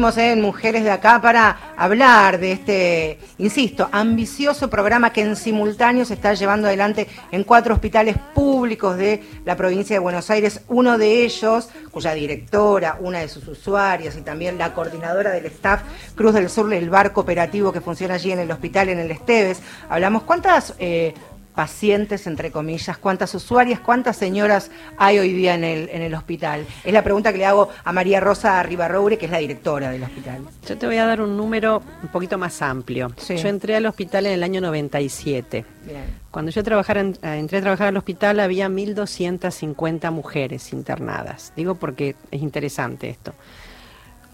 Seguimos 0.04 0.32
en 0.32 0.42
Mujeres 0.42 0.84
de 0.84 0.90
Acá 0.90 1.18
para 1.22 1.72
hablar 1.78 2.38
de 2.38 2.52
este, 2.52 3.18
insisto, 3.38 3.88
ambicioso 3.90 4.68
programa 4.68 5.14
que 5.14 5.22
en 5.22 5.34
simultáneo 5.34 6.04
se 6.04 6.12
está 6.12 6.34
llevando 6.34 6.68
adelante 6.68 7.08
en 7.32 7.42
cuatro 7.42 7.72
hospitales 7.72 8.18
públicos 8.34 8.98
de 8.98 9.22
la 9.46 9.56
provincia 9.56 9.96
de 9.96 10.00
Buenos 10.00 10.28
Aires. 10.28 10.60
Uno 10.68 10.98
de 10.98 11.24
ellos, 11.24 11.70
cuya 11.90 12.12
directora, 12.12 12.98
una 13.00 13.20
de 13.20 13.30
sus 13.30 13.48
usuarias 13.48 14.14
y 14.18 14.20
también 14.20 14.58
la 14.58 14.74
coordinadora 14.74 15.30
del 15.30 15.46
staff 15.46 15.80
Cruz 16.14 16.34
del 16.34 16.50
Sur, 16.50 16.70
el 16.74 16.90
barco 16.90 17.22
operativo 17.22 17.72
que 17.72 17.80
funciona 17.80 18.14
allí 18.14 18.30
en 18.30 18.40
el 18.40 18.50
hospital, 18.50 18.90
en 18.90 18.98
el 18.98 19.10
Esteves. 19.10 19.62
Hablamos, 19.88 20.24
¿cuántas 20.24 20.74
eh, 20.80 21.14
pacientes, 21.54 22.26
entre 22.26 22.50
comillas, 22.50 22.98
cuántas 22.98 23.34
usuarias, 23.34 23.80
cuántas 23.80 24.16
señoras 24.16 24.70
hay 24.98 25.18
hoy 25.18 25.32
día 25.32 25.54
en 25.54 25.64
el, 25.64 25.88
en 25.90 26.02
el 26.02 26.14
hospital? 26.14 26.66
Es 26.84 26.92
la 26.92 27.02
pregunta 27.02 27.32
que 27.32 27.38
le 27.38 27.46
hago 27.46 27.68
a 27.84 27.92
María 27.92 28.20
Rosa 28.20 28.62
Ribarroure, 28.62 29.16
que 29.18 29.26
es 29.26 29.30
la 29.30 29.38
directora 29.38 29.90
del 29.90 30.02
hospital. 30.02 30.42
Yo 30.66 30.76
te 30.76 30.86
voy 30.86 30.96
a 30.96 31.06
dar 31.06 31.20
un 31.20 31.36
número 31.36 31.82
un 32.02 32.08
poquito 32.08 32.36
más 32.38 32.60
amplio. 32.62 33.12
Sí. 33.16 33.36
Yo 33.36 33.48
entré 33.48 33.76
al 33.76 33.86
hospital 33.86 34.26
en 34.26 34.32
el 34.32 34.42
año 34.42 34.60
97. 34.60 35.64
Bien. 35.86 36.04
Cuando 36.30 36.50
yo 36.50 36.64
trabajara 36.64 37.00
en- 37.00 37.16
eh, 37.22 37.36
entré 37.38 37.58
a 37.58 37.60
trabajar 37.62 37.88
al 37.88 37.96
hospital 37.96 38.40
había 38.40 38.68
1.250 38.68 40.10
mujeres 40.10 40.72
internadas. 40.72 41.52
Digo 41.56 41.76
porque 41.76 42.16
es 42.30 42.42
interesante 42.42 43.08
esto. 43.08 43.32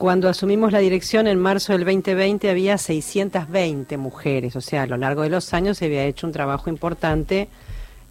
Cuando 0.01 0.31
asumimos 0.31 0.73
la 0.73 0.79
dirección 0.79 1.27
en 1.27 1.39
marzo 1.39 1.75
del 1.75 1.85
2020 1.85 2.49
había 2.49 2.79
620 2.79 3.99
mujeres, 3.99 4.57
o 4.57 4.63
sea, 4.63 4.85
a 4.85 4.87
lo 4.87 4.97
largo 4.97 5.21
de 5.21 5.29
los 5.29 5.53
años 5.53 5.77
se 5.77 5.85
había 5.85 6.07
hecho 6.07 6.27
un 6.27 6.33
trabajo 6.33 6.71
importante 6.71 7.49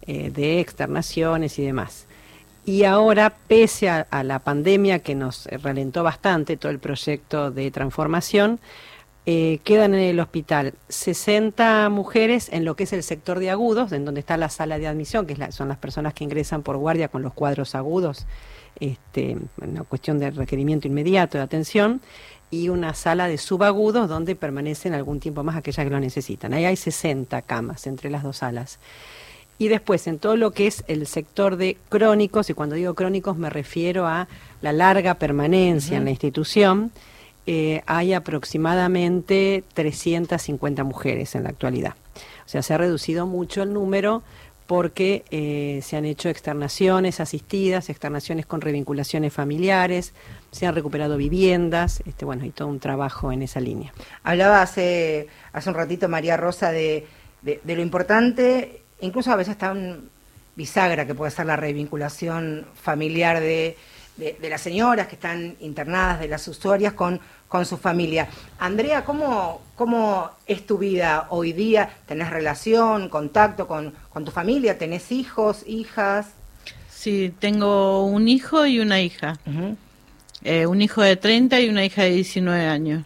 eh, 0.06 0.30
de 0.30 0.60
externaciones 0.60 1.58
y 1.58 1.64
demás. 1.64 2.06
Y 2.64 2.84
ahora, 2.84 3.34
pese 3.48 3.88
a, 3.88 4.06
la 4.22 4.38
pandemia 4.38 5.00
que 5.00 5.16
nos 5.16 5.46
ralentó 5.46 6.04
bastante 6.04 6.56
todo 6.56 6.70
el 6.70 6.78
proyecto 6.78 7.50
de 7.50 7.72
transformación, 7.72 8.60
eh, 9.26 9.58
quedan 9.64 9.92
en 9.94 10.02
el 10.02 10.20
hospital 10.20 10.74
60 10.90 11.88
mujeres 11.88 12.50
en 12.52 12.64
lo 12.64 12.76
que 12.76 12.84
es 12.84 12.92
el 12.92 13.02
sector 13.02 13.40
de 13.40 13.50
agudos, 13.50 13.90
en 13.90 14.04
donde 14.04 14.20
está 14.20 14.36
la 14.36 14.48
sala 14.48 14.78
de 14.78 14.86
admisión, 14.86 15.26
que 15.26 15.32
es 15.32 15.40
la- 15.40 15.50
son 15.50 15.66
las 15.66 15.78
personas 15.78 16.14
que 16.14 16.22
ingresan 16.22 16.62
por 16.62 16.76
guardia 16.76 17.08
con 17.08 17.22
los 17.22 17.32
cuadros 17.32 17.74
agudos, 17.74 18.26
este, 18.80 19.36
una 19.60 19.84
cuestión 19.84 20.18
de 20.18 20.30
requerimiento 20.30 20.88
inmediato 20.88 21.38
de 21.38 21.44
atención, 21.44 22.00
y 22.50 22.68
una 22.68 22.94
sala 22.94 23.28
de 23.28 23.38
subagudos 23.38 24.08
donde 24.08 24.34
permanecen 24.34 24.92
algún 24.92 25.20
tiempo 25.20 25.44
más 25.44 25.56
aquellas 25.56 25.84
que 25.84 25.90
lo 25.90 26.00
necesitan. 26.00 26.52
Ahí 26.52 26.64
hay 26.64 26.76
60 26.76 27.42
camas 27.42 27.86
entre 27.86 28.10
las 28.10 28.22
dos 28.22 28.38
salas. 28.38 28.80
Y 29.56 29.68
después, 29.68 30.06
en 30.06 30.18
todo 30.18 30.36
lo 30.36 30.52
que 30.52 30.66
es 30.66 30.84
el 30.88 31.06
sector 31.06 31.56
de 31.56 31.76
crónicos, 31.88 32.50
y 32.50 32.54
cuando 32.54 32.74
digo 32.74 32.94
crónicos 32.94 33.36
me 33.36 33.50
refiero 33.50 34.06
a 34.06 34.26
la 34.62 34.72
larga 34.72 35.14
permanencia 35.14 35.98
en 35.98 36.04
la 36.04 36.10
institución, 36.10 36.92
eh, 37.46 37.82
hay 37.86 38.14
aproximadamente 38.14 39.62
350 39.74 40.82
mujeres 40.82 41.34
en 41.34 41.44
la 41.44 41.50
actualidad. 41.50 41.94
O 42.46 42.48
sea, 42.48 42.62
se 42.62 42.74
ha 42.74 42.78
reducido 42.78 43.26
mucho 43.26 43.62
el 43.62 43.72
número 43.72 44.22
porque 44.70 45.24
eh, 45.32 45.80
se 45.82 45.96
han 45.96 46.04
hecho 46.04 46.28
externaciones 46.28 47.18
asistidas, 47.18 47.90
externaciones 47.90 48.46
con 48.46 48.60
revinculaciones 48.60 49.32
familiares, 49.32 50.14
se 50.52 50.64
han 50.64 50.76
recuperado 50.76 51.16
viviendas, 51.16 52.04
este, 52.06 52.24
bueno, 52.24 52.44
y 52.44 52.50
todo 52.50 52.68
un 52.68 52.78
trabajo 52.78 53.32
en 53.32 53.42
esa 53.42 53.58
línea. 53.58 53.92
Hablaba 54.22 54.62
hace, 54.62 55.26
hace 55.52 55.70
un 55.70 55.74
ratito 55.74 56.08
María 56.08 56.36
Rosa 56.36 56.70
de, 56.70 57.04
de- 57.42 57.60
lo 57.64 57.82
importante, 57.82 58.82
incluso 59.00 59.32
a 59.32 59.36
veces 59.36 59.58
tan 59.58 60.08
bisagra 60.54 61.04
que 61.04 61.16
puede 61.16 61.32
ser 61.32 61.46
la 61.46 61.56
revinculación 61.56 62.64
familiar 62.80 63.40
de, 63.40 63.76
de- 64.18 64.36
de 64.40 64.48
las 64.50 64.60
señoras 64.60 65.08
que 65.08 65.16
están 65.16 65.56
internadas, 65.58 66.20
de 66.20 66.28
las 66.28 66.46
usuarias 66.46 66.92
con, 66.92 67.18
con 67.50 67.66
su 67.66 67.76
familia. 67.76 68.28
Andrea, 68.60 69.04
¿cómo, 69.04 69.60
¿cómo 69.74 70.30
es 70.46 70.64
tu 70.64 70.78
vida 70.78 71.26
hoy 71.30 71.52
día? 71.52 71.90
¿Tenés 72.06 72.30
relación, 72.30 73.08
contacto 73.08 73.66
con, 73.66 73.92
con 74.10 74.24
tu 74.24 74.30
familia? 74.30 74.78
¿Tenés 74.78 75.10
hijos, 75.10 75.64
hijas? 75.66 76.28
Sí, 76.88 77.34
tengo 77.40 78.06
un 78.06 78.28
hijo 78.28 78.66
y 78.66 78.78
una 78.78 79.00
hija. 79.00 79.36
Eh, 80.44 80.66
un 80.66 80.80
hijo 80.80 81.02
de 81.02 81.16
30 81.16 81.60
y 81.60 81.68
una 81.68 81.84
hija 81.84 82.02
de 82.02 82.10
19 82.10 82.66
años. 82.66 83.02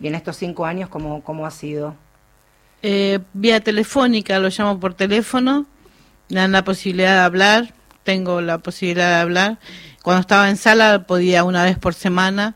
Y 0.00 0.06
en 0.06 0.14
estos 0.14 0.36
cinco 0.36 0.64
años, 0.64 0.88
¿cómo, 0.88 1.24
cómo 1.24 1.44
ha 1.44 1.50
sido? 1.50 1.96
Eh, 2.80 3.18
vía 3.32 3.58
telefónica, 3.58 4.38
lo 4.38 4.50
llamo 4.50 4.78
por 4.78 4.94
teléfono, 4.94 5.66
me 6.28 6.36
dan 6.36 6.52
la 6.52 6.62
posibilidad 6.62 7.14
de 7.14 7.20
hablar, 7.22 7.74
tengo 8.04 8.40
la 8.40 8.58
posibilidad 8.58 9.16
de 9.16 9.20
hablar. 9.22 9.58
Cuando 10.02 10.20
estaba 10.20 10.48
en 10.48 10.58
sala 10.58 11.06
podía 11.08 11.42
una 11.42 11.64
vez 11.64 11.76
por 11.76 11.94
semana, 11.94 12.54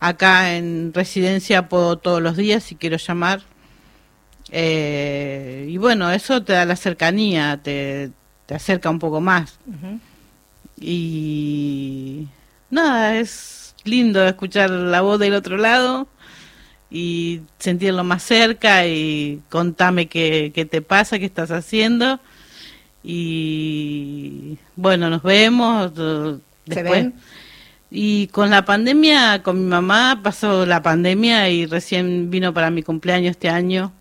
acá 0.00 0.56
en 0.56 0.92
residencia 0.94 1.68
puedo 1.68 1.96
todos 1.98 2.22
los 2.22 2.36
días 2.36 2.64
si 2.64 2.74
quiero 2.74 2.96
llamar. 2.96 3.42
Eh, 4.50 5.66
y 5.68 5.76
bueno, 5.76 6.10
eso 6.10 6.42
te 6.42 6.54
da 6.54 6.64
la 6.64 6.76
cercanía, 6.76 7.60
te, 7.62 8.10
te 8.46 8.54
acerca 8.54 8.90
un 8.90 8.98
poco 8.98 9.20
más. 9.20 9.58
Y 10.80 12.28
nada, 12.70 13.16
es 13.16 13.74
lindo 13.84 14.26
escuchar 14.26 14.70
la 14.70 15.00
voz 15.00 15.18
del 15.18 15.34
otro 15.34 15.56
lado 15.56 16.08
y 16.90 17.42
sentirlo 17.58 18.04
más 18.04 18.22
cerca 18.22 18.86
y 18.86 19.42
contame 19.50 20.06
qué, 20.06 20.52
qué 20.54 20.64
te 20.64 20.80
pasa, 20.80 21.18
qué 21.18 21.26
estás 21.26 21.50
haciendo. 21.50 22.20
Y 23.02 24.58
bueno, 24.76 25.10
nos 25.10 25.22
vemos. 25.22 25.92
¿Se 26.66 26.82
ven? 26.82 27.14
Y 27.90 28.26
con 28.28 28.50
la 28.50 28.64
pandemia, 28.64 29.42
con 29.42 29.60
mi 29.62 29.66
mamá 29.66 30.20
pasó 30.22 30.66
la 30.66 30.82
pandemia 30.82 31.48
y 31.48 31.64
recién 31.66 32.30
vino 32.30 32.52
para 32.52 32.70
mi 32.70 32.82
cumpleaños 32.82 33.30
este 33.32 33.48
año, 33.48 33.92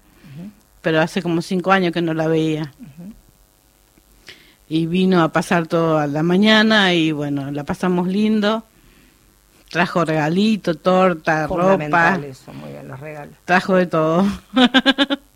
pero 0.82 1.00
hace 1.02 1.22
como 1.22 1.42
cinco 1.42 1.72
años 1.72 1.94
que 1.94 2.02
no 2.02 2.14
la 2.14 2.28
veía. 2.28 2.74
Y 4.70 4.86
vino 4.86 5.22
a 5.24 5.32
pasar 5.32 5.68
toda 5.68 6.08
la 6.08 6.24
mañana 6.24 6.94
y 6.94 7.14
bueno, 7.14 7.52
la 7.52 7.64
pasamos 7.64 8.08
lindo. 8.08 8.66
Trajo 9.70 10.06
regalito, 10.06 10.76
torta, 10.76 11.46
ropa, 11.48 12.20
eso, 12.26 12.54
muy 12.54 12.72
bien, 12.72 12.88
los 12.88 13.00
regalos. 13.02 13.36
trajo 13.44 13.76
de 13.76 13.86
todo. 13.86 14.26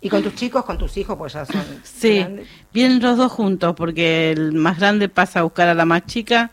¿Y 0.00 0.08
con 0.08 0.22
tus 0.22 0.34
chicos, 0.34 0.64
con 0.64 0.78
tus 0.78 0.96
hijos, 0.96 1.16
pues 1.18 1.34
ya 1.34 1.44
son 1.44 1.62
Sí, 1.84 2.18
grandes? 2.20 2.48
vienen 2.72 3.00
los 3.02 3.18
dos 3.18 3.30
juntos 3.30 3.74
porque 3.76 4.32
el 4.32 4.52
más 4.52 4.78
grande 4.78 5.10
pasa 5.10 5.40
a 5.40 5.42
buscar 5.42 5.68
a 5.68 5.74
la 5.74 5.84
más 5.84 6.06
chica, 6.06 6.50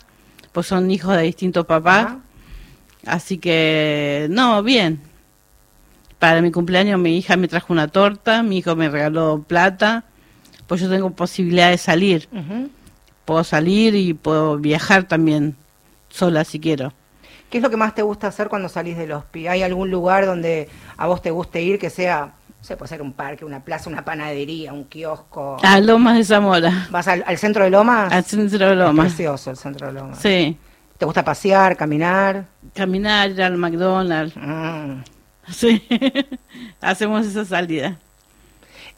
pues 0.60 0.68
son 0.68 0.92
hijos 0.92 1.16
de 1.16 1.22
distintos 1.22 1.66
papás. 1.66 2.18
Así 3.06 3.38
que, 3.38 4.28
no, 4.30 4.62
bien. 4.62 5.00
Para 6.20 6.42
mi 6.42 6.52
cumpleaños 6.52 7.00
mi 7.00 7.18
hija 7.18 7.38
me 7.38 7.48
trajo 7.48 7.72
una 7.72 7.88
torta, 7.88 8.44
mi 8.44 8.58
hijo 8.58 8.76
me 8.76 8.90
regaló 8.90 9.42
plata, 9.48 10.04
pues 10.68 10.82
yo 10.82 10.90
tengo 10.90 11.12
posibilidad 11.12 11.70
de 11.70 11.78
salir. 11.78 12.28
Puedo 13.24 13.46
salir 13.46 13.96
y 13.96 14.14
puedo 14.14 14.58
viajar 14.58 15.06
también 15.06 15.56
sola 16.10 16.44
si 16.44 16.60
quiero. 16.60 16.92
¿Qué 17.50 17.60
es 17.60 17.64
lo 17.64 17.70
que 17.70 17.78
más 17.78 17.96
te 17.96 18.02
gusta 18.02 18.28
hacer 18.28 18.50
cuando 18.50 18.68
salís 18.68 18.98
del 18.98 19.14
hospi? 19.14 19.48
¿Hay 19.48 19.64
algún 19.64 19.90
lugar 19.90 20.26
donde 20.26 20.68
a 20.98 21.08
vos 21.08 21.22
te 21.22 21.32
guste 21.32 21.62
ir 21.62 21.80
que 21.80 21.90
sea, 21.90 22.34
sé, 22.62 22.76
puede 22.78 22.90
ser 22.90 23.02
un 23.02 23.14
parque, 23.14 23.46
una 23.46 23.64
plaza, 23.64 23.90
una 23.90 24.04
panadería, 24.04 24.74
un 24.74 24.86
kiosco? 24.86 25.58
A 25.64 25.80
Lomas 25.80 26.18
de 26.18 26.24
Zamora, 26.24 26.88
¿Vas 26.92 27.08
al, 27.08 27.24
al 27.26 27.38
centro 27.38 27.64
de 27.64 27.70
Lomas? 27.70 28.12
al 28.12 28.24
centro 28.24 28.66
de 28.68 28.72
Es 28.74 28.78
Lomas. 28.78 29.06
precioso 29.08 29.52
el 29.52 29.58
centro 29.58 29.88
de 29.88 29.94
Lomas. 29.94 30.20
Sí, 30.20 30.58
¿Te 30.98 31.06
gusta 31.06 31.24
pasear, 31.24 31.78
caminar? 31.78 32.46
caminar, 32.76 33.30
ir 33.32 33.42
al 33.42 33.56
McDonald's. 33.58 34.36
Mm. 34.36 35.02
Sí, 35.50 35.82
hacemos 36.82 37.26
esa 37.26 37.46
salida. 37.46 37.98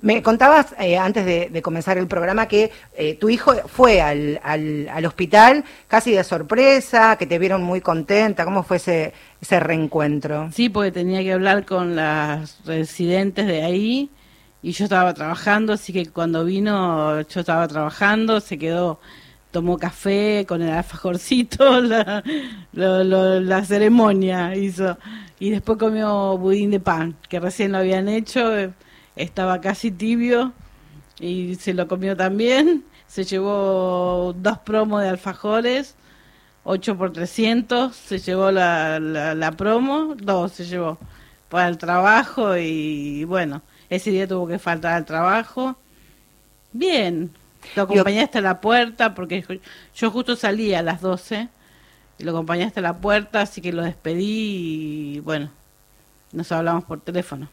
Me 0.02 0.24
contabas 0.24 0.74
eh, 0.80 0.98
antes 0.98 1.26
de, 1.26 1.62
comenzar 1.62 1.98
el 2.00 2.08
programa 2.08 2.48
que 2.48 2.72
eh, 2.96 3.16
tu 3.16 3.30
hijo 3.30 3.54
fue 3.68 4.02
al, 4.02 4.40
al, 4.44 4.90
al 4.90 5.06
hospital 5.06 5.64
casi 5.88 6.12
de 6.12 6.24
sorpresa, 6.24 7.18
que 7.18 7.28
te 7.28 7.38
vieron 7.38 7.62
muy 7.64 7.82
contenta. 7.82 8.44
¿Cómo 8.46 8.64
fue 8.64 8.78
ese, 8.78 9.14
ese 9.42 9.60
reencuentro? 9.60 10.50
Sí, 10.54 10.70
porque 10.70 10.92
tenía 10.92 11.22
que 11.22 11.34
hablar 11.34 11.66
con 11.66 11.96
las 11.96 12.66
residentes 12.66 13.46
de 13.46 13.64
ahí 13.64 14.10
y 14.64 14.72
yo 14.72 14.86
estaba 14.86 15.14
trabajando, 15.14 15.74
así 15.74 15.92
que 15.94 16.08
cuando 16.08 16.46
vino 16.46 17.22
yo 17.22 17.40
estaba 17.40 17.68
trabajando, 17.68 18.40
se 18.40 18.58
quedó, 18.58 19.00
tomó 19.52 19.78
café 19.78 20.46
con 20.48 20.62
el 20.62 20.72
alfajorcito, 20.72 21.82
la, 21.82 22.24
lo- 22.74 23.40
la 23.40 23.66
ceremonia 23.66 24.56
hizo 24.56 24.98
y 25.40 25.50
después 25.52 25.78
comió 25.80 26.38
budín 26.38 26.72
de 26.72 26.80
pan, 26.80 27.16
que 27.30 27.40
recién 27.40 27.72
lo 27.72 27.80
habían 27.80 28.08
hecho, 28.08 28.52
estaba 29.16 29.62
casi 29.62 29.92
tibio 29.92 30.54
y 31.20 31.56
se 31.56 31.74
lo 31.74 31.88
comió 31.88 32.16
también, 32.18 32.86
se 33.08 33.24
llevó 33.26 34.34
dos 34.38 34.60
promos 34.60 35.02
de 35.04 35.10
alfajores 35.10 35.96
8 36.64 36.98
por 36.98 37.12
300, 37.14 37.96
se 37.96 38.20
llevó 38.20 38.52
la, 38.52 39.00
la, 39.00 39.36
la 39.36 39.52
promo, 39.54 40.16
dos 40.18 40.54
se 40.54 40.66
llevó 40.66 41.00
para 41.50 41.68
el 41.68 41.78
trabajo 41.78 42.58
y 42.58 43.24
bueno, 43.26 43.62
ese 43.90 44.12
día 44.12 44.28
tuvo 44.28 44.48
que 44.48 44.60
faltar 44.60 44.94
al 44.96 45.06
trabajo. 45.06 45.78
Bien, 46.74 47.32
lo 47.76 47.84
acompañé 47.84 48.22
hasta 48.22 48.42
la 48.42 48.62
puerta 48.62 49.14
porque 49.16 49.42
yo- 49.48 49.56
yo 49.96 50.12
justo 50.12 50.36
salí 50.36 50.74
a 50.74 50.82
las 50.84 51.02
12 51.02 51.50
y 52.20 52.24
lo 52.24 52.32
acompañé 52.32 52.64
hasta 52.66 52.82
la 52.82 53.00
puerta, 53.02 53.42
así 53.42 53.62
que 53.62 53.74
lo 53.74 53.84
despedí 53.84 55.16
y 55.18 55.20
bueno, 55.22 55.52
nos 56.34 56.52
hablamos 56.52 56.84
por 56.86 57.02
teléfono. 57.02 57.50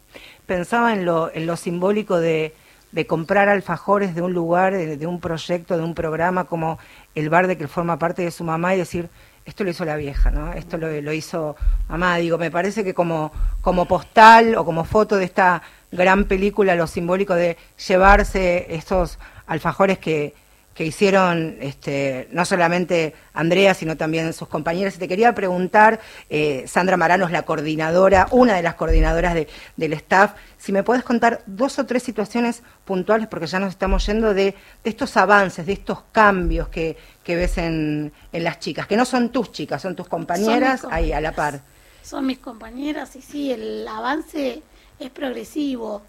Pensaba 0.47 0.93
en 0.93 1.05
lo, 1.05 1.33
en 1.35 1.47
lo 1.47 1.57
simbólico 1.57 2.18
de, 2.18 2.55
de 2.93 3.07
comprar 3.07 3.49
alfajores 3.49 4.14
de 4.14 4.22
un 4.22 4.33
lugar, 4.33 4.74
de, 4.74 4.97
de 4.97 5.07
un 5.07 5.20
proyecto, 5.20 5.76
de 5.76 5.83
un 5.83 5.95
programa 5.95 6.45
como 6.45 6.79
el 7.14 7.31
bar 7.31 7.47
de 7.47 7.57
que 7.57 7.68
forma 7.68 7.99
parte 7.99 8.22
de 8.22 8.31
su 8.31 8.45
mamá 8.45 8.74
y 8.74 8.79
decir, 8.79 9.11
esto 9.45 9.64
lo 9.64 9.70
hizo 9.70 9.85
la 9.85 9.97
vieja, 9.97 10.31
¿no? 10.31 10.53
Esto 10.53 10.76
lo, 10.76 10.89
lo 11.01 11.12
hizo 11.12 11.57
mamá. 11.89 12.16
Digo, 12.16 12.39
me 12.39 12.51
parece 12.51 12.85
que 12.85 12.95
como, 12.95 13.33
como 13.61 13.87
postal 13.87 14.55
o 14.57 14.64
como 14.64 14.85
foto 14.85 15.16
de 15.16 15.24
esta 15.24 15.62
gran 15.91 16.24
película, 16.24 16.74
lo 16.74 16.87
simbólico 16.87 17.35
de 17.35 17.57
llevarse 17.87 18.66
estos 18.74 19.18
alfajores 19.47 19.99
que, 19.99 20.35
que 20.79 20.87
hicieron 20.87 21.57
este, 21.61 22.29
no 22.31 22.45
solamente 22.45 23.12
Andrea, 23.35 23.74
sino 23.74 23.97
también 23.97 24.33
sus 24.33 24.47
compañeras. 24.47 24.95
Y 24.95 25.01
te 25.01 25.09
quería 25.09 25.35
preguntar, 25.35 25.99
eh, 26.31 26.62
Sandra 26.68 26.97
Marano 26.97 27.26
es 27.26 27.33
la 27.33 27.43
coordinadora, 27.43 28.29
una 28.31 28.55
de 28.55 28.62
las 28.62 28.76
coordinadoras 28.76 29.35
de- 29.35 29.49
del 29.76 29.93
staff, 29.95 30.35
si 30.57 30.70
me 30.70 30.85
puedes 30.85 31.03
contar 31.03 31.43
dos 31.47 31.81
o 31.81 31.85
tres 31.85 32.05
situaciones 32.05 32.62
puntuales, 32.85 33.26
porque 33.26 33.49
ya 33.49 33.59
nos 33.59 33.70
estamos 33.70 34.07
yendo 34.07 34.33
de, 34.35 34.55
de 34.85 34.91
estos 34.91 35.16
avances, 35.16 35.66
de 35.66 35.72
estos 35.72 36.03
cambios 36.12 36.68
que, 36.68 36.97
que 37.24 37.35
ves 37.35 37.59
en, 37.59 38.12
en 38.33 38.45
las 38.45 38.61
chicas, 38.61 38.87
que 38.87 38.97
no 38.97 39.05
son 39.05 39.31
tus 39.31 39.51
chicas, 39.51 39.83
son 39.83 39.97
tus 39.97 40.07
compañeras 40.07 40.83
Son 40.83 40.91
mis 40.91 40.97
ahí 40.97 41.11
a 41.12 41.20
la 41.20 41.33
par. 41.33 41.61
Son 42.05 42.24
mis 42.24 42.39
compañeras 42.39 43.16
y 43.16 43.20
sí, 43.22 43.51
el 43.51 43.85
avance 43.89 44.62
es 45.01 45.11
progresivo. 45.11 46.03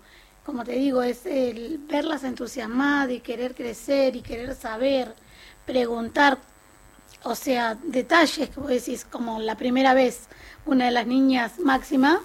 Como 0.50 0.64
te 0.64 0.72
digo, 0.72 1.04
es 1.04 1.28
el 1.28 1.78
verlas 1.88 2.24
entusiasmadas 2.24 3.12
y 3.12 3.20
querer 3.20 3.54
crecer 3.54 4.16
y 4.16 4.24
querer 4.24 4.56
saber, 4.56 5.14
preguntar, 5.68 6.40
o 7.22 7.36
sea, 7.36 7.78
detalles 7.84 8.50
que 8.50 8.60
vos 8.60 8.70
decís, 8.70 9.06
como 9.06 9.40
la 9.40 9.54
primera 9.54 9.94
vez, 9.94 10.22
una 10.66 10.86
de 10.86 10.92
las 10.92 11.06
niñas 11.06 11.60
máxima, 11.60 12.20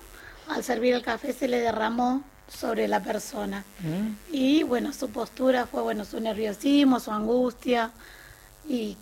al 0.48 0.64
servir 0.64 0.94
el 0.94 1.02
café 1.02 1.34
se 1.34 1.48
le 1.48 1.60
derramó 1.60 2.24
sobre 2.48 2.88
la 2.88 3.02
persona. 3.02 3.62
Y 4.32 4.62
bueno, 4.62 4.94
su 4.94 5.10
postura 5.10 5.66
fue, 5.66 5.82
bueno, 5.82 6.06
su 6.06 6.18
nerviosismo, 6.18 7.00
su 7.00 7.10
angustia 7.10 7.90
y 8.66 8.96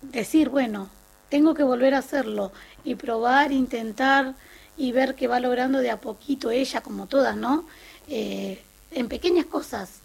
decir, 0.00 0.48
bueno, 0.48 0.88
tengo 1.28 1.52
que 1.52 1.62
volver 1.62 1.92
a 1.92 1.98
hacerlo 1.98 2.52
y 2.84 2.94
probar, 2.94 3.52
intentar 3.52 4.34
y 4.78 4.92
ver 4.92 5.14
que 5.14 5.28
va 5.28 5.40
logrando 5.40 5.78
de 5.80 5.90
a 5.90 6.00
poquito 6.00 6.50
ella, 6.50 6.80
como 6.80 7.06
todas, 7.06 7.36
¿no? 7.36 7.66
Eh, 8.08 8.62
en 8.92 9.08
pequeñas 9.08 9.46
cosas. 9.46 10.00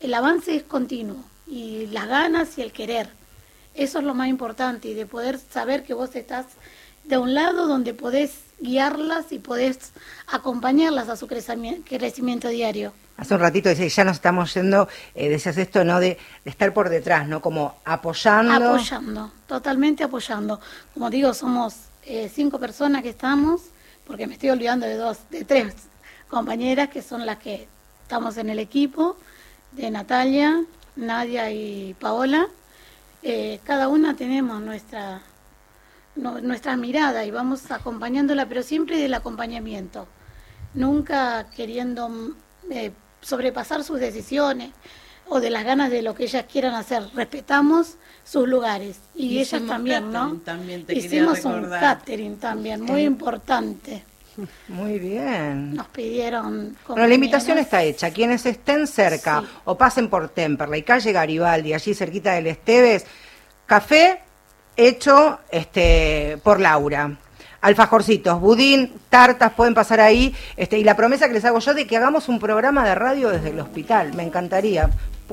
El 0.00 0.14
avance 0.14 0.56
es 0.56 0.62
continuo 0.62 1.22
y 1.46 1.86
las 1.86 2.08
ganas 2.08 2.58
y 2.58 2.62
el 2.62 2.72
querer. 2.72 3.08
Eso 3.74 3.98
es 3.98 4.04
lo 4.04 4.14
más 4.14 4.28
importante 4.28 4.88
y 4.88 4.94
de 4.94 5.06
poder 5.06 5.38
saber 5.38 5.84
que 5.84 5.94
vos 5.94 6.14
estás 6.16 6.46
de 7.04 7.18
un 7.18 7.34
lado 7.34 7.66
donde 7.66 7.94
podés 7.94 8.32
guiarlas 8.60 9.32
y 9.32 9.38
podés 9.38 9.92
acompañarlas 10.28 11.08
a 11.08 11.16
su 11.16 11.26
crecimiento, 11.26 12.48
diario. 12.48 12.92
Hace 13.16 13.34
un 13.34 13.40
ratito 13.40 13.70
ya 13.72 14.04
nos 14.04 14.16
estamos 14.16 14.54
yendo, 14.54 14.88
eh, 15.14 15.28
decías 15.28 15.58
esto, 15.58 15.84
¿no? 15.84 16.00
De, 16.00 16.18
de 16.44 16.50
estar 16.50 16.72
por 16.72 16.88
detrás, 16.88 17.28
¿no? 17.28 17.40
Como 17.40 17.76
apoyando. 17.84 18.70
Apoyando, 18.70 19.32
totalmente 19.46 20.04
apoyando. 20.04 20.60
Como 20.94 21.10
digo, 21.10 21.34
somos 21.34 21.74
eh, 22.04 22.30
cinco 22.32 22.58
personas 22.58 23.02
que 23.02 23.10
estamos, 23.10 23.62
porque 24.06 24.26
me 24.26 24.34
estoy 24.34 24.50
olvidando 24.50 24.86
de 24.86 24.96
dos, 24.96 25.18
de 25.30 25.44
tres 25.44 25.74
compañeras 26.42 26.88
que 26.88 27.02
son 27.02 27.26
las 27.26 27.36
que 27.36 27.68
estamos 28.04 28.38
en 28.38 28.48
el 28.48 28.58
equipo, 28.58 29.18
de 29.72 29.90
Natalia, 29.90 30.64
Nadia 30.96 31.50
y 31.50 31.92
Paola. 32.00 32.46
Eh, 33.22 33.60
cada 33.64 33.88
una 33.88 34.16
tenemos 34.16 34.62
nuestra, 34.62 35.20
no- 36.16 36.40
nuestra 36.40 36.74
mirada 36.78 37.26
y 37.26 37.30
vamos 37.30 37.70
acompañándola, 37.70 38.46
pero 38.48 38.62
siempre 38.62 38.96
del 38.96 39.12
acompañamiento, 39.12 40.06
nunca 40.72 41.46
queriendo 41.54 42.08
mm, 42.08 42.32
eh, 42.70 42.92
sobrepasar 43.20 43.84
sus 43.84 44.00
decisiones 44.00 44.70
o 45.28 45.38
de 45.38 45.50
las 45.50 45.64
ganas 45.64 45.90
de 45.90 46.00
lo 46.00 46.14
que 46.14 46.24
ellas 46.24 46.46
quieran 46.50 46.74
hacer. 46.74 47.02
Respetamos 47.14 47.96
sus 48.24 48.48
lugares 48.48 49.00
y 49.14 49.38
ellas 49.38 49.62
también, 49.66 50.10
¿no? 50.10 50.36
también, 50.38 50.86
te 50.86 50.96
Hicimos 50.96 51.44
un 51.44 51.68
catering 51.68 52.38
también, 52.38 52.80
muy 52.80 53.02
Eh. 53.02 53.04
importante. 53.04 54.04
Muy 54.68 54.98
bien. 54.98 55.74
Nos 55.74 55.88
pidieron... 55.88 56.76
Bueno, 56.86 57.06
la 57.06 57.14
invitación 57.14 57.58
está 57.58 57.82
hecha. 57.82 58.10
Quienes 58.10 58.46
estén 58.46 58.86
cerca 58.86 59.42
o 59.64 59.76
pasen 59.76 60.08
por 60.08 60.28
Temperley, 60.28 60.82
calle 60.82 61.12
Garibaldi, 61.12 61.74
allí 61.74 61.94
cerquita 61.94 62.32
del 62.32 62.46
Esteves, 62.46 63.06
café 63.66 64.20
hecho 64.76 65.40
este, 65.50 66.38
por 66.42 66.60
Laura. 66.60 67.16
Alfajorcitos, 67.60 68.40
budín, 68.40 68.92
tartas, 69.08 69.52
pueden 69.52 69.74
pasar 69.74 70.00
ahí. 70.00 70.34
Este, 70.56 70.78
y 70.78 70.84
la 70.84 70.96
promesa 70.96 71.28
que 71.28 71.34
les 71.34 71.44
hago 71.44 71.60
yo 71.60 71.74
de 71.74 71.86
que 71.86 71.96
hagamos 71.96 72.28
un 72.28 72.40
programa 72.40 72.84
de 72.84 72.94
radio 72.96 73.28
desde 73.28 73.50
el 73.50 73.60
hospital. 73.60 74.14
Me 74.14 74.24
encantaría. 74.24 74.90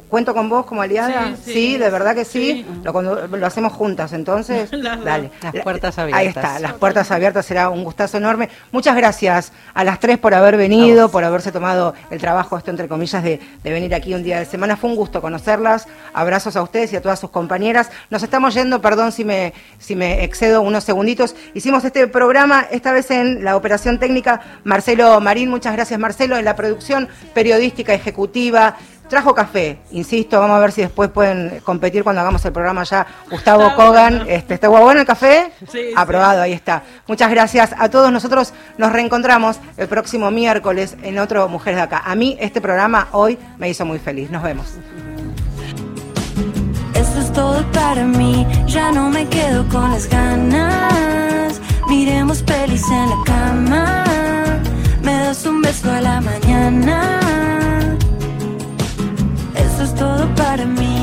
¿Cuento 0.08 0.34
con 0.34 0.48
vos 0.50 0.66
como 0.66 0.82
aliada? 0.82 1.36
Sí, 1.44 1.52
sí. 1.54 1.78
de 1.78 1.90
verdad 1.90 2.16
que 2.16 2.24
sí. 2.24 2.64
Sí. 2.66 2.66
Lo, 2.84 2.94
cuando- 2.94 3.28
lo 3.28 3.46
hacemos 3.46 3.74
juntas, 3.74 4.14
entonces. 4.14 4.70
Las. 4.72 5.04
Dale. 5.04 5.30
Las 5.42 5.54
La- 5.54 5.64
puertas 5.64 5.98
Ahí 6.00 6.14
abiertas. 6.14 6.44
está, 6.46 6.60
las 6.60 6.74
puertas 6.74 7.12
abiertas 7.12 7.46
será 7.46 7.70
un 7.70 7.84
gustazo 7.84 8.18
enorme. 8.18 8.48
Muchas 8.72 8.96
gracias 8.96 9.52
a 9.74 9.84
las 9.84 10.00
tres 10.00 10.18
por 10.18 10.34
haber 10.34 10.56
venido, 10.56 11.10
por 11.10 11.24
haberse 11.26 11.52
tomado 11.52 11.94
el 12.12 12.20
trabajo, 12.22 12.58
esto 12.58 12.72
entre 12.72 12.88
comillas, 12.88 13.22
de, 13.24 13.42
de 13.62 13.72
venir 13.72 13.94
aquí 13.94 14.14
un 14.14 14.24
día 14.24 14.40
de 14.40 14.46
semana. 14.46 14.78
Fue 14.78 14.90
un 14.90 14.96
gusto 14.96 15.22
conocerlas. 15.22 15.86
Abrazos 16.14 16.56
a 16.56 16.62
ustedes 16.62 16.94
y 16.94 16.96
a 16.96 17.02
todas 17.02 17.20
sus 17.20 17.30
compañeras. 17.32 17.90
Nos 18.10 18.24
estamos 18.24 18.54
yendo, 18.54 18.82
perdón 18.82 19.12
si 19.12 19.26
me, 19.26 19.54
si 19.80 19.96
me 19.98 20.24
excedo 20.24 20.62
unos 20.62 20.86
segunditos. 20.86 21.36
Hicimos 21.54 21.84
este 21.84 22.08
programa, 22.08 22.66
esta 22.72 22.94
vez 22.94 23.12
en 23.12 23.44
la 23.44 23.58
operación 23.58 24.00
técnica, 24.00 24.40
Marcelo 24.64 25.20
Marín. 25.20 25.50
Muchas 25.50 25.74
gracias, 25.74 26.00
Marcelo. 26.00 26.38
En 26.38 26.46
la 26.46 26.56
producción 26.56 27.10
periodística 27.34 27.94
ejecutiva. 27.94 28.78
Trajo 29.10 29.34
café, 29.34 29.80
insisto, 29.90 30.40
vamos 30.40 30.56
a 30.56 30.60
ver 30.60 30.72
si 30.72 30.82
después 30.82 31.10
pueden 31.10 31.62
competir 31.62 32.04
cuando 32.04 32.22
hagamos 32.22 32.46
el 32.46 32.54
programa 32.54 32.84
ya. 32.84 33.08
Gustavo 33.32 33.64
está 33.64 33.76
Kogan, 33.76 34.26
este, 34.30 34.54
¿está 34.54 34.68
bueno 34.68 35.02
el 35.02 35.08
café? 35.08 35.52
Sí, 35.68 35.92
Aprobado, 35.96 36.44
ahí 36.44 36.54
está. 36.54 36.84
Muchas 37.08 37.32
gracias 37.32 37.74
a 37.76 37.90
todos. 37.90 38.12
Nosotros 38.12 38.54
nos 38.78 38.92
reencontramos 38.92 39.58
el 39.78 39.88
próximo 39.88 40.30
miércoles 40.30 40.96
en 41.02 41.18
otro 41.18 41.48
Mujeres 41.48 41.78
de 41.78 41.82
Acá. 41.82 42.04
A 42.06 42.14
mí 42.14 42.38
este 42.40 42.62
programa 42.62 43.08
hoy 43.12 43.40
me 43.58 43.68
hizo 43.68 43.84
muy 43.84 43.98
feliz. 43.98 44.30
Nos 44.30 44.44
vemos. 44.44 44.76
Esto 46.94 47.20
es 47.20 47.34
todo 47.34 47.66
para 47.72 48.04
mí, 48.04 48.46
ya 48.68 48.92
no 48.92 49.10
me 49.10 49.28
quedo 49.28 49.68
con 49.70 49.90
las 49.90 50.08
ganas. 50.08 51.60
Miremos 51.88 52.44
pelis 52.44 52.84
en 52.92 53.10
la 53.10 53.18
cama, 53.26 54.04
me 55.02 55.14
das 55.14 55.44
un 55.48 55.64
beso 55.64 55.92
a 55.92 56.00
la 56.00 56.22
mañana 56.22 57.19
es 59.84 59.96
todo 59.96 60.28
para 60.36 60.66
mí. 60.66 60.99